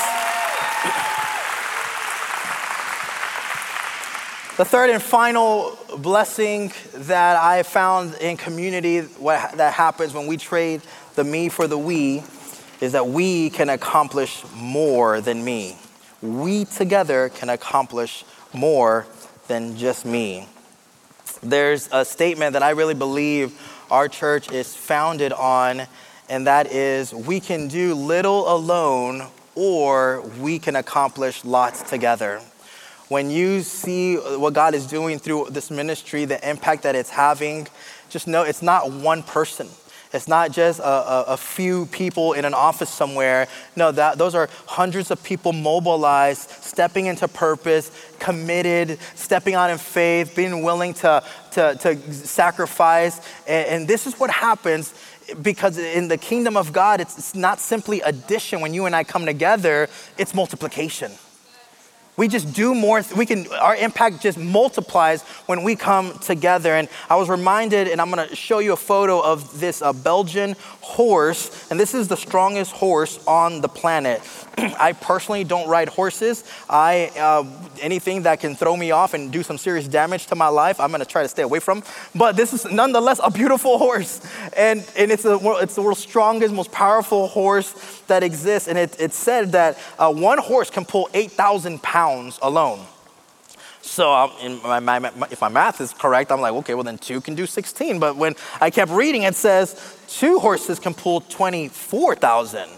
The 4.55 4.65
third 4.65 4.91
and 4.91 5.01
final 5.01 5.77
blessing 5.97 6.71
that 6.93 7.37
I 7.37 7.63
found 7.63 8.13
in 8.15 8.37
community, 8.37 9.01
what 9.01 9.57
that 9.57 9.73
happens 9.73 10.13
when 10.13 10.27
we 10.27 10.37
trade 10.37 10.81
the 11.15 11.23
me 11.23 11.49
for 11.49 11.67
the 11.67 11.77
we, 11.77 12.23
is 12.79 12.91
that 12.91 13.07
we 13.07 13.49
can 13.49 13.69
accomplish 13.69 14.43
more 14.55 15.21
than 15.21 15.43
me. 15.43 15.77
We 16.21 16.65
together 16.65 17.29
can 17.29 17.49
accomplish 17.49 18.23
more 18.53 19.07
than 19.47 19.75
just 19.75 20.05
me 20.05 20.47
there's 21.43 21.89
a 21.91 22.05
statement 22.05 22.53
that 22.53 22.63
I 22.63 22.71
really 22.71 22.93
believe 22.93 23.59
our 23.91 24.07
church 24.07 24.51
is 24.51 24.75
founded 24.75 25.33
on, 25.33 25.83
and 26.29 26.47
that 26.47 26.71
is 26.71 27.13
we 27.13 27.39
can 27.39 27.67
do 27.67 27.93
little 27.93 28.51
alone 28.51 29.27
or 29.55 30.21
we 30.39 30.57
can 30.57 30.75
accomplish 30.75 31.45
lots 31.45 31.83
together. 31.83 32.41
When 33.09 33.29
you 33.29 33.61
see 33.61 34.15
what 34.15 34.53
God 34.53 34.73
is 34.73 34.87
doing 34.87 35.19
through 35.19 35.49
this 35.51 35.69
ministry, 35.69 36.25
the 36.25 36.49
impact 36.49 36.83
that 36.83 36.95
it's 36.95 37.09
having, 37.09 37.67
just 38.09 38.27
know 38.27 38.43
it's 38.43 38.61
not 38.61 38.91
one 38.91 39.21
person. 39.21 39.67
It's 40.13 40.27
not 40.27 40.51
just 40.51 40.79
a, 40.79 40.83
a, 40.83 41.23
a, 41.29 41.37
few 41.37 41.87
people 41.87 42.33
in 42.33 42.45
an 42.45 42.53
office 42.53 42.89
somewhere. 42.89 43.47
No, 43.75 43.91
that, 43.91 44.19
those 44.19 44.35
are 44.35 44.47
hundreds 44.67 45.09
of 45.09 45.23
people 45.23 45.53
mobilized, 45.53 46.49
stepping 46.49 47.07
into 47.07 47.27
purpose, 47.27 47.89
committed, 48.19 48.99
stepping 49.15 49.55
out 49.55 49.71
in 49.71 49.79
faith, 49.79 50.35
being 50.35 50.61
willing 50.61 50.93
to, 50.95 51.23
to, 51.51 51.75
to 51.79 52.13
sacrifice. 52.13 53.19
And, 53.47 53.67
and 53.67 53.87
this 53.87 54.05
is 54.05 54.19
what 54.19 54.29
happens 54.29 54.93
because 55.41 55.77
in 55.79 56.09
the 56.09 56.17
kingdom 56.17 56.57
of 56.57 56.71
God, 56.71 57.01
it's, 57.01 57.17
it's 57.17 57.35
not 57.35 57.59
simply 57.59 58.01
addition 58.01 58.61
when 58.61 58.73
you 58.73 58.85
and 58.85 58.95
I 58.95 59.03
come 59.03 59.25
together, 59.25 59.89
it's 60.17 60.35
multiplication. 60.35 61.11
We 62.15 62.27
just 62.27 62.53
do 62.53 62.75
more. 62.75 63.01
We 63.17 63.25
can. 63.25 63.51
Our 63.53 63.75
impact 63.75 64.21
just 64.21 64.37
multiplies 64.37 65.23
when 65.47 65.63
we 65.63 65.75
come 65.75 66.17
together. 66.19 66.73
And 66.75 66.87
I 67.09 67.15
was 67.15 67.27
reminded, 67.27 67.87
and 67.87 67.99
I'm 67.99 68.11
going 68.11 68.27
to 68.27 68.35
show 68.35 68.59
you 68.59 68.73
a 68.73 68.77
photo 68.77 69.19
of 69.19 69.59
this 69.59 69.81
uh, 69.81 69.93
Belgian 69.93 70.55
horse, 70.81 71.71
and 71.71 71.79
this 71.79 71.95
is 71.95 72.07
the 72.07 72.17
strongest 72.17 72.71
horse 72.73 73.23
on 73.25 73.61
the 73.61 73.67
planet. 73.67 74.21
I 74.57 74.93
personally 74.93 75.43
don't 75.43 75.67
ride 75.67 75.89
horses. 75.89 76.43
I 76.69 77.11
uh, 77.17 77.45
anything 77.81 78.23
that 78.23 78.39
can 78.39 78.55
throw 78.55 78.77
me 78.77 78.91
off 78.91 79.15
and 79.15 79.31
do 79.31 79.41
some 79.41 79.57
serious 79.57 79.87
damage 79.87 80.27
to 80.27 80.35
my 80.35 80.49
life, 80.49 80.79
I'm 80.79 80.91
going 80.91 80.99
to 80.99 81.07
try 81.07 81.23
to 81.23 81.29
stay 81.29 81.41
away 81.41 81.59
from. 81.59 81.81
But 82.13 82.35
this 82.35 82.53
is 82.53 82.71
nonetheless 82.71 83.21
a 83.23 83.31
beautiful 83.31 83.79
horse, 83.79 84.21
and 84.55 84.87
and 84.95 85.11
it's 85.11 85.25
a 85.25 85.39
it's 85.63 85.73
the 85.73 85.81
world's 85.81 86.01
strongest, 86.01 86.53
most 86.53 86.71
powerful 86.71 87.27
horse 87.27 87.73
that 88.05 88.21
exists. 88.21 88.67
And 88.67 88.77
it, 88.77 88.99
it 88.99 89.13
said 89.13 89.53
that 89.53 89.79
uh, 89.97 90.13
one 90.13 90.37
horse 90.37 90.69
can 90.69 90.85
pull 90.85 91.09
8,000 91.13 91.81
pounds 91.81 92.02
alone. 92.41 92.85
So 93.81 94.13
um, 94.13 94.61
my, 94.63 94.79
my, 94.79 94.99
my, 94.99 95.27
if 95.29 95.41
my 95.41 95.49
math 95.49 95.81
is 95.81 95.93
correct, 95.93 96.31
I'm 96.31 96.39
like, 96.39 96.53
okay, 96.53 96.73
well 96.73 96.83
then 96.83 96.97
two 96.97 97.19
can 97.19 97.35
do 97.35 97.45
16. 97.45 97.99
But 97.99 98.15
when 98.15 98.35
I 98.61 98.69
kept 98.69 98.91
reading, 98.91 99.23
it 99.23 99.35
says 99.35 99.97
two 100.07 100.39
horses 100.39 100.79
can 100.79 100.93
pull 100.93 101.21
24,000. 101.21 102.69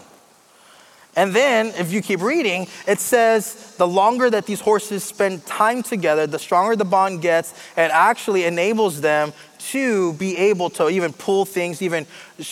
And 1.16 1.32
then, 1.32 1.68
if 1.78 1.90
you 1.92 2.02
keep 2.02 2.20
reading, 2.20 2.66
it 2.86 3.00
says 3.00 3.74
the 3.78 3.88
longer 3.88 4.28
that 4.28 4.44
these 4.44 4.60
horses 4.60 5.02
spend 5.02 5.46
time 5.46 5.82
together, 5.82 6.26
the 6.26 6.38
stronger 6.38 6.76
the 6.76 6.84
bond 6.84 7.22
gets, 7.22 7.54
and 7.74 7.90
actually 7.90 8.44
enables 8.44 9.00
them 9.00 9.32
to 9.70 10.12
be 10.14 10.36
able 10.36 10.68
to 10.70 10.90
even 10.90 11.14
pull 11.14 11.46
things 11.46 11.80
even, 11.80 12.06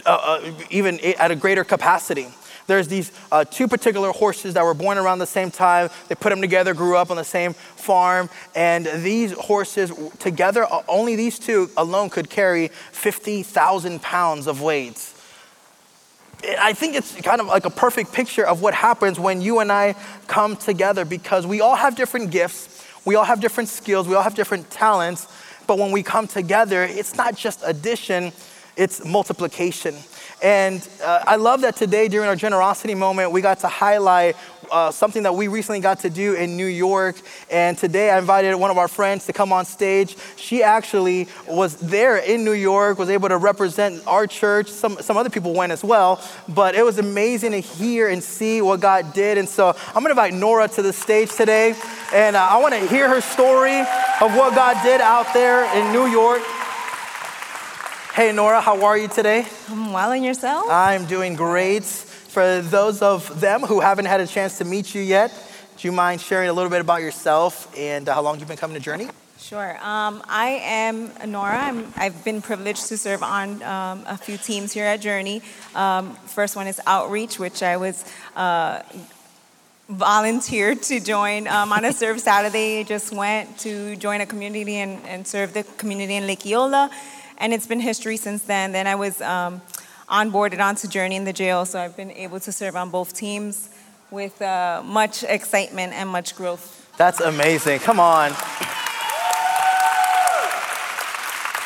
uh, 0.06 0.40
uh, 0.42 0.52
even 0.70 0.98
at 1.18 1.30
a 1.30 1.36
greater 1.36 1.62
capacity. 1.62 2.28
There's 2.66 2.88
these 2.88 3.12
uh, 3.30 3.44
two 3.44 3.68
particular 3.68 4.10
horses 4.10 4.54
that 4.54 4.64
were 4.64 4.74
born 4.74 4.96
around 4.96 5.18
the 5.18 5.26
same 5.26 5.50
time. 5.50 5.90
They 6.08 6.14
put 6.14 6.30
them 6.30 6.40
together, 6.40 6.72
grew 6.72 6.96
up 6.96 7.10
on 7.10 7.16
the 7.16 7.24
same 7.24 7.52
farm, 7.52 8.30
and 8.54 8.86
these 8.86 9.32
horses 9.32 9.92
together, 10.18 10.66
only 10.88 11.16
these 11.16 11.38
two 11.38 11.70
alone 11.76 12.10
could 12.10 12.30
carry 12.30 12.68
50,000 12.68 14.00
pounds 14.00 14.46
of 14.46 14.62
weight. 14.62 15.10
I 16.58 16.72
think 16.74 16.94
it's 16.94 17.14
kind 17.22 17.40
of 17.40 17.46
like 17.46 17.64
a 17.64 17.70
perfect 17.70 18.12
picture 18.12 18.46
of 18.46 18.60
what 18.60 18.74
happens 18.74 19.18
when 19.18 19.40
you 19.40 19.60
and 19.60 19.72
I 19.72 19.94
come 20.26 20.56
together 20.56 21.04
because 21.04 21.46
we 21.46 21.60
all 21.60 21.76
have 21.76 21.96
different 21.96 22.30
gifts, 22.30 22.84
we 23.04 23.14
all 23.14 23.24
have 23.24 23.40
different 23.40 23.68
skills, 23.68 24.08
we 24.08 24.14
all 24.14 24.22
have 24.22 24.34
different 24.34 24.70
talents, 24.70 25.26
but 25.66 25.78
when 25.78 25.90
we 25.90 26.02
come 26.02 26.26
together, 26.26 26.82
it's 26.82 27.16
not 27.16 27.36
just 27.36 27.62
addition, 27.64 28.32
it's 28.76 29.04
multiplication. 29.04 29.94
And 30.44 30.86
uh, 31.02 31.24
I 31.26 31.36
love 31.36 31.62
that 31.62 31.74
today 31.74 32.06
during 32.06 32.28
our 32.28 32.36
generosity 32.36 32.94
moment, 32.94 33.32
we 33.32 33.40
got 33.40 33.60
to 33.60 33.66
highlight 33.66 34.36
uh, 34.70 34.90
something 34.90 35.22
that 35.22 35.34
we 35.34 35.48
recently 35.48 35.80
got 35.80 36.00
to 36.00 36.10
do 36.10 36.34
in 36.34 36.58
New 36.58 36.66
York. 36.66 37.16
And 37.50 37.78
today 37.78 38.10
I 38.10 38.18
invited 38.18 38.54
one 38.56 38.70
of 38.70 38.76
our 38.76 38.86
friends 38.86 39.24
to 39.24 39.32
come 39.32 39.54
on 39.54 39.64
stage. 39.64 40.14
She 40.36 40.62
actually 40.62 41.28
was 41.48 41.76
there 41.76 42.18
in 42.18 42.44
New 42.44 42.52
York, 42.52 42.98
was 42.98 43.08
able 43.08 43.30
to 43.30 43.38
represent 43.38 44.06
our 44.06 44.26
church. 44.26 44.68
Some, 44.68 45.00
some 45.00 45.16
other 45.16 45.30
people 45.30 45.54
went 45.54 45.72
as 45.72 45.82
well. 45.82 46.22
But 46.46 46.74
it 46.74 46.84
was 46.84 46.98
amazing 46.98 47.52
to 47.52 47.60
hear 47.60 48.10
and 48.10 48.22
see 48.22 48.60
what 48.60 48.80
God 48.80 49.14
did. 49.14 49.38
And 49.38 49.48
so 49.48 49.68
I'm 49.68 50.02
going 50.02 50.04
to 50.04 50.10
invite 50.10 50.34
Nora 50.34 50.68
to 50.68 50.82
the 50.82 50.92
stage 50.92 51.32
today. 51.32 51.74
And 52.12 52.36
uh, 52.36 52.46
I 52.50 52.58
want 52.58 52.74
to 52.74 52.86
hear 52.88 53.08
her 53.08 53.22
story 53.22 53.80
of 53.80 54.36
what 54.36 54.54
God 54.54 54.82
did 54.82 55.00
out 55.00 55.32
there 55.32 55.64
in 55.74 55.90
New 55.90 56.06
York. 56.06 56.42
Hey, 58.14 58.30
Nora, 58.30 58.60
how 58.60 58.84
are 58.84 58.96
you 58.96 59.08
today? 59.08 59.44
I'm 59.68 59.92
well, 59.92 60.12
and 60.12 60.24
yourself? 60.24 60.66
I'm 60.70 61.04
doing 61.06 61.34
great. 61.34 61.82
For 61.82 62.60
those 62.60 63.02
of 63.02 63.40
them 63.40 63.62
who 63.62 63.80
haven't 63.80 64.04
had 64.04 64.20
a 64.20 64.26
chance 64.28 64.58
to 64.58 64.64
meet 64.64 64.94
you 64.94 65.02
yet, 65.02 65.32
do 65.76 65.88
you 65.88 65.90
mind 65.90 66.20
sharing 66.20 66.48
a 66.48 66.52
little 66.52 66.70
bit 66.70 66.80
about 66.80 67.00
yourself 67.00 67.76
and 67.76 68.08
uh, 68.08 68.14
how 68.14 68.22
long 68.22 68.38
you've 68.38 68.46
been 68.46 68.56
coming 68.56 68.76
to 68.76 68.80
Journey? 68.80 69.08
Sure. 69.36 69.76
Um, 69.82 70.22
I 70.28 70.60
am 70.62 71.10
Nora. 71.26 71.74
i 71.96 72.04
have 72.04 72.24
been 72.24 72.40
privileged 72.40 72.86
to 72.86 72.96
serve 72.96 73.24
on 73.24 73.60
um, 73.64 74.04
a 74.06 74.16
few 74.16 74.36
teams 74.36 74.72
here 74.72 74.84
at 74.84 75.00
Journey. 75.00 75.42
Um, 75.74 76.14
first 76.26 76.54
one 76.54 76.68
is 76.68 76.80
Outreach, 76.86 77.40
which 77.40 77.64
I 77.64 77.78
was 77.78 78.04
uh, 78.36 78.82
volunteered 79.88 80.82
to 80.84 81.00
join 81.00 81.48
um, 81.48 81.72
on 81.72 81.84
a 81.84 81.92
Serve 81.92 82.20
Saturday. 82.20 82.84
Just 82.84 83.12
went 83.12 83.58
to 83.58 83.96
join 83.96 84.20
a 84.20 84.26
community 84.26 84.76
and, 84.76 85.04
and 85.04 85.26
serve 85.26 85.52
the 85.52 85.64
community 85.64 86.14
in 86.14 86.28
Lake 86.28 86.46
Eola 86.46 86.92
and 87.38 87.52
it's 87.52 87.66
been 87.66 87.80
history 87.80 88.16
since 88.16 88.42
then. 88.42 88.72
Then 88.72 88.86
I 88.86 88.94
was 88.94 89.20
um, 89.20 89.62
onboarded 90.08 90.60
onto 90.60 90.88
Journey 90.88 91.16
in 91.16 91.24
the 91.24 91.32
jail, 91.32 91.64
so 91.64 91.78
I've 91.78 91.96
been 91.96 92.10
able 92.12 92.40
to 92.40 92.52
serve 92.52 92.76
on 92.76 92.90
both 92.90 93.14
teams 93.14 93.70
with 94.10 94.40
uh, 94.40 94.82
much 94.84 95.24
excitement 95.24 95.92
and 95.92 96.08
much 96.08 96.36
growth. 96.36 96.92
That's 96.96 97.20
amazing. 97.20 97.80
Come 97.80 97.98
on. 97.98 98.32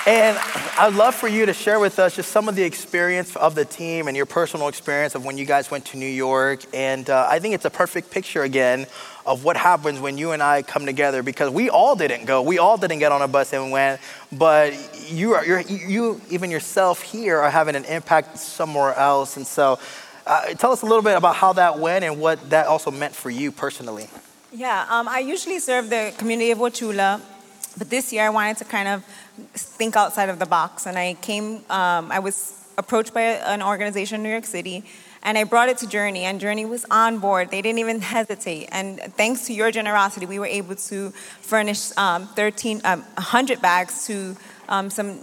And 0.08 0.38
I'd 0.78 0.94
love 0.94 1.14
for 1.14 1.28
you 1.28 1.44
to 1.44 1.52
share 1.52 1.78
with 1.78 1.98
us 1.98 2.16
just 2.16 2.32
some 2.32 2.48
of 2.48 2.56
the 2.56 2.62
experience 2.62 3.36
of 3.36 3.54
the 3.54 3.66
team 3.66 4.08
and 4.08 4.16
your 4.16 4.24
personal 4.24 4.68
experience 4.68 5.14
of 5.14 5.26
when 5.26 5.36
you 5.36 5.44
guys 5.44 5.70
went 5.70 5.84
to 5.84 5.98
New 5.98 6.06
York. 6.06 6.64
And 6.72 7.10
uh, 7.10 7.26
I 7.28 7.40
think 7.40 7.54
it's 7.54 7.66
a 7.66 7.70
perfect 7.70 8.10
picture 8.10 8.42
again 8.42 8.86
of 9.26 9.44
what 9.44 9.58
happens 9.58 10.00
when 10.00 10.16
you 10.16 10.30
and 10.30 10.42
I 10.42 10.62
come 10.62 10.86
together 10.86 11.22
because 11.22 11.50
we 11.50 11.68
all 11.68 11.94
didn't 11.94 12.24
go. 12.24 12.40
We 12.40 12.56
all 12.56 12.78
didn't 12.78 13.00
get 13.00 13.12
on 13.12 13.20
a 13.20 13.28
bus 13.28 13.52
and 13.52 13.70
went, 13.70 14.00
but 14.32 14.72
you, 15.10 15.34
are, 15.34 15.44
you 15.44 16.22
even 16.30 16.50
yourself 16.50 17.02
here, 17.02 17.36
are 17.40 17.50
having 17.50 17.76
an 17.76 17.84
impact 17.84 18.38
somewhere 18.38 18.94
else. 18.94 19.36
And 19.36 19.46
so 19.46 19.78
uh, 20.26 20.54
tell 20.54 20.72
us 20.72 20.80
a 20.80 20.86
little 20.86 21.02
bit 21.02 21.18
about 21.18 21.36
how 21.36 21.52
that 21.52 21.78
went 21.78 22.06
and 22.06 22.18
what 22.18 22.48
that 22.48 22.66
also 22.66 22.90
meant 22.90 23.14
for 23.14 23.28
you 23.28 23.52
personally. 23.52 24.08
Yeah, 24.54 24.86
um, 24.88 25.06
I 25.06 25.18
usually 25.18 25.58
serve 25.58 25.90
the 25.90 26.14
community 26.16 26.50
of 26.50 26.56
Wauchula, 26.56 27.20
but 27.76 27.90
this 27.90 28.12
year 28.12 28.24
I 28.24 28.30
wanted 28.30 28.56
to 28.58 28.64
kind 28.64 28.88
of 28.88 29.04
think 29.54 29.96
outside 29.96 30.28
of 30.28 30.38
the 30.38 30.46
box. 30.46 30.86
And 30.86 30.98
I 30.98 31.14
came, 31.14 31.64
um, 31.70 32.10
I 32.10 32.18
was 32.18 32.54
approached 32.76 33.12
by 33.12 33.22
an 33.22 33.62
organization 33.62 34.16
in 34.16 34.22
New 34.22 34.30
York 34.30 34.46
City 34.46 34.84
and 35.22 35.36
I 35.36 35.44
brought 35.44 35.68
it 35.68 35.78
to 35.78 35.86
Journey, 35.86 36.24
and 36.24 36.40
Journey 36.40 36.64
was 36.64 36.86
on 36.90 37.18
board. 37.18 37.50
They 37.50 37.62
didn't 37.62 37.80
even 37.80 38.00
hesitate. 38.16 38.68
And 38.72 39.00
thanks 39.16 39.46
to 39.46 39.52
your 39.52 39.70
generosity, 39.70 40.26
we 40.26 40.38
were 40.38 40.46
able 40.46 40.76
to 40.76 41.10
furnish 41.10 41.96
um, 41.96 42.26
13, 42.28 42.80
um, 42.84 43.00
100 43.00 43.60
bags 43.60 44.06
to 44.06 44.36
um, 44.68 44.90
some 44.90 45.18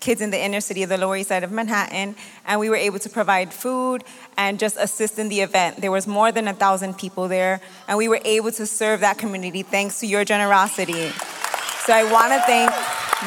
kids 0.00 0.20
in 0.20 0.30
the 0.30 0.40
inner 0.40 0.60
city 0.60 0.84
of 0.84 0.88
the 0.88 0.96
Lower 0.96 1.16
East 1.16 1.30
Side 1.30 1.42
of 1.42 1.50
Manhattan, 1.50 2.14
and 2.46 2.60
we 2.60 2.70
were 2.70 2.76
able 2.76 3.00
to 3.00 3.10
provide 3.10 3.52
food 3.52 4.04
and 4.36 4.60
just 4.60 4.76
assist 4.78 5.18
in 5.18 5.28
the 5.28 5.40
event. 5.40 5.80
There 5.80 5.90
was 5.90 6.06
more 6.06 6.30
than 6.30 6.46
a 6.46 6.52
thousand 6.52 6.96
people 6.96 7.26
there, 7.26 7.60
and 7.88 7.98
we 7.98 8.06
were 8.06 8.20
able 8.24 8.52
to 8.52 8.66
serve 8.66 9.00
that 9.00 9.18
community 9.18 9.62
thanks 9.62 9.98
to 10.00 10.06
your 10.06 10.24
generosity. 10.24 11.10
So 11.88 11.94
I 11.94 12.04
want 12.04 12.34
to 12.34 12.40
thank 12.40 12.70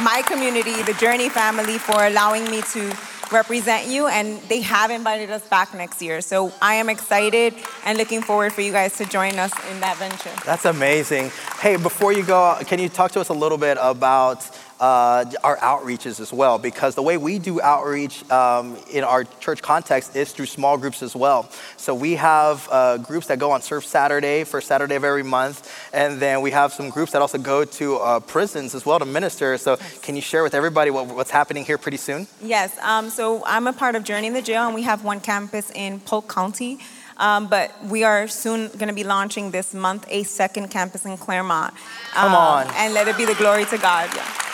my 0.05 0.21
community, 0.21 0.83
the 0.83 0.93
Journey 0.93 1.29
family, 1.29 1.79
for 1.79 2.05
allowing 2.05 2.45
me 2.51 2.61
to 2.73 2.95
represent 3.31 3.87
you, 3.87 4.05
and 4.05 4.39
they 4.49 4.61
have 4.61 4.91
invited 4.91 5.31
us 5.31 5.41
back 5.47 5.73
next 5.73 5.99
year. 5.99 6.21
So 6.21 6.53
I 6.61 6.75
am 6.75 6.87
excited 6.87 7.55
and 7.85 7.97
looking 7.97 8.21
forward 8.21 8.53
for 8.53 8.61
you 8.61 8.71
guys 8.71 8.95
to 8.97 9.05
join 9.05 9.39
us 9.39 9.51
in 9.71 9.79
that 9.79 9.97
venture. 9.97 10.29
That's 10.45 10.65
amazing. 10.65 11.31
Hey, 11.59 11.75
before 11.75 12.13
you 12.13 12.23
go, 12.23 12.55
can 12.67 12.77
you 12.77 12.87
talk 12.87 13.13
to 13.13 13.19
us 13.19 13.29
a 13.29 13.33
little 13.33 13.57
bit 13.57 13.79
about 13.81 14.47
uh, 14.81 15.25
our 15.43 15.57
outreaches 15.57 16.19
as 16.19 16.33
well, 16.33 16.57
because 16.57 16.95
the 16.95 17.03
way 17.03 17.15
we 17.15 17.37
do 17.37 17.61
outreach 17.61 18.29
um, 18.31 18.75
in 18.91 19.03
our 19.03 19.23
church 19.39 19.61
context 19.61 20.15
is 20.15 20.33
through 20.33 20.47
small 20.47 20.75
groups 20.75 21.03
as 21.03 21.15
well. 21.15 21.47
So 21.77 21.93
we 21.93 22.15
have 22.15 22.67
uh, 22.71 22.97
groups 22.97 23.27
that 23.27 23.37
go 23.37 23.51
on 23.51 23.61
Serve 23.61 23.85
Saturday, 23.85 24.43
first 24.43 24.67
Saturday 24.67 24.95
of 24.95 25.03
every 25.03 25.21
month, 25.23 25.71
and 25.93 26.19
then 26.19 26.41
we 26.41 26.49
have 26.49 26.73
some 26.73 26.89
groups 26.89 27.11
that 27.11 27.21
also 27.21 27.37
go 27.37 27.63
to 27.63 27.97
uh, 27.97 28.19
prisons 28.21 28.73
as 28.73 28.83
well 28.83 28.97
to 28.97 29.05
minister. 29.05 29.55
So 29.59 29.77
can 30.01 30.15
you 30.15 30.21
share 30.21 30.41
with 30.41 30.55
everybody 30.55 30.89
what, 30.89 31.05
what's 31.05 31.31
happening 31.31 31.63
here 31.63 31.77
pretty 31.77 31.97
soon? 31.97 32.25
Yes. 32.41 32.75
Um, 32.79 33.11
so 33.11 33.43
I'm 33.45 33.67
a 33.67 33.73
part 33.73 33.95
of 33.95 34.03
Journey 34.03 34.27
in 34.27 34.33
the 34.33 34.41
Jail, 34.41 34.65
and 34.65 34.73
we 34.73 34.81
have 34.81 35.03
one 35.03 35.19
campus 35.19 35.71
in 35.75 35.99
Polk 35.99 36.27
County. 36.27 36.79
Um, 37.17 37.49
but 37.49 37.71
we 37.85 38.03
are 38.03 38.27
soon 38.27 38.69
going 38.69 38.87
to 38.87 38.95
be 38.95 39.03
launching 39.03 39.51
this 39.51 39.75
month 39.75 40.07
a 40.09 40.23
second 40.23 40.69
campus 40.69 41.05
in 41.05 41.17
Clermont. 41.17 41.75
Come 42.13 42.33
um, 42.33 42.35
on. 42.35 42.73
And 42.77 42.95
let 42.95 43.07
it 43.07 43.15
be 43.15 43.25
the 43.25 43.35
glory 43.35 43.65
to 43.65 43.77
God. 43.77 44.09
Yeah. 44.15 44.50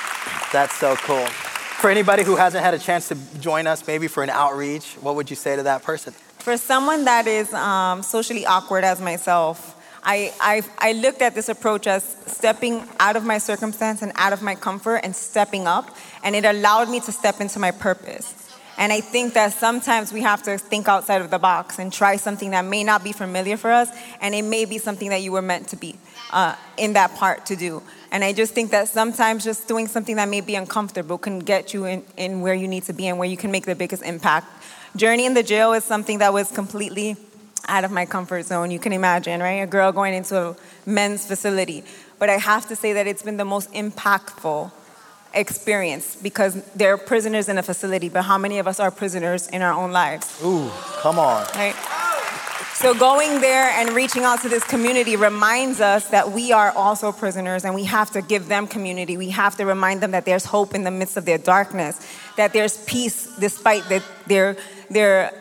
That's 0.51 0.75
so 0.75 0.95
cool. 0.95 1.25
For 1.25 1.89
anybody 1.89 2.23
who 2.23 2.35
hasn't 2.35 2.63
had 2.63 2.73
a 2.73 2.79
chance 2.79 3.07
to 3.09 3.15
join 3.39 3.67
us, 3.67 3.85
maybe 3.85 4.07
for 4.07 4.23
an 4.23 4.29
outreach, 4.29 4.93
what 5.01 5.15
would 5.15 5.29
you 5.29 5.35
say 5.35 5.55
to 5.55 5.63
that 5.63 5.83
person? 5.83 6.13
For 6.39 6.57
someone 6.57 7.05
that 7.05 7.27
is 7.27 7.53
um, 7.53 8.01
socially 8.01 8.45
awkward 8.45 8.83
as 8.83 9.01
myself, 9.01 9.75
I, 10.03 10.33
I, 10.39 10.63
I 10.79 10.93
looked 10.93 11.21
at 11.21 11.35
this 11.35 11.49
approach 11.49 11.85
as 11.85 12.03
stepping 12.25 12.87
out 12.99 13.17
of 13.17 13.25
my 13.25 13.37
circumstance 13.37 14.01
and 14.01 14.13
out 14.15 14.31
of 14.31 14.41
my 14.41 14.55
comfort 14.55 15.01
and 15.03 15.13
stepping 15.13 15.67
up, 15.67 15.93
and 16.23 16.35
it 16.35 16.45
allowed 16.45 16.89
me 16.89 17.01
to 17.01 17.11
step 17.11 17.41
into 17.41 17.59
my 17.59 17.71
purpose. 17.71 18.46
And 18.77 18.93
I 18.93 19.01
think 19.01 19.33
that 19.33 19.53
sometimes 19.53 20.13
we 20.13 20.21
have 20.21 20.43
to 20.43 20.57
think 20.57 20.87
outside 20.87 21.21
of 21.21 21.31
the 21.31 21.39
box 21.39 21.79
and 21.79 21.91
try 21.91 22.17
something 22.17 22.51
that 22.51 22.63
may 22.63 22.83
not 22.83 23.03
be 23.03 23.11
familiar 23.11 23.57
for 23.57 23.71
us, 23.71 23.89
and 24.21 24.35
it 24.35 24.43
may 24.43 24.65
be 24.65 24.77
something 24.77 25.09
that 25.09 25.21
you 25.21 25.31
were 25.31 25.41
meant 25.41 25.69
to 25.69 25.75
be 25.75 25.95
uh, 26.31 26.55
in 26.77 26.93
that 26.93 27.15
part 27.15 27.45
to 27.47 27.55
do. 27.55 27.81
And 28.11 28.23
I 28.23 28.33
just 28.33 28.53
think 28.53 28.71
that 28.71 28.87
sometimes 28.87 29.43
just 29.43 29.67
doing 29.67 29.87
something 29.87 30.15
that 30.17 30.29
may 30.29 30.41
be 30.41 30.55
uncomfortable 30.55 31.17
can 31.17 31.39
get 31.39 31.73
you 31.73 31.85
in, 31.85 32.03
in 32.17 32.41
where 32.41 32.53
you 32.53 32.67
need 32.67 32.83
to 32.83 32.93
be 32.93 33.07
and 33.07 33.17
where 33.17 33.27
you 33.27 33.37
can 33.37 33.51
make 33.51 33.65
the 33.65 33.75
biggest 33.75 34.03
impact. 34.03 34.47
Journey 34.95 35.25
in 35.25 35.33
the 35.33 35.43
jail 35.43 35.73
is 35.73 35.83
something 35.83 36.19
that 36.19 36.31
was 36.31 36.51
completely 36.51 37.17
out 37.67 37.83
of 37.83 37.91
my 37.91 38.05
comfort 38.05 38.43
zone. 38.43 38.71
You 38.71 38.79
can 38.79 38.93
imagine, 38.93 39.41
right? 39.41 39.63
A 39.63 39.67
girl 39.67 39.91
going 39.91 40.13
into 40.13 40.37
a 40.37 40.55
men's 40.85 41.25
facility. 41.25 41.83
But 42.19 42.29
I 42.29 42.37
have 42.37 42.67
to 42.67 42.75
say 42.75 42.93
that 42.93 43.07
it's 43.07 43.23
been 43.23 43.37
the 43.37 43.45
most 43.45 43.71
impactful 43.73 44.71
experience 45.33 46.15
because 46.15 46.61
they're 46.75 46.97
prisoners 46.97 47.49
in 47.49 47.57
a 47.57 47.63
facility, 47.63 48.09
but 48.09 48.23
how 48.23 48.37
many 48.37 48.59
of 48.59 48.67
us 48.67 48.79
are 48.79 48.91
prisoners 48.91 49.47
in 49.47 49.61
our 49.61 49.73
own 49.73 49.91
lives? 49.91 50.41
Ooh, 50.43 50.69
come 51.01 51.19
on. 51.19 51.45
Right? 51.55 51.75
So 52.77 52.93
going 52.93 53.41
there 53.41 53.71
and 53.71 53.95
reaching 53.95 54.23
out 54.23 54.41
to 54.43 54.49
this 54.49 54.63
community 54.63 55.15
reminds 55.15 55.81
us 55.81 56.09
that 56.09 56.31
we 56.31 56.51
are 56.51 56.71
also 56.73 57.11
prisoners 57.11 57.65
and 57.65 57.73
we 57.73 57.85
have 57.85 58.11
to 58.11 58.21
give 58.21 58.49
them 58.49 58.67
community. 58.67 59.17
We 59.17 59.31
have 59.31 59.55
to 59.55 59.65
remind 59.65 60.01
them 60.01 60.11
that 60.11 60.25
there's 60.25 60.45
hope 60.45 60.75
in 60.75 60.83
the 60.83 60.91
midst 60.91 61.17
of 61.17 61.25
their 61.25 61.39
darkness, 61.39 62.05
that 62.35 62.53
there's 62.53 62.77
peace 62.85 63.35
despite 63.39 63.89
the, 63.89 64.03
their, 64.27 64.57
their 64.91 65.31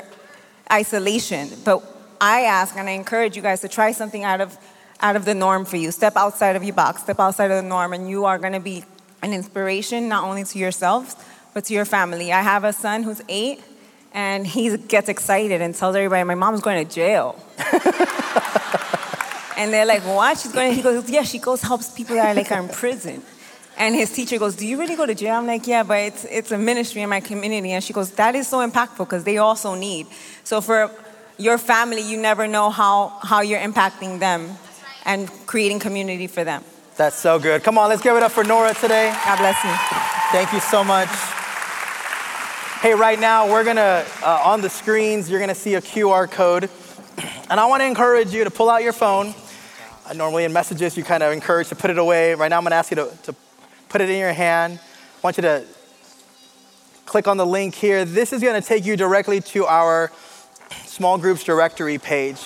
isolation. 0.73 1.51
But 1.63 1.85
I 2.23 2.45
ask 2.45 2.75
and 2.75 2.89
I 2.89 2.93
encourage 2.93 3.37
you 3.37 3.43
guys 3.43 3.61
to 3.61 3.69
try 3.69 3.93
something 3.93 4.25
out 4.25 4.41
of, 4.41 4.57
out 5.01 5.15
of 5.15 5.27
the 5.27 5.35
norm 5.35 5.67
for 5.67 5.77
you. 5.77 5.91
Step 5.91 6.17
outside 6.17 6.57
of 6.57 6.65
your 6.65 6.75
box, 6.75 7.03
step 7.03 7.21
outside 7.21 7.51
of 7.51 7.63
the 7.63 7.69
norm, 7.69 7.93
and 7.93 8.09
you 8.09 8.25
are 8.25 8.39
going 8.39 8.55
to 8.55 8.61
be 8.61 8.83
an 9.23 9.33
inspiration 9.33 10.09
not 10.09 10.25
only 10.25 10.45
to 10.45 10.59
yourselves, 10.59 11.17
but 11.55 11.65
to 11.65 11.75
your 11.75 11.85
family. 11.85 12.33
I 12.33 12.43
have 12.43 12.65
a 12.65 12.73
son 12.73 13.03
who's 13.03 13.23
eight 13.29 13.63
and 14.13 14.47
he 14.47 14.77
gets 14.77 15.09
excited 15.09 15.61
and 15.61 15.75
tells 15.75 15.95
everybody, 15.95 16.25
"My 16.25 16.35
mom's 16.35 16.61
going 16.61 16.87
to 16.87 16.95
jail." 16.95 17.39
and 19.59 19.73
they're 19.73 19.87
like, 19.87 20.03
"What? 20.03 20.39
She's 20.39 20.53
going?" 20.53 20.73
He 20.73 20.83
goes, 20.83 21.09
"Yeah, 21.11 21.23
she 21.23 21.39
goes 21.39 21.61
helps 21.61 21.91
people 21.91 22.17
that 22.17 22.29
are 22.29 22.35
like 22.35 22.51
are 22.51 22.61
in 22.61 22.69
prison." 22.69 23.23
And 23.79 23.95
his 23.95 24.11
teacher 24.11 24.39
goes, 24.39 24.57
"Do 24.57 24.67
you 24.67 24.79
really 24.79 24.97
go 24.97 25.05
to 25.05 25.15
jail?" 25.15 25.35
I'm 25.35 25.47
like, 25.47 25.67
"Yeah, 25.67 25.83
but 25.83 25.99
it's 25.99 26.25
it's 26.25 26.51
a 26.51 26.59
ministry 26.59 27.03
in 27.03 27.11
my 27.11 27.21
community." 27.21 27.73
And 27.73 27.85
she 27.85 27.93
goes, 27.93 28.11
"That 28.13 28.35
is 28.35 28.49
so 28.49 28.67
impactful 28.67 29.05
because 29.07 29.25
they 29.25 29.37
also 29.37 29.75
need." 29.75 30.07
So 30.45 30.63
for 30.63 30.91
your 31.37 31.59
family, 31.59 32.01
you 32.01 32.17
never 32.17 32.47
know 32.49 32.71
how 32.71 33.19
how 33.23 33.43
you're 33.43 33.61
impacting 33.61 34.19
them 34.19 34.57
and 35.05 35.31
creating 35.47 35.81
community 35.81 36.27
for 36.27 36.43
them. 36.43 36.65
That's 36.97 37.19
so 37.19 37.39
good. 37.39 37.63
Come 37.63 37.77
on, 37.77 37.91
let's 37.91 38.01
give 38.01 38.17
it 38.17 38.23
up 38.23 38.33
for 38.33 38.43
Nora 38.43 38.73
today. 38.73 39.15
God 39.27 39.37
bless 39.37 39.63
you. 39.63 39.71
Thank 40.33 40.51
you 40.55 40.61
so 40.61 40.83
much. 40.83 41.11
Hey, 42.81 42.95
right 42.95 43.21
now 43.21 43.53
we're 43.53 43.65
gonna, 43.65 44.07
uh, 44.23 44.41
on 44.43 44.63
the 44.63 44.71
screens, 44.71 45.29
you're 45.29 45.39
gonna 45.39 45.55
see 45.55 45.75
a 45.75 45.83
QR 45.83 46.27
code. 46.27 46.71
And 47.51 47.61
I 47.61 47.67
wanna 47.67 47.85
encourage 47.85 48.33
you 48.33 48.45
to 48.45 48.51
pull 48.51 48.71
out 48.71 48.83
your 48.83 48.95
phone. 48.95 49.35
Uh, 50.07 50.15
normally 50.15 50.45
in 50.45 50.55
messages, 50.55 50.97
you 50.97 51.05
kind 51.05 51.23
of 51.23 51.35
encourage 51.35 51.69
to 51.69 51.77
put 51.77 51.91
it 51.91 51.99
away. 51.99 52.35
Right 52.35 52.49
now, 52.49 52.57
I'm 52.57 52.65
gonna 52.65 52.77
ask 52.77 52.91
you 52.91 52.97
to, 52.97 53.11
to 53.25 53.35
put 53.91 54.01
it 54.01 54.09
in 54.09 54.19
your 54.19 54.33
hand. 54.33 54.81
I 54.83 55.21
want 55.23 55.37
you 55.37 55.43
to 55.43 55.65
click 57.05 57.29
on 57.29 57.37
the 57.37 57.47
link 57.47 57.75
here. 57.75 58.07
This 58.07 58.33
is 58.33 58.43
gonna 58.43 58.63
take 58.63 58.87
you 58.87 58.97
directly 58.97 59.43
to 59.43 59.67
our 59.67 60.11
small 60.87 61.19
groups 61.19 61.45
directory 61.45 61.99
page. 61.99 62.41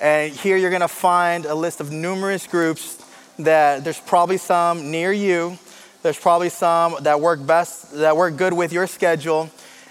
And 0.00 0.32
here 0.32 0.56
you're 0.56 0.72
gonna 0.72 0.88
find 0.88 1.46
a 1.46 1.54
list 1.54 1.80
of 1.80 1.92
numerous 1.92 2.48
groups 2.48 2.95
that 3.38 3.84
there's 3.84 4.00
probably 4.00 4.38
some 4.38 4.90
near 4.90 5.12
you 5.12 5.58
there's 6.06 6.20
probably 6.20 6.50
some 6.50 6.94
that 7.00 7.20
work 7.20 7.44
best, 7.44 7.92
that 7.96 8.16
work 8.16 8.36
good 8.36 8.52
with 8.52 8.72
your 8.72 8.86
schedule. 8.86 9.50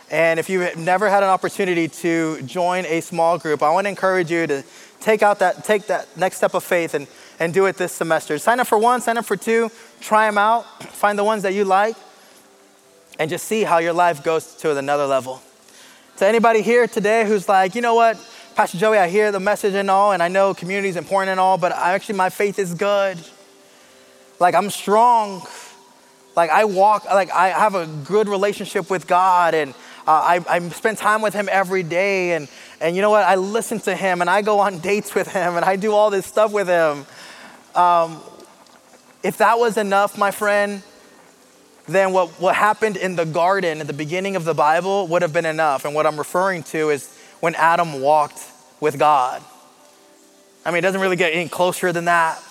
And 0.09 0.39
if 0.39 0.49
you've 0.49 0.77
never 0.77 1.09
had 1.09 1.23
an 1.23 1.29
opportunity 1.29 1.89
to 1.89 2.41
join 2.43 2.85
a 2.85 3.01
small 3.01 3.37
group, 3.37 3.61
I 3.61 3.69
want 3.71 3.83
to 3.83 3.89
encourage 3.89 4.31
you 4.31 4.47
to 4.47 4.63
take 5.01 5.21
out 5.21 5.39
that, 5.39 5.65
take 5.65 5.87
that 5.87 6.07
next 6.15 6.37
step 6.37 6.53
of 6.53 6.63
faith 6.63 6.93
and, 6.93 7.07
and 7.37 7.53
do 7.53 7.65
it 7.65 7.75
this 7.75 7.91
semester. 7.91 8.37
Sign 8.37 8.61
up 8.61 8.67
for 8.67 8.77
one, 8.77 9.01
sign 9.01 9.17
up 9.17 9.25
for 9.25 9.35
two, 9.35 9.69
try 9.99 10.25
them 10.25 10.37
out, 10.37 10.63
find 10.83 11.19
the 11.19 11.23
ones 11.25 11.43
that 11.43 11.53
you 11.53 11.65
like, 11.65 11.97
and 13.19 13.29
just 13.29 13.45
see 13.45 13.63
how 13.63 13.79
your 13.79 13.91
life 13.91 14.23
goes 14.23 14.55
to 14.55 14.77
another 14.77 15.05
level. 15.05 15.41
To 16.19 16.25
anybody 16.25 16.61
here 16.61 16.87
today 16.87 17.25
who's 17.27 17.49
like, 17.49 17.75
you 17.75 17.81
know 17.81 17.95
what, 17.95 18.17
Pastor 18.55 18.77
Joey, 18.77 18.99
I 18.99 19.09
hear 19.09 19.33
the 19.33 19.41
message 19.41 19.73
and 19.73 19.91
all, 19.91 20.13
and 20.13 20.23
I 20.23 20.29
know 20.29 20.53
community 20.53 20.87
is 20.87 20.95
important 20.95 21.31
and 21.31 21.41
all, 21.41 21.57
but 21.57 21.73
I 21.73 21.91
actually 21.91 22.15
my 22.15 22.29
faith 22.29 22.57
is 22.57 22.73
good. 22.73 23.17
Like 24.39 24.55
I'm 24.55 24.69
strong. 24.69 25.45
Like 26.35 26.49
I 26.49 26.65
walk, 26.65 27.05
like 27.05 27.31
I 27.31 27.49
have 27.49 27.75
a 27.75 27.87
good 27.87 28.27
relationship 28.27 28.89
with 28.89 29.07
God 29.07 29.53
and 29.53 29.71
uh, 30.07 30.11
I, 30.11 30.45
I 30.47 30.69
spend 30.69 30.97
time 30.97 31.21
with 31.21 31.33
him 31.33 31.47
every 31.51 31.81
day. 31.81 32.33
And, 32.33 32.47
and 32.81 32.95
you 32.95 33.01
know 33.01 33.09
what? 33.09 33.23
I 33.23 33.35
listen 33.35 33.79
to 33.81 33.95
him 33.95 34.21
and 34.21 34.29
I 34.29 34.41
go 34.41 34.59
on 34.59 34.79
dates 34.89 35.15
with 35.15 35.31
him 35.31 35.55
and 35.55 35.63
I 35.65 35.75
do 35.77 35.93
all 35.93 36.09
this 36.09 36.25
stuff 36.25 36.51
with 36.51 36.67
him. 36.67 37.05
Um, 37.75 38.21
if 39.23 39.37
that 39.37 39.57
was 39.57 39.77
enough, 39.77 40.17
my 40.17 40.31
friend, 40.31 40.83
then 41.87 42.11
what, 42.13 42.29
what 42.39 42.55
happened 42.55 42.97
in 42.97 43.15
the 43.15 43.25
garden 43.25 43.79
at 43.81 43.87
the 43.87 43.93
beginning 43.93 44.35
of 44.35 44.43
the 44.43 44.53
Bible 44.53 45.07
would 45.07 45.21
have 45.21 45.33
been 45.33 45.45
enough. 45.45 45.85
And 45.85 45.95
what 45.95 46.05
I'm 46.05 46.17
referring 46.17 46.63
to 46.63 46.89
is 46.89 47.15
when 47.39 47.55
Adam 47.55 48.01
walked 48.01 48.39
with 48.79 48.99
God. 48.99 49.41
I 50.65 50.71
mean, 50.71 50.79
it 50.79 50.81
doesn't 50.81 51.01
really 51.01 51.15
get 51.15 51.33
any 51.33 51.47
closer 51.47 51.91
than 51.91 52.05
that. 52.05 52.41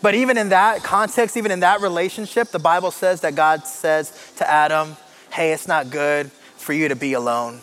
But 0.00 0.14
even 0.14 0.38
in 0.38 0.50
that 0.50 0.82
context, 0.82 1.36
even 1.36 1.50
in 1.50 1.60
that 1.60 1.80
relationship, 1.80 2.48
the 2.48 2.58
Bible 2.58 2.90
says 2.90 3.22
that 3.22 3.34
God 3.34 3.66
says 3.66 4.32
to 4.36 4.48
Adam, 4.48 4.96
Hey, 5.30 5.52
it's 5.52 5.68
not 5.68 5.90
good 5.90 6.30
for 6.56 6.72
you 6.72 6.88
to 6.88 6.96
be 6.96 7.12
alone. 7.12 7.60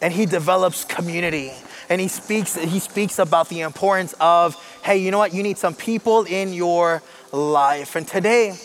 And 0.00 0.12
he 0.12 0.26
develops 0.26 0.84
community. 0.84 1.52
And 1.88 2.00
he 2.00 2.08
speaks, 2.08 2.56
he 2.56 2.78
speaks 2.78 3.18
about 3.18 3.48
the 3.48 3.60
importance 3.60 4.14
of, 4.20 4.56
hey, 4.82 4.98
you 4.98 5.10
know 5.10 5.18
what? 5.18 5.34
You 5.34 5.42
need 5.42 5.58
some 5.58 5.74
people 5.74 6.24
in 6.24 6.52
your 6.52 7.02
life. 7.32 7.96
And 7.96 8.06
today, 8.06 8.56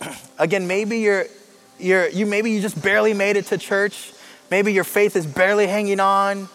again, 0.38 0.66
maybe 0.66 0.98
you're, 0.98 1.26
you're 1.78 2.08
you 2.08 2.24
maybe 2.24 2.50
you 2.50 2.60
just 2.60 2.80
barely 2.80 3.12
made 3.12 3.36
it 3.36 3.46
to 3.46 3.58
church. 3.58 4.12
Maybe 4.50 4.72
your 4.72 4.84
faith 4.84 5.16
is 5.16 5.26
barely 5.26 5.66
hanging 5.66 6.00
on. 6.00 6.48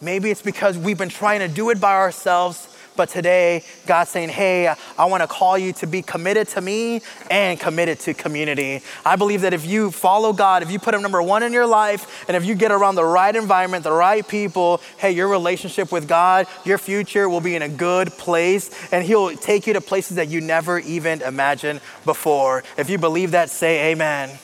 Maybe 0.00 0.30
it's 0.30 0.42
because 0.42 0.78
we've 0.78 0.98
been 0.98 1.08
trying 1.08 1.40
to 1.40 1.48
do 1.48 1.70
it 1.70 1.80
by 1.80 1.94
ourselves 1.94 2.69
but 2.96 3.08
today, 3.08 3.64
God's 3.86 4.10
saying, 4.10 4.30
hey, 4.30 4.74
I 4.98 5.04
want 5.06 5.22
to 5.22 5.26
call 5.26 5.56
you 5.56 5.72
to 5.74 5.86
be 5.86 6.02
committed 6.02 6.48
to 6.48 6.60
me 6.60 7.00
and 7.30 7.58
committed 7.58 8.00
to 8.00 8.14
community. 8.14 8.82
I 9.04 9.16
believe 9.16 9.42
that 9.42 9.54
if 9.54 9.64
you 9.64 9.90
follow 9.90 10.32
God, 10.32 10.62
if 10.62 10.70
you 10.70 10.78
put 10.78 10.94
Him 10.94 11.02
number 11.02 11.22
one 11.22 11.42
in 11.42 11.52
your 11.52 11.66
life, 11.66 12.24
and 12.28 12.36
if 12.36 12.44
you 12.44 12.54
get 12.54 12.72
around 12.72 12.96
the 12.96 13.04
right 13.04 13.34
environment, 13.34 13.84
the 13.84 13.92
right 13.92 14.26
people, 14.26 14.80
hey, 14.98 15.12
your 15.12 15.28
relationship 15.28 15.92
with 15.92 16.08
God, 16.08 16.46
your 16.64 16.78
future 16.78 17.28
will 17.28 17.40
be 17.40 17.56
in 17.56 17.62
a 17.62 17.68
good 17.68 18.10
place, 18.12 18.70
and 18.92 19.04
He'll 19.04 19.36
take 19.36 19.66
you 19.66 19.72
to 19.74 19.80
places 19.80 20.16
that 20.16 20.28
you 20.28 20.40
never 20.40 20.78
even 20.78 21.22
imagined 21.22 21.80
before. 22.04 22.64
If 22.76 22.90
you 22.90 22.98
believe 22.98 23.30
that, 23.30 23.50
say 23.50 23.92
amen. 23.92 24.38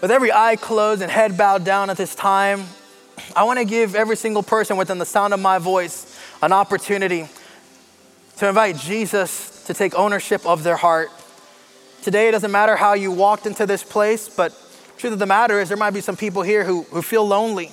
With 0.00 0.10
every 0.10 0.32
eye 0.32 0.56
closed 0.56 1.02
and 1.02 1.10
head 1.10 1.36
bowed 1.36 1.64
down 1.64 1.90
at 1.90 1.96
this 1.96 2.14
time, 2.14 2.64
I 3.34 3.44
want 3.44 3.58
to 3.58 3.64
give 3.64 3.94
every 3.94 4.16
single 4.16 4.42
person 4.42 4.76
within 4.76 4.98
the 4.98 5.04
sound 5.04 5.34
of 5.34 5.40
my 5.40 5.58
voice 5.58 6.17
an 6.42 6.52
opportunity 6.52 7.28
to 8.36 8.48
invite 8.48 8.76
Jesus 8.76 9.64
to 9.64 9.74
take 9.74 9.94
ownership 9.94 10.46
of 10.46 10.62
their 10.62 10.76
heart. 10.76 11.10
Today, 12.02 12.28
it 12.28 12.32
doesn't 12.32 12.52
matter 12.52 12.76
how 12.76 12.94
you 12.94 13.10
walked 13.10 13.46
into 13.46 13.66
this 13.66 13.82
place, 13.82 14.28
but 14.28 14.54
truth 14.96 15.12
of 15.12 15.18
the 15.18 15.26
matter 15.26 15.60
is 15.60 15.68
there 15.68 15.76
might 15.76 15.90
be 15.90 16.00
some 16.00 16.16
people 16.16 16.42
here 16.42 16.64
who, 16.64 16.82
who 16.84 17.02
feel 17.02 17.26
lonely, 17.26 17.70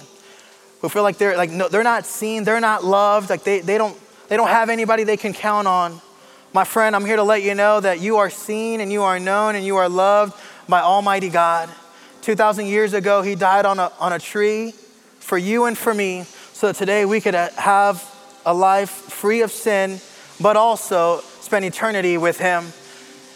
who 0.81 0.89
feel 0.89 1.03
like 1.03 1.17
they're 1.17 1.37
like 1.37 1.51
no, 1.51 1.67
they're 1.67 1.83
not 1.83 2.05
seen, 2.05 2.43
they're 2.43 2.59
not 2.59 2.83
loved, 2.83 3.29
like 3.29 3.43
they, 3.43 3.59
they 3.59 3.77
don't 3.77 3.97
they 4.27 4.37
don't 4.37 4.47
have 4.47 4.69
anybody 4.69 5.03
they 5.03 5.17
can 5.17 5.33
count 5.33 5.67
on. 5.67 6.01
My 6.53 6.63
friend, 6.63 6.95
I'm 6.95 7.05
here 7.05 7.17
to 7.17 7.23
let 7.23 7.43
you 7.43 7.53
know 7.53 7.79
that 7.79 7.99
you 7.99 8.17
are 8.17 8.29
seen 8.29 8.81
and 8.81 8.91
you 8.91 9.03
are 9.03 9.19
known 9.19 9.55
and 9.55 9.65
you 9.65 9.75
are 9.75 9.89
loved 9.89 10.33
by 10.67 10.81
Almighty 10.81 11.29
God. 11.29 11.69
2,000 12.21 12.65
years 12.65 12.93
ago, 12.93 13.21
He 13.21 13.35
died 13.35 13.65
on 13.65 13.77
a, 13.77 13.91
on 13.99 14.13
a 14.13 14.19
tree 14.19 14.71
for 15.19 15.37
you 15.37 15.65
and 15.65 15.77
for 15.77 15.93
me 15.93 16.23
so 16.53 16.67
that 16.67 16.75
today 16.75 17.05
we 17.05 17.21
could 17.21 17.35
uh, 17.35 17.49
have 17.51 18.01
a 18.45 18.53
life 18.53 18.89
free 18.89 19.41
of 19.41 19.51
sin, 19.51 19.99
but 20.39 20.55
also 20.55 21.19
spend 21.41 21.65
eternity 21.65 22.17
with 22.17 22.39
Him. 22.39 22.65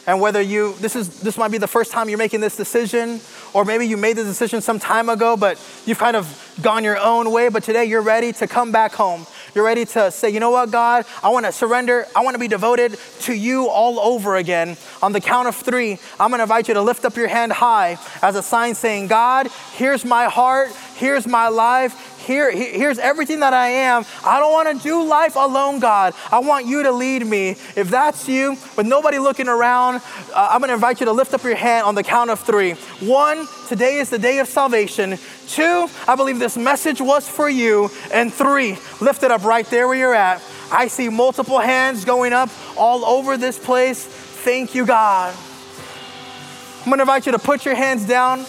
And 0.07 0.20
whether 0.20 0.41
you, 0.41 0.74
this 0.80 0.95
is, 0.95 1.20
this 1.20 1.38
might 1.38 1.51
be 1.51 1.60
the 1.60 1.68
first 1.68 1.91
time 1.91 2.10
you're 2.10 2.18
making 2.18 2.41
this 2.41 2.55
decision, 2.55 3.20
or 3.53 3.64
maybe 3.64 3.86
you 3.86 3.95
made 3.95 4.16
the 4.16 4.24
decision 4.24 4.60
some 4.60 4.80
time 4.80 5.07
ago, 5.07 5.38
but 5.38 5.62
you've 5.86 5.99
kind 5.99 6.16
of 6.16 6.57
gone 6.64 6.84
your 6.84 6.97
own 6.97 7.32
way, 7.32 7.49
but 7.49 7.64
today 7.64 7.86
you're 7.86 8.01
ready 8.01 8.34
to 8.34 8.47
come 8.47 8.72
back 8.72 8.93
home. 8.93 9.28
You're 9.53 9.66
ready 9.66 9.86
to 9.86 10.10
say, 10.12 10.30
you 10.30 10.39
know 10.39 10.49
what, 10.49 10.72
God, 10.72 11.05
I 11.22 11.30
want 11.30 11.45
to 11.45 11.51
surrender. 11.51 12.07
I 12.16 12.24
want 12.24 12.34
to 12.36 12.39
be 12.39 12.47
devoted 12.47 12.97
to 13.22 13.34
you 13.34 13.68
all 13.68 13.99
over 13.99 14.36
again. 14.36 14.78
On 15.01 15.12
the 15.12 15.22
count 15.22 15.47
of 15.47 15.55
three, 15.55 15.99
I'm 16.20 16.30
going 16.30 16.39
to 16.39 16.43
invite 16.43 16.68
you 16.68 16.74
to 16.76 16.82
lift 16.82 17.05
up 17.05 17.16
your 17.16 17.28
hand 17.28 17.51
high 17.51 17.97
as 18.22 18.36
a 18.36 18.41
sign 18.41 18.76
saying, 18.76 19.07
God, 19.07 19.49
here's 19.74 20.05
my 20.05 20.26
heart, 20.26 20.70
here's 20.95 21.28
my 21.28 21.49
life, 21.49 22.09
here, 22.30 22.52
here's 22.52 23.00
everything 23.00 23.40
that 23.40 23.54
I 23.54 23.70
am. 23.70 24.06
I 24.24 24.40
don't 24.40 24.52
want 24.52 24.78
to 24.78 24.84
do 24.84 25.04
life 25.04 25.36
alone, 25.36 25.80
God. 25.80 26.14
I 26.32 26.38
want 26.38 26.68
you 26.68 26.84
to 26.84 26.92
lead 26.92 27.26
me. 27.26 27.56
If 27.76 27.90
that's 27.90 28.30
you, 28.30 28.52
with 28.78 28.86
nobody 28.86 29.18
looking 29.18 29.48
around, 29.48 29.96
uh, 30.36 30.50
I'm 30.52 30.60
going 30.60 30.68
to 30.68 30.76
invite 30.76 31.00
you 31.00 31.08
to 31.08 31.12
lift 31.12 31.34
up 31.34 31.44
your 31.44 31.56
hand 31.56 31.88
on 31.88 31.96
the 31.96 32.04
count 32.04 32.30
of 32.30 32.40
three. 32.40 32.74
One, 33.02 33.48
today 33.68 33.96
is 33.96 34.12
the 34.12 34.20
day 34.20 34.38
of 34.38 34.48
salvation. 34.48 35.18
Two, 35.48 35.88
I 36.08 36.16
believe 36.16 36.38
this 36.38 36.56
message 36.56 37.02
was 37.02 37.28
for 37.28 37.50
you. 37.50 37.90
And 38.14 38.32
three, 38.32 38.78
lift 39.02 39.24
it 39.24 39.32
up 39.32 39.44
right 39.44 39.66
there 39.66 39.88
where 39.88 39.98
you're 39.98 40.14
at. 40.14 40.40
I 40.72 40.88
see 40.88 41.10
multiple 41.10 41.58
hands 41.58 42.06
going 42.06 42.32
up 42.32 42.52
all 42.78 43.06
over 43.06 43.38
this 43.38 43.58
place. 43.58 44.06
Thank 44.06 44.76
you, 44.76 44.86
God. 44.86 45.36
I'm 46.82 46.86
going 46.86 47.00
to 47.00 47.02
invite 47.02 47.26
you 47.26 47.32
to 47.32 47.40
put 47.40 47.66
your 47.66 47.76
hands 47.76 48.08
down 48.08 48.46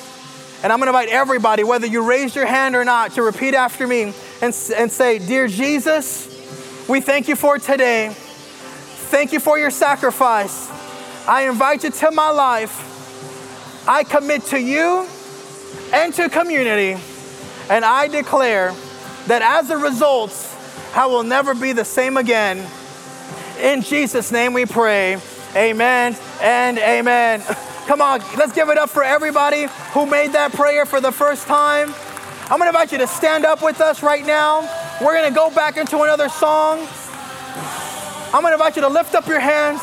And 0.62 0.72
I'm 0.72 0.78
gonna 0.78 0.90
invite 0.90 1.08
everybody, 1.08 1.64
whether 1.64 1.86
you 1.86 2.02
raised 2.02 2.36
your 2.36 2.46
hand 2.46 2.74
or 2.74 2.84
not, 2.84 3.12
to 3.12 3.22
repeat 3.22 3.54
after 3.54 3.86
me 3.86 4.12
and, 4.42 4.54
and 4.76 4.92
say, 4.92 5.18
Dear 5.18 5.48
Jesus, 5.48 6.26
we 6.88 7.00
thank 7.00 7.28
you 7.28 7.36
for 7.36 7.58
today. 7.58 8.10
Thank 8.14 9.32
you 9.32 9.40
for 9.40 9.58
your 9.58 9.70
sacrifice. 9.70 10.70
I 11.26 11.48
invite 11.48 11.84
you 11.84 11.90
to 11.90 12.10
my 12.10 12.30
life. 12.30 13.88
I 13.88 14.04
commit 14.04 14.42
to 14.46 14.60
you 14.60 15.06
and 15.92 16.12
to 16.14 16.28
community. 16.28 17.00
And 17.70 17.84
I 17.84 18.08
declare 18.08 18.74
that 19.26 19.42
as 19.42 19.70
a 19.70 19.78
result, 19.78 20.32
I 20.94 21.06
will 21.06 21.22
never 21.22 21.54
be 21.54 21.72
the 21.72 21.84
same 21.84 22.16
again. 22.16 22.66
In 23.60 23.82
Jesus' 23.82 24.30
name 24.30 24.52
we 24.52 24.66
pray. 24.66 25.18
Amen 25.54 26.16
and 26.40 26.78
amen. 26.78 27.42
Come 27.86 28.00
on, 28.00 28.20
let's 28.36 28.52
give 28.52 28.68
it 28.68 28.78
up 28.78 28.90
for 28.90 29.02
everybody 29.02 29.66
who 29.92 30.06
made 30.06 30.32
that 30.32 30.52
prayer 30.52 30.86
for 30.86 31.00
the 31.00 31.10
first 31.12 31.46
time. 31.46 31.92
I'm 32.44 32.58
gonna 32.58 32.68
invite 32.68 32.92
you 32.92 32.98
to 32.98 33.06
stand 33.06 33.44
up 33.44 33.62
with 33.62 33.80
us 33.80 34.02
right 34.02 34.24
now. 34.24 34.60
We're 35.00 35.14
gonna 35.14 35.34
go 35.34 35.50
back 35.50 35.76
into 35.76 36.02
another 36.02 36.28
song. 36.28 36.86
I'm 38.32 38.42
gonna 38.42 38.52
invite 38.52 38.76
you 38.76 38.82
to 38.82 38.88
lift 38.88 39.14
up 39.14 39.26
your 39.26 39.40
hands, 39.40 39.80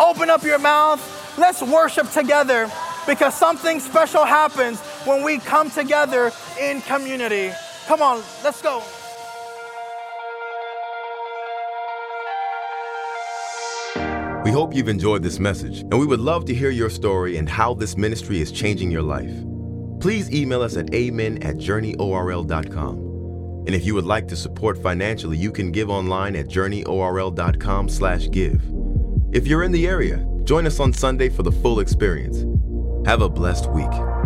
open 0.00 0.30
up 0.30 0.42
your 0.44 0.58
mouth. 0.58 1.00
Let's 1.38 1.62
worship 1.62 2.10
together 2.10 2.70
because 3.06 3.34
something 3.34 3.80
special 3.80 4.24
happens 4.24 4.80
when 5.04 5.22
we 5.24 5.38
come 5.38 5.70
together 5.70 6.32
in 6.60 6.80
community. 6.82 7.52
Come 7.86 8.02
on, 8.02 8.22
let's 8.44 8.60
go. 8.62 8.82
We 14.48 14.52
hope 14.52 14.74
you've 14.74 14.88
enjoyed 14.88 15.22
this 15.22 15.38
message, 15.38 15.80
and 15.80 16.00
we 16.00 16.06
would 16.06 16.20
love 16.20 16.46
to 16.46 16.54
hear 16.54 16.70
your 16.70 16.88
story 16.88 17.36
and 17.36 17.46
how 17.46 17.74
this 17.74 17.98
ministry 17.98 18.40
is 18.40 18.50
changing 18.50 18.90
your 18.90 19.02
life. 19.02 19.30
Please 20.00 20.32
email 20.32 20.62
us 20.62 20.78
at 20.78 20.94
amen 20.94 21.42
at 21.42 21.56
journeyorl.com. 21.56 22.96
And 23.66 23.74
if 23.74 23.84
you 23.84 23.94
would 23.94 24.06
like 24.06 24.26
to 24.28 24.36
support 24.36 24.82
financially, 24.82 25.36
you 25.36 25.52
can 25.52 25.70
give 25.70 25.90
online 25.90 26.34
at 26.34 26.46
journeyorl.com 26.46 27.90
slash 27.90 28.30
give. 28.30 28.62
If 29.32 29.46
you're 29.46 29.64
in 29.64 29.72
the 29.72 29.86
area, 29.86 30.26
join 30.44 30.66
us 30.66 30.80
on 30.80 30.94
Sunday 30.94 31.28
for 31.28 31.42
the 31.42 31.52
full 31.52 31.80
experience. 31.80 32.46
Have 33.06 33.20
a 33.20 33.28
blessed 33.28 33.70
week. 33.72 34.17